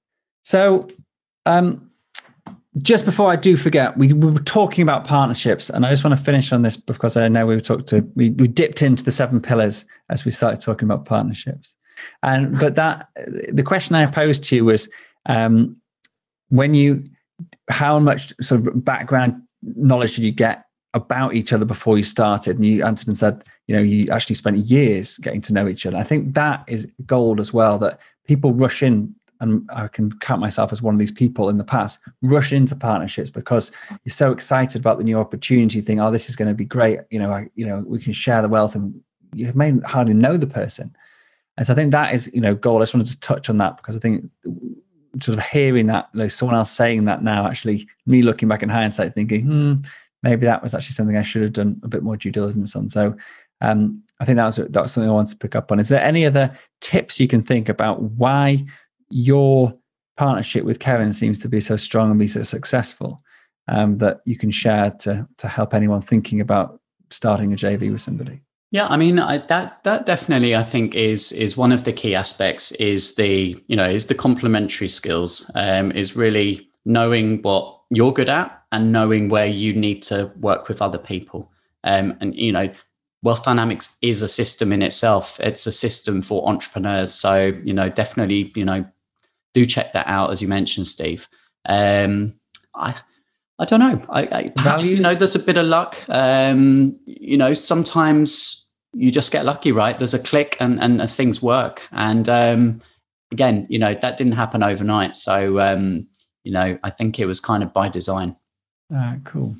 So, 0.43 0.89
um, 1.45 1.89
just 2.79 3.05
before 3.05 3.31
I 3.31 3.37
do 3.37 3.55
forget, 3.55 3.95
we, 3.97 4.11
we, 4.11 4.31
were 4.31 4.39
talking 4.39 4.81
about 4.81 5.05
partnerships, 5.05 5.69
and 5.69 5.85
I 5.85 5.89
just 5.89 6.03
want 6.03 6.17
to 6.17 6.23
finish 6.23 6.51
on 6.51 6.63
this 6.63 6.75
because 6.75 7.15
I 7.15 7.29
know 7.29 7.45
we 7.45 7.61
talked 7.61 7.87
to 7.89 8.01
we, 8.15 8.31
we 8.31 8.49
dipped 8.49 8.81
into 8.81 9.03
the 9.03 9.11
seven 9.11 9.39
pillars 9.39 9.85
as 10.09 10.25
we 10.25 10.31
started 10.31 10.59
talking 10.59 10.85
about 10.85 11.05
partnerships. 11.05 11.77
And 12.23 12.59
but 12.59 12.75
that 12.75 13.09
the 13.51 13.63
question 13.63 13.95
I 13.95 14.05
posed 14.05 14.43
to 14.45 14.55
you 14.55 14.65
was 14.65 14.89
um, 15.25 15.77
when 16.49 16.73
you 16.73 17.03
how 17.69 17.99
much 17.99 18.33
sort 18.41 18.67
of 18.67 18.85
background 18.85 19.41
knowledge 19.63 20.15
did 20.15 20.25
you 20.25 20.31
get 20.31 20.65
about 20.93 21.33
each 21.33 21.53
other 21.53 21.65
before 21.65 21.97
you 21.97 22.03
started? 22.03 22.57
And 22.57 22.65
you 22.65 22.83
answered 22.83 23.07
and 23.07 23.17
said, 23.17 23.43
you 23.67 23.75
know, 23.75 23.81
you 23.81 24.09
actually 24.11 24.35
spent 24.35 24.57
years 24.57 25.17
getting 25.17 25.41
to 25.41 25.53
know 25.53 25.67
each 25.67 25.85
other. 25.85 25.97
I 25.97 26.03
think 26.03 26.33
that 26.33 26.63
is 26.67 26.91
gold 27.05 27.39
as 27.39 27.53
well, 27.53 27.77
that 27.79 27.99
people 28.25 28.53
rush 28.53 28.83
in, 28.83 29.15
and 29.39 29.67
I 29.73 29.87
can 29.87 30.11
count 30.19 30.41
myself 30.41 30.71
as 30.71 30.81
one 30.81 30.93
of 30.93 30.99
these 30.99 31.11
people 31.11 31.49
in 31.49 31.57
the 31.57 31.63
past, 31.63 31.99
rush 32.21 32.51
into 32.51 32.75
partnerships 32.75 33.29
because 33.29 33.71
you're 34.03 34.11
so 34.11 34.31
excited 34.31 34.81
about 34.81 34.97
the 34.97 35.03
new 35.03 35.17
opportunity, 35.17 35.81
think, 35.81 35.99
oh, 35.99 36.11
this 36.11 36.29
is 36.29 36.35
going 36.35 36.49
to 36.49 36.53
be 36.53 36.65
great. 36.65 36.99
You 37.09 37.19
know, 37.19 37.31
I, 37.31 37.47
you 37.55 37.65
know, 37.65 37.83
we 37.87 37.99
can 37.99 38.13
share 38.13 38.41
the 38.41 38.49
wealth 38.49 38.75
and 38.75 39.01
you 39.33 39.51
may 39.55 39.73
hardly 39.85 40.13
know 40.13 40.37
the 40.37 40.47
person. 40.47 40.95
And 41.61 41.67
so 41.67 41.73
I 41.73 41.75
think 41.75 41.91
that 41.91 42.11
is, 42.11 42.27
you 42.33 42.41
know, 42.41 42.55
gold. 42.55 42.81
I 42.81 42.85
just 42.85 42.95
wanted 42.95 43.11
to 43.11 43.19
touch 43.19 43.47
on 43.47 43.57
that 43.57 43.77
because 43.77 43.95
I 43.95 43.99
think 43.99 44.27
sort 45.21 45.37
of 45.37 45.45
hearing 45.45 45.85
that, 45.85 46.09
like 46.15 46.31
someone 46.31 46.57
else 46.57 46.71
saying 46.71 47.05
that 47.05 47.21
now, 47.21 47.45
actually 47.45 47.87
me 48.07 48.23
looking 48.23 48.49
back 48.49 48.63
in 48.63 48.69
hindsight, 48.69 49.13
thinking, 49.13 49.41
hmm, 49.41 49.73
maybe 50.23 50.47
that 50.47 50.63
was 50.63 50.73
actually 50.73 50.93
something 50.93 51.17
I 51.17 51.21
should 51.21 51.43
have 51.43 51.53
done 51.53 51.79
a 51.83 51.87
bit 51.87 52.01
more 52.01 52.17
due 52.17 52.31
diligence 52.31 52.75
on. 52.75 52.89
So 52.89 53.15
um, 53.61 54.01
I 54.19 54.25
think 54.25 54.37
that 54.37 54.45
was 54.45 54.55
that 54.55 54.75
was 54.75 54.91
something 54.91 55.07
I 55.07 55.13
wanted 55.13 55.33
to 55.33 55.37
pick 55.37 55.55
up 55.55 55.71
on. 55.71 55.79
Is 55.79 55.89
there 55.89 56.03
any 56.03 56.25
other 56.25 56.51
tips 56.79 57.19
you 57.19 57.27
can 57.27 57.43
think 57.43 57.69
about 57.69 58.01
why 58.01 58.65
your 59.11 59.77
partnership 60.17 60.65
with 60.65 60.79
Kevin 60.79 61.13
seems 61.13 61.37
to 61.41 61.47
be 61.47 61.61
so 61.61 61.75
strong 61.75 62.09
and 62.09 62.19
be 62.19 62.25
so 62.25 62.41
successful 62.41 63.21
um, 63.67 63.99
that 63.99 64.21
you 64.25 64.35
can 64.35 64.49
share 64.49 64.89
to 65.01 65.29
to 65.37 65.47
help 65.47 65.75
anyone 65.75 66.01
thinking 66.01 66.41
about 66.41 66.81
starting 67.11 67.53
a 67.53 67.55
JV 67.55 67.91
with 67.91 68.01
somebody? 68.01 68.41
Yeah, 68.71 68.87
I 68.87 68.95
mean 68.95 69.19
I, 69.19 69.39
that 69.47 69.83
that 69.83 70.05
definitely 70.05 70.55
I 70.55 70.63
think 70.63 70.95
is 70.95 71.33
is 71.33 71.57
one 71.57 71.73
of 71.73 71.83
the 71.83 71.91
key 71.91 72.15
aspects 72.15 72.71
is 72.73 73.15
the 73.15 73.61
you 73.67 73.75
know 73.75 73.89
is 73.89 74.07
the 74.07 74.15
complementary 74.15 74.87
skills 74.87 75.51
um, 75.55 75.91
is 75.91 76.15
really 76.15 76.69
knowing 76.85 77.41
what 77.41 77.81
you're 77.89 78.13
good 78.13 78.29
at 78.29 78.63
and 78.71 78.93
knowing 78.93 79.27
where 79.27 79.45
you 79.45 79.73
need 79.73 80.01
to 80.03 80.31
work 80.39 80.69
with 80.69 80.81
other 80.81 80.97
people 80.97 81.51
um, 81.83 82.15
and 82.21 82.33
you 82.33 82.53
know 82.53 82.71
wealth 83.23 83.43
dynamics 83.43 83.97
is 84.01 84.21
a 84.21 84.29
system 84.29 84.71
in 84.71 84.81
itself 84.81 85.37
it's 85.41 85.67
a 85.67 85.71
system 85.71 86.21
for 86.21 86.47
entrepreneurs 86.47 87.13
so 87.13 87.51
you 87.63 87.73
know 87.73 87.89
definitely 87.89 88.51
you 88.55 88.63
know 88.63 88.85
do 89.53 89.65
check 89.65 89.91
that 89.91 90.07
out 90.07 90.31
as 90.31 90.41
you 90.41 90.47
mentioned 90.47 90.87
Steve 90.87 91.27
um, 91.65 92.33
I 92.73 92.95
I 93.59 93.65
don't 93.65 93.79
know. 93.79 94.03
I, 94.09 94.21
I 94.21 94.47
perhaps 94.55 94.87
Values? 94.87 94.91
you 94.91 95.01
know 95.01 95.13
there's 95.13 95.35
a 95.35 95.39
bit 95.39 95.55
of 95.55 95.67
luck. 95.67 96.03
Um, 96.09 96.97
you 97.05 97.37
know, 97.37 97.53
sometimes 97.53 98.60
you 98.93 99.11
just 99.11 99.31
get 99.31 99.45
lucky, 99.45 99.71
right? 99.71 99.97
There's 99.97 100.13
a 100.13 100.19
click 100.19 100.57
and 100.59 100.81
and 100.81 101.09
things 101.09 101.41
work. 101.41 101.87
And 101.91 102.27
um, 102.29 102.81
again, 103.31 103.65
you 103.69 103.79
know, 103.79 103.95
that 104.01 104.17
didn't 104.17 104.33
happen 104.33 104.63
overnight. 104.63 105.15
So 105.15 105.59
um, 105.59 106.07
you 106.43 106.51
know, 106.51 106.77
I 106.83 106.89
think 106.89 107.19
it 107.19 107.25
was 107.25 107.39
kind 107.39 107.63
of 107.63 107.73
by 107.73 107.89
design. 107.89 108.35
All 108.91 108.97
right, 108.97 109.21
cool. 109.23 109.55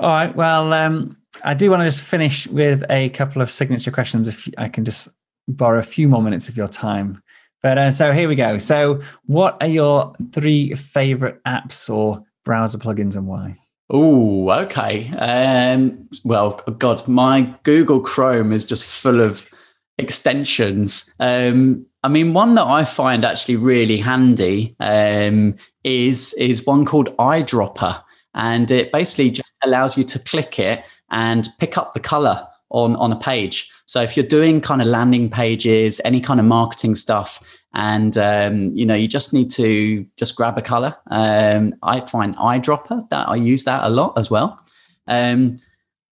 All 0.00 0.10
right. 0.10 0.34
Well, 0.34 0.72
um, 0.72 1.16
I 1.42 1.54
do 1.54 1.70
want 1.70 1.80
to 1.80 1.86
just 1.86 2.02
finish 2.02 2.46
with 2.46 2.84
a 2.90 3.08
couple 3.10 3.42
of 3.42 3.50
signature 3.50 3.90
questions. 3.90 4.28
If 4.28 4.48
I 4.58 4.68
can 4.68 4.84
just 4.84 5.08
borrow 5.48 5.78
a 5.78 5.82
few 5.82 6.08
more 6.08 6.22
minutes 6.22 6.48
of 6.48 6.56
your 6.56 6.68
time. 6.68 7.22
But 7.62 7.78
uh, 7.78 7.90
so 7.90 8.12
here 8.12 8.28
we 8.28 8.36
go. 8.36 8.58
So, 8.58 9.00
what 9.24 9.56
are 9.60 9.68
your 9.68 10.14
three 10.32 10.74
favorite 10.74 11.42
apps 11.44 11.90
or 11.92 12.22
browser 12.44 12.78
plugins 12.78 13.16
and 13.16 13.26
why? 13.26 13.58
Oh, 13.90 14.50
okay. 14.50 15.08
Um, 15.16 16.08
well, 16.24 16.60
God, 16.78 17.06
my 17.08 17.54
Google 17.62 18.00
Chrome 18.00 18.52
is 18.52 18.64
just 18.64 18.84
full 18.84 19.20
of 19.20 19.50
extensions. 19.96 21.14
Um, 21.18 21.86
I 22.02 22.08
mean, 22.08 22.34
one 22.34 22.54
that 22.54 22.66
I 22.66 22.84
find 22.84 23.24
actually 23.24 23.56
really 23.56 23.96
handy 23.96 24.76
um, 24.78 25.56
is 25.84 26.34
is 26.34 26.66
one 26.66 26.84
called 26.84 27.16
Eyedropper, 27.16 28.02
and 28.34 28.70
it 28.70 28.92
basically 28.92 29.30
just 29.30 29.52
allows 29.64 29.96
you 29.96 30.04
to 30.04 30.18
click 30.18 30.58
it 30.58 30.84
and 31.10 31.48
pick 31.58 31.78
up 31.78 31.94
the 31.94 32.00
color 32.00 32.46
on 32.70 32.94
on 32.96 33.10
a 33.10 33.18
page. 33.18 33.70
So 33.86 34.02
if 34.02 34.18
you're 34.18 34.26
doing 34.26 34.60
kind 34.60 34.82
of 34.82 34.86
landing 34.86 35.30
pages, 35.30 35.98
any 36.04 36.20
kind 36.20 36.38
of 36.38 36.46
marketing 36.46 36.94
stuff, 36.94 37.42
and 37.78 38.18
um, 38.18 38.76
you 38.76 38.84
know 38.84 38.96
you 38.96 39.06
just 39.06 39.32
need 39.32 39.50
to 39.52 40.04
just 40.16 40.34
grab 40.34 40.58
a 40.58 40.62
color. 40.62 40.96
Um, 41.06 41.76
i 41.82 42.00
find 42.00 42.36
eyedropper 42.36 43.08
that 43.10 43.28
i 43.28 43.36
use 43.36 43.64
that 43.64 43.84
a 43.84 43.88
lot 43.88 44.18
as 44.18 44.30
well. 44.30 44.62
Um, 45.06 45.60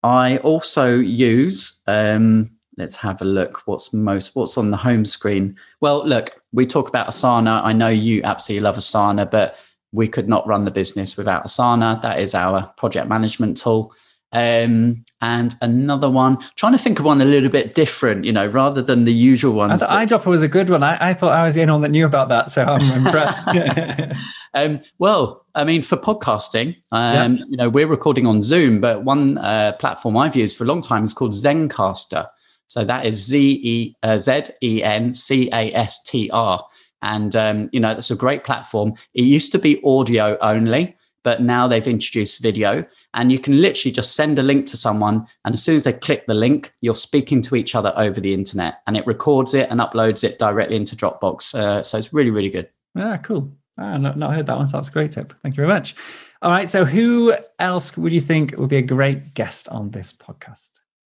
i 0.04 0.38
also 0.38 0.96
use 0.96 1.82
um, 1.88 2.52
let's 2.78 2.96
have 2.96 3.20
a 3.22 3.26
look 3.26 3.64
what's 3.66 3.94
most 3.94 4.36
what's 4.36 4.58
on 4.58 4.70
the 4.70 4.78
home 4.78 5.06
screen. 5.06 5.58
Well 5.82 6.08
look 6.08 6.40
we 6.54 6.68
talk 6.68 6.88
about 6.88 7.08
asana. 7.08 7.64
I 7.64 7.74
know 7.74 7.90
you 7.90 8.22
absolutely 8.24 8.64
love 8.64 8.78
asana 8.78 9.30
but 9.30 9.58
we 9.92 10.08
could 10.08 10.30
not 10.30 10.46
run 10.46 10.66
the 10.66 10.72
business 10.72 11.18
without 11.18 11.46
asana. 11.46 12.00
That 12.04 12.20
is 12.20 12.36
our 12.36 12.72
project 12.78 13.08
management 13.08 13.58
tool 13.58 13.92
Um, 14.32 15.06
and 15.22 15.56
another 15.62 16.10
one, 16.10 16.38
trying 16.56 16.74
to 16.74 16.78
think 16.78 17.00
of 17.00 17.06
one 17.06 17.22
a 17.22 17.26
little 17.26 17.50
bit 17.50 17.74
different, 17.74 18.26
you 18.26 18.34
know, 18.34 18.48
rather 18.48 18.82
than 18.82 19.06
the 19.06 19.14
usual 19.14 19.54
ones. 19.54 19.80
The 19.80 19.88
thought 19.88 20.08
iDropper 20.08 20.26
was 20.26 20.42
a 20.42 20.48
good 20.48 20.70
one. 20.70 20.84
I, 20.84 21.10
I, 21.10 21.14
thought 21.14 21.32
I 21.32 21.46
was 21.46 21.56
the 21.56 21.62
only 21.62 21.72
one 21.72 21.82
that 21.82 21.92
knew 21.92 22.06
about 22.06 22.28
that, 22.30 22.52
so 22.52 22.64
I'm 22.64 23.06
impressed. 23.06 23.48
um, 24.54 24.82
well, 25.00 25.46
I 25.56 25.64
mean, 25.64 25.82
for 25.82 25.96
podcasting, 25.96 26.76
um, 26.92 27.38
you 27.48 27.58
know, 27.58 27.70
we're 27.70 27.88
recording 27.88 28.28
on 28.28 28.42
Zoom, 28.42 28.82
but 28.82 29.04
one 29.06 29.38
uh, 29.38 29.74
platform 29.80 30.18
I've 30.18 30.36
used 30.36 30.58
for 30.58 30.66
a 30.66 30.68
long 30.68 30.82
time 30.82 31.06
is 31.06 31.14
called 31.14 31.32
Zencastr. 31.32 32.28
So 32.68 32.84
that 32.84 33.06
is 33.06 33.26
Z 33.26 33.62
E 33.64 33.96
uh, 34.04 34.18
Z 34.18 34.44
E 34.62 34.84
N 34.84 35.14
C 35.14 35.50
A 35.54 35.72
S 35.74 36.04
T 36.04 36.30
R, 36.32 36.66
and 37.02 37.36
um, 37.36 37.70
you 37.72 37.80
know, 37.80 37.94
that's 37.94 38.12
a 38.12 38.16
great 38.16 38.44
platform. 38.44 38.96
It 39.14 39.24
used 39.24 39.52
to 39.54 39.60
be 39.60 39.82
audio 39.86 40.38
only 40.42 40.98
but 41.26 41.42
now 41.42 41.68
they've 41.68 41.88
introduced 41.88 42.42
video. 42.42 42.86
And 43.16 43.32
you 43.32 43.40
can 43.40 43.60
literally 43.60 43.92
just 43.92 44.16
send 44.16 44.38
a 44.38 44.44
link 44.44 44.68
to 44.68 44.78
someone 44.78 45.26
and 45.44 45.54
as 45.54 45.64
soon 45.64 45.76
as 45.76 45.84
they 45.84 45.92
click 45.92 46.28
the 46.28 46.36
link 46.36 46.72
you're 46.82 46.96
speaking 46.96 47.42
to 47.42 47.56
each 47.56 47.74
other 47.74 47.92
over 47.98 48.22
the 48.22 48.34
internet 48.34 48.76
and 48.86 48.96
it 48.96 49.06
records 49.08 49.54
it 49.54 49.70
and 49.72 49.82
uploads 49.82 50.24
it 50.24 50.40
directly 50.40 50.78
into 50.78 50.96
dropbox. 50.96 51.56
Uh, 51.56 51.84
so 51.84 51.98
it's 51.98 52.14
really 52.14 52.32
really 52.32 52.50
good. 52.50 52.70
Yeah 52.94 53.18
cool. 53.18 53.52
I've 53.78 54.00
not, 54.00 54.18
not 54.18 54.34
heard 54.34 54.46
that 54.46 54.56
one. 54.56 54.68
So 54.68 54.78
that's 54.78 54.88
a 54.88 54.92
great 54.92 55.12
tip. 55.12 55.34
Thank 55.44 55.58
you 55.58 55.64
very 55.66 55.68
much. 55.68 55.96
All 56.44 56.52
right 56.52 56.70
so 56.70 56.86
who 56.86 57.36
else 57.60 57.98
would 57.98 58.14
you 58.14 58.22
think 58.22 58.56
would 58.58 58.70
be 58.70 58.78
a 58.78 58.84
great 58.84 59.34
guest 59.34 59.68
on 59.70 59.90
this 59.90 60.14
podcast? 60.14 60.72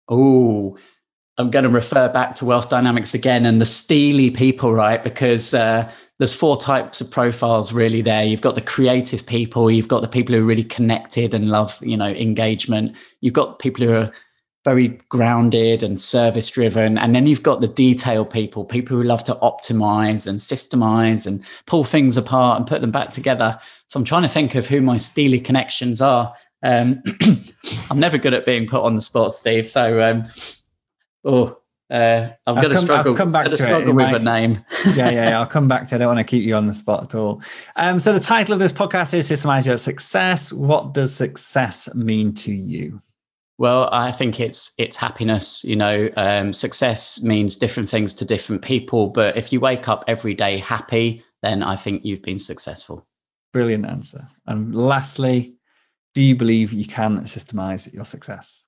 Oh 0.08 0.76
I'm 1.40 1.50
going 1.50 1.64
to 1.64 1.70
refer 1.70 2.12
back 2.12 2.34
to 2.36 2.44
wealth 2.44 2.68
dynamics 2.68 3.14
again 3.14 3.46
and 3.46 3.60
the 3.60 3.64
steely 3.64 4.30
people, 4.30 4.74
right? 4.74 5.02
Because 5.02 5.54
uh, 5.54 5.90
there's 6.18 6.34
four 6.34 6.58
types 6.58 7.00
of 7.00 7.10
profiles 7.10 7.72
really 7.72 8.02
there. 8.02 8.22
You've 8.22 8.42
got 8.42 8.54
the 8.54 8.60
creative 8.60 9.24
people, 9.24 9.70
you've 9.70 9.88
got 9.88 10.02
the 10.02 10.08
people 10.08 10.34
who 10.34 10.42
are 10.42 10.46
really 10.46 10.64
connected 10.64 11.32
and 11.32 11.48
love, 11.48 11.78
you 11.82 11.96
know, 11.96 12.08
engagement. 12.08 12.94
You've 13.22 13.34
got 13.34 13.58
people 13.58 13.86
who 13.86 13.94
are 13.94 14.12
very 14.66 14.88
grounded 15.08 15.82
and 15.82 15.98
service 15.98 16.50
driven. 16.50 16.98
And 16.98 17.14
then 17.14 17.26
you've 17.26 17.42
got 17.42 17.62
the 17.62 17.68
detail 17.68 18.26
people, 18.26 18.66
people 18.66 18.98
who 18.98 19.02
love 19.02 19.24
to 19.24 19.34
optimize 19.36 20.26
and 20.26 20.38
systemize 20.38 21.26
and 21.26 21.42
pull 21.64 21.84
things 21.84 22.18
apart 22.18 22.58
and 22.58 22.66
put 22.66 22.82
them 22.82 22.90
back 22.90 23.08
together. 23.08 23.58
So 23.86 23.98
I'm 23.98 24.04
trying 24.04 24.22
to 24.22 24.28
think 24.28 24.54
of 24.54 24.66
who 24.66 24.82
my 24.82 24.98
steely 24.98 25.40
connections 25.40 26.02
are. 26.02 26.34
Um, 26.62 27.02
I'm 27.90 27.98
never 27.98 28.18
good 28.18 28.34
at 28.34 28.44
being 28.44 28.66
put 28.66 28.82
on 28.82 28.94
the 28.94 29.00
spot, 29.00 29.32
Steve. 29.32 29.66
So, 29.66 30.02
um, 30.02 30.28
oh, 31.24 31.60
uh, 31.90 32.30
I'm 32.46 32.54
going 32.56 32.70
to 32.70 32.76
struggle. 32.76 33.12
I'll 33.12 33.18
come 33.18 33.32
back 33.32 33.46
to 33.46 33.56
struggle 33.56 33.90
it. 33.90 33.94
with 33.94 34.06
might, 34.06 34.14
a 34.14 34.18
name. 34.20 34.64
yeah, 34.94 35.10
yeah, 35.10 35.30
yeah, 35.30 35.40
I'll 35.40 35.46
come 35.46 35.66
back 35.66 35.88
to 35.88 35.94
it. 35.94 35.96
I 35.96 35.98
don't 35.98 36.14
want 36.14 36.18
to 36.18 36.30
keep 36.30 36.44
you 36.44 36.54
on 36.54 36.66
the 36.66 36.74
spot 36.74 37.02
at 37.02 37.14
all. 37.16 37.42
Um, 37.76 37.98
so 37.98 38.12
the 38.12 38.20
title 38.20 38.52
of 38.52 38.60
this 38.60 38.72
podcast 38.72 39.12
is 39.12 39.28
"Systemize 39.28 39.66
Your 39.66 39.76
Success." 39.76 40.52
What 40.52 40.94
does 40.94 41.14
success 41.14 41.92
mean 41.94 42.32
to 42.34 42.52
you? 42.52 43.02
Well, 43.58 43.88
I 43.92 44.12
think 44.12 44.38
it's 44.38 44.72
it's 44.78 44.96
happiness. 44.96 45.64
You 45.64 45.76
know, 45.76 46.08
um, 46.16 46.52
success 46.52 47.22
means 47.22 47.56
different 47.56 47.88
things 47.88 48.14
to 48.14 48.24
different 48.24 48.62
people. 48.62 49.08
But 49.08 49.36
if 49.36 49.52
you 49.52 49.58
wake 49.58 49.88
up 49.88 50.04
every 50.06 50.34
day 50.34 50.58
happy, 50.58 51.24
then 51.42 51.64
I 51.64 51.74
think 51.74 52.04
you've 52.04 52.22
been 52.22 52.38
successful. 52.38 53.06
Brilliant 53.52 53.86
answer. 53.86 54.28
And 54.46 54.76
lastly, 54.76 55.56
do 56.14 56.22
you 56.22 56.36
believe 56.36 56.72
you 56.72 56.86
can 56.86 57.20
systemize 57.22 57.92
your 57.92 58.04
success? 58.04 58.64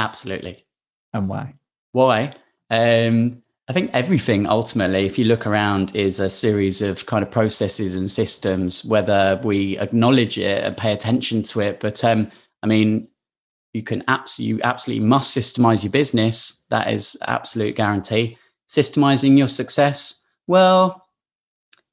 Absolutely. 0.00 0.66
And 1.12 1.28
why? 1.28 1.54
Why? 1.96 2.34
Um, 2.68 3.42
I 3.68 3.72
think 3.72 3.90
everything 3.94 4.46
ultimately, 4.46 5.06
if 5.06 5.18
you 5.18 5.24
look 5.24 5.46
around, 5.46 5.96
is 5.96 6.20
a 6.20 6.28
series 6.28 6.82
of 6.82 7.06
kind 7.06 7.22
of 7.22 7.30
processes 7.30 7.94
and 7.94 8.10
systems, 8.10 8.84
whether 8.84 9.40
we 9.42 9.78
acknowledge 9.78 10.36
it 10.36 10.62
and 10.62 10.76
pay 10.76 10.92
attention 10.92 11.42
to 11.44 11.60
it. 11.60 11.80
But 11.80 12.04
um, 12.04 12.30
I 12.62 12.66
mean, 12.66 13.08
you 13.72 13.82
can 13.82 14.04
abs- 14.08 14.38
you 14.38 14.60
absolutely 14.62 15.06
must 15.06 15.34
systemize 15.34 15.84
your 15.84 15.90
business. 15.90 16.66
That 16.68 16.92
is 16.92 17.16
absolute 17.26 17.76
guarantee. 17.76 18.36
Systemizing 18.68 19.38
your 19.38 19.48
success, 19.48 20.22
well, 20.46 21.02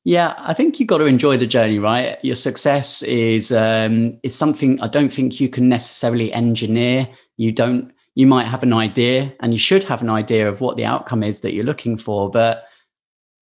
yeah, 0.04 0.34
I 0.38 0.54
think 0.54 0.82
you've 0.82 0.89
got 0.89 0.97
to 0.97 1.06
enjoy 1.06 1.38
the 1.38 1.47
journey, 1.47 1.80
right? 1.80 2.18
Your 2.26 2.36
success 2.36 3.04
is 3.04 3.54
um, 3.54 4.20
is 4.22 4.36
something 4.36 4.82
I 4.82 4.89
don't 4.89 5.14
think 5.14 5.39
you 5.39 5.47
can 5.47 5.70
necessarily 5.70 6.34
engineer. 6.34 7.08
You 7.38 7.54
don't 7.54 7.92
you 8.16 8.28
might 8.28 8.45
have 8.45 8.64
an 8.64 8.74
idea 8.74 9.34
and 9.39 9.53
you 9.53 9.59
should 9.59 9.84
have 9.84 10.01
an 10.01 10.09
idea 10.09 10.47
of 10.47 10.61
what 10.61 10.78
the 10.78 10.86
outcome 10.86 11.24
is 11.24 11.41
that 11.41 11.53
you're 11.53 11.66
looking 11.66 11.97
for 11.97 12.30
but 12.30 12.66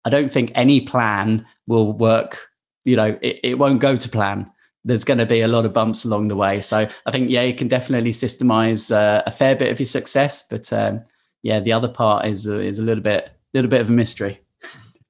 i 0.06 0.10
don't 0.10 0.32
think 0.32 0.52
any 0.56 0.82
plan 0.82 1.46
will 1.68 1.94
work 1.94 2.52
you 2.86 2.96
know 2.96 3.18
it, 3.22 3.40
it 3.44 3.60
won't 3.60 3.82
go 3.82 3.96
to 3.96 4.10
plan. 4.10 4.50
There's 4.84 5.04
going 5.04 5.20
to 5.20 5.28
be 5.28 5.42
a 5.42 5.48
lot 5.48 5.66
of 5.66 5.74
bumps 5.74 6.06
along 6.06 6.30
the 6.30 6.36
way. 6.36 6.62
So 6.62 6.88
i 7.06 7.12
think 7.12 7.30
yeah 7.30 7.44
you 7.44 7.54
can 7.54 7.68
definitely 7.68 8.12
systemize 8.12 8.92
uh, 8.92 9.24
a 9.26 9.32
fair 9.32 9.56
bit 9.56 9.72
of 9.72 9.80
your 9.80 9.86
success 9.86 10.44
but 10.50 10.72
um, 10.74 11.04
yeah 11.44 11.60
the 11.60 11.74
other 11.74 11.88
part 11.88 12.26
is 12.26 12.48
uh, 12.48 12.58
is 12.58 12.80
a 12.80 12.84
little 12.84 13.04
bit 13.04 13.32
little 13.54 13.70
bit 13.70 13.82
of 13.82 13.90
a 13.90 13.94
mystery. 13.94 14.40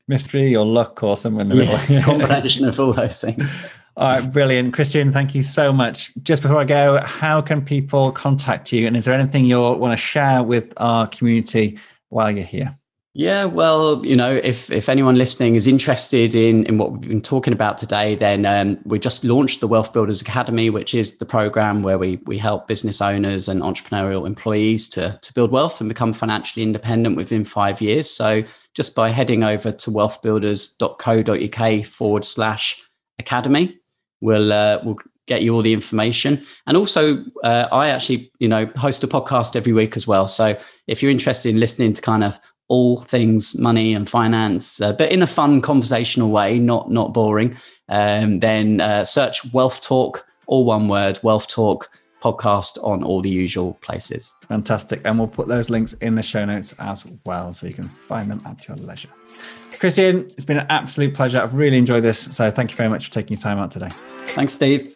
Mystery 0.08 0.56
or 0.56 0.66
luck 0.66 1.04
or 1.04 1.16
somewhere 1.16 1.44
in 1.44 1.50
the 1.50 1.64
yeah, 1.64 1.86
middle. 1.90 2.20
Combination 2.20 2.68
of 2.68 2.80
all 2.80 2.92
those 2.92 3.22
things 3.22 3.64
all 4.02 4.08
right, 4.08 4.34
brilliant. 4.34 4.74
Christian, 4.74 5.12
thank 5.12 5.36
you 5.36 5.44
so 5.44 5.72
much. 5.72 6.12
Just 6.24 6.42
before 6.42 6.58
I 6.58 6.64
go, 6.64 7.00
how 7.06 7.40
can 7.40 7.64
people 7.64 8.12
contact 8.12 8.74
you? 8.74 8.88
And 8.88 8.98
is 8.98 9.06
there 9.06 9.14
anything 9.14 9.46
you 9.46 9.62
want 9.62 9.94
to 9.94 9.98
share 9.98 10.42
with 10.42 10.74
our 10.78 11.06
community 11.06 11.78
while 12.10 12.32
you're 12.32 12.44
here? 12.44 12.76
Yeah, 13.14 13.46
well, 13.46 14.04
you 14.04 14.16
know, 14.16 14.34
if 14.34 14.72
if 14.72 14.90
anyone 14.90 15.18
listening 15.18 15.54
is 15.54 15.68
interested 15.68 16.34
in 16.34 16.66
in 16.66 16.80
what 16.80 16.94
we've 16.94 17.02
been 17.02 17.22
talking 17.22 17.54
about 17.54 17.78
today, 17.78 18.16
then 18.16 18.44
um, 18.48 18.80
we 18.86 18.98
just 18.98 19.24
launched 19.24 19.60
the 19.60 19.68
Wealth 19.68 19.94
Builders 19.94 20.20
Academy, 20.20 20.72
which 20.72 20.96
is 20.96 21.20
the 21.20 21.26
program 21.26 21.84
where 21.84 22.00
we 22.00 22.20
we 22.26 22.40
help 22.40 22.68
business 22.68 23.02
owners 23.02 23.48
and 23.48 23.62
entrepreneurial 23.62 24.26
employees 24.26 24.90
to 24.90 25.20
to 25.22 25.34
build 25.34 25.52
wealth 25.52 25.80
and 25.80 25.88
become 25.88 26.12
financially 26.12 26.64
independent 26.64 27.18
within 27.18 27.44
five 27.44 27.82
years. 27.82 28.10
So 28.10 28.42
just 28.74 28.96
by 28.96 29.10
heading 29.10 29.44
over 29.44 29.72
to 29.72 29.92
wealthbuilders.co.uk 29.92 31.86
forward 31.86 32.26
slash 32.26 32.82
academy, 33.20 33.81
we'll 34.22 34.54
uh, 34.54 34.80
we'll 34.84 34.98
get 35.28 35.42
you 35.42 35.54
all 35.54 35.62
the 35.62 35.74
information. 35.74 36.44
And 36.68 36.76
also, 36.76 37.24
uh, 37.44 37.68
I 37.72 37.90
actually 37.90 38.32
you 38.40 38.48
know 38.48 38.66
host 38.76 39.04
a 39.04 39.08
podcast 39.08 39.56
every 39.56 39.74
week 39.74 39.96
as 39.96 40.08
well. 40.08 40.28
So 40.28 40.58
if 40.88 41.02
you're 41.02 41.12
interested 41.12 41.50
in 41.50 41.60
listening 41.60 41.94
to 41.94 42.02
kind 42.02 42.24
of 42.24 42.40
all 42.68 43.02
things 43.02 43.58
money 43.58 43.94
and 43.94 44.10
finance, 44.10 44.80
uh, 44.80 44.94
but 44.94 45.12
in 45.12 45.22
a 45.22 45.28
fun 45.28 45.62
conversational 45.62 46.30
way, 46.30 46.60
not 46.60 46.90
not 46.90 47.14
boring, 47.14 47.56
um, 47.90 48.40
then 48.40 48.80
uh, 48.80 49.04
search 49.04 49.52
Wealth 49.54 49.82
Talk, 49.82 50.26
all 50.48 50.66
one 50.66 50.88
word, 50.88 51.20
Wealth 51.24 51.48
Talk 51.48 51.90
podcast 52.22 52.78
on 52.84 53.04
all 53.04 53.22
the 53.22 53.30
usual 53.30 53.74
places. 53.82 54.36
Fantastic. 54.48 55.02
And 55.06 55.18
we'll 55.18 55.28
put 55.28 55.48
those 55.48 55.70
links 55.70 55.94
in 55.94 56.16
the 56.16 56.22
show 56.22 56.46
notes 56.46 56.74
as 56.80 57.06
well 57.26 57.52
so 57.52 57.68
you 57.68 57.74
can 57.74 57.90
find 57.90 58.30
them 58.30 58.42
at 58.46 58.68
your 58.68 58.78
leisure. 58.78 59.10
Christian, 59.82 60.28
it's 60.38 60.46
been 60.46 60.60
an 60.60 60.68
absolute 60.70 61.16
pleasure. 61.16 61.42
I've 61.42 61.56
really 61.56 61.80
enjoyed 61.80 62.04
this. 62.04 62.20
So 62.20 62.52
thank 62.52 62.70
you 62.70 62.78
very 62.78 62.88
much 62.88 63.08
for 63.08 63.12
taking 63.12 63.34
your 63.34 63.42
time 63.42 63.58
out 63.58 63.72
today. 63.72 63.90
Thanks, 64.36 64.54
Steve. 64.54 64.96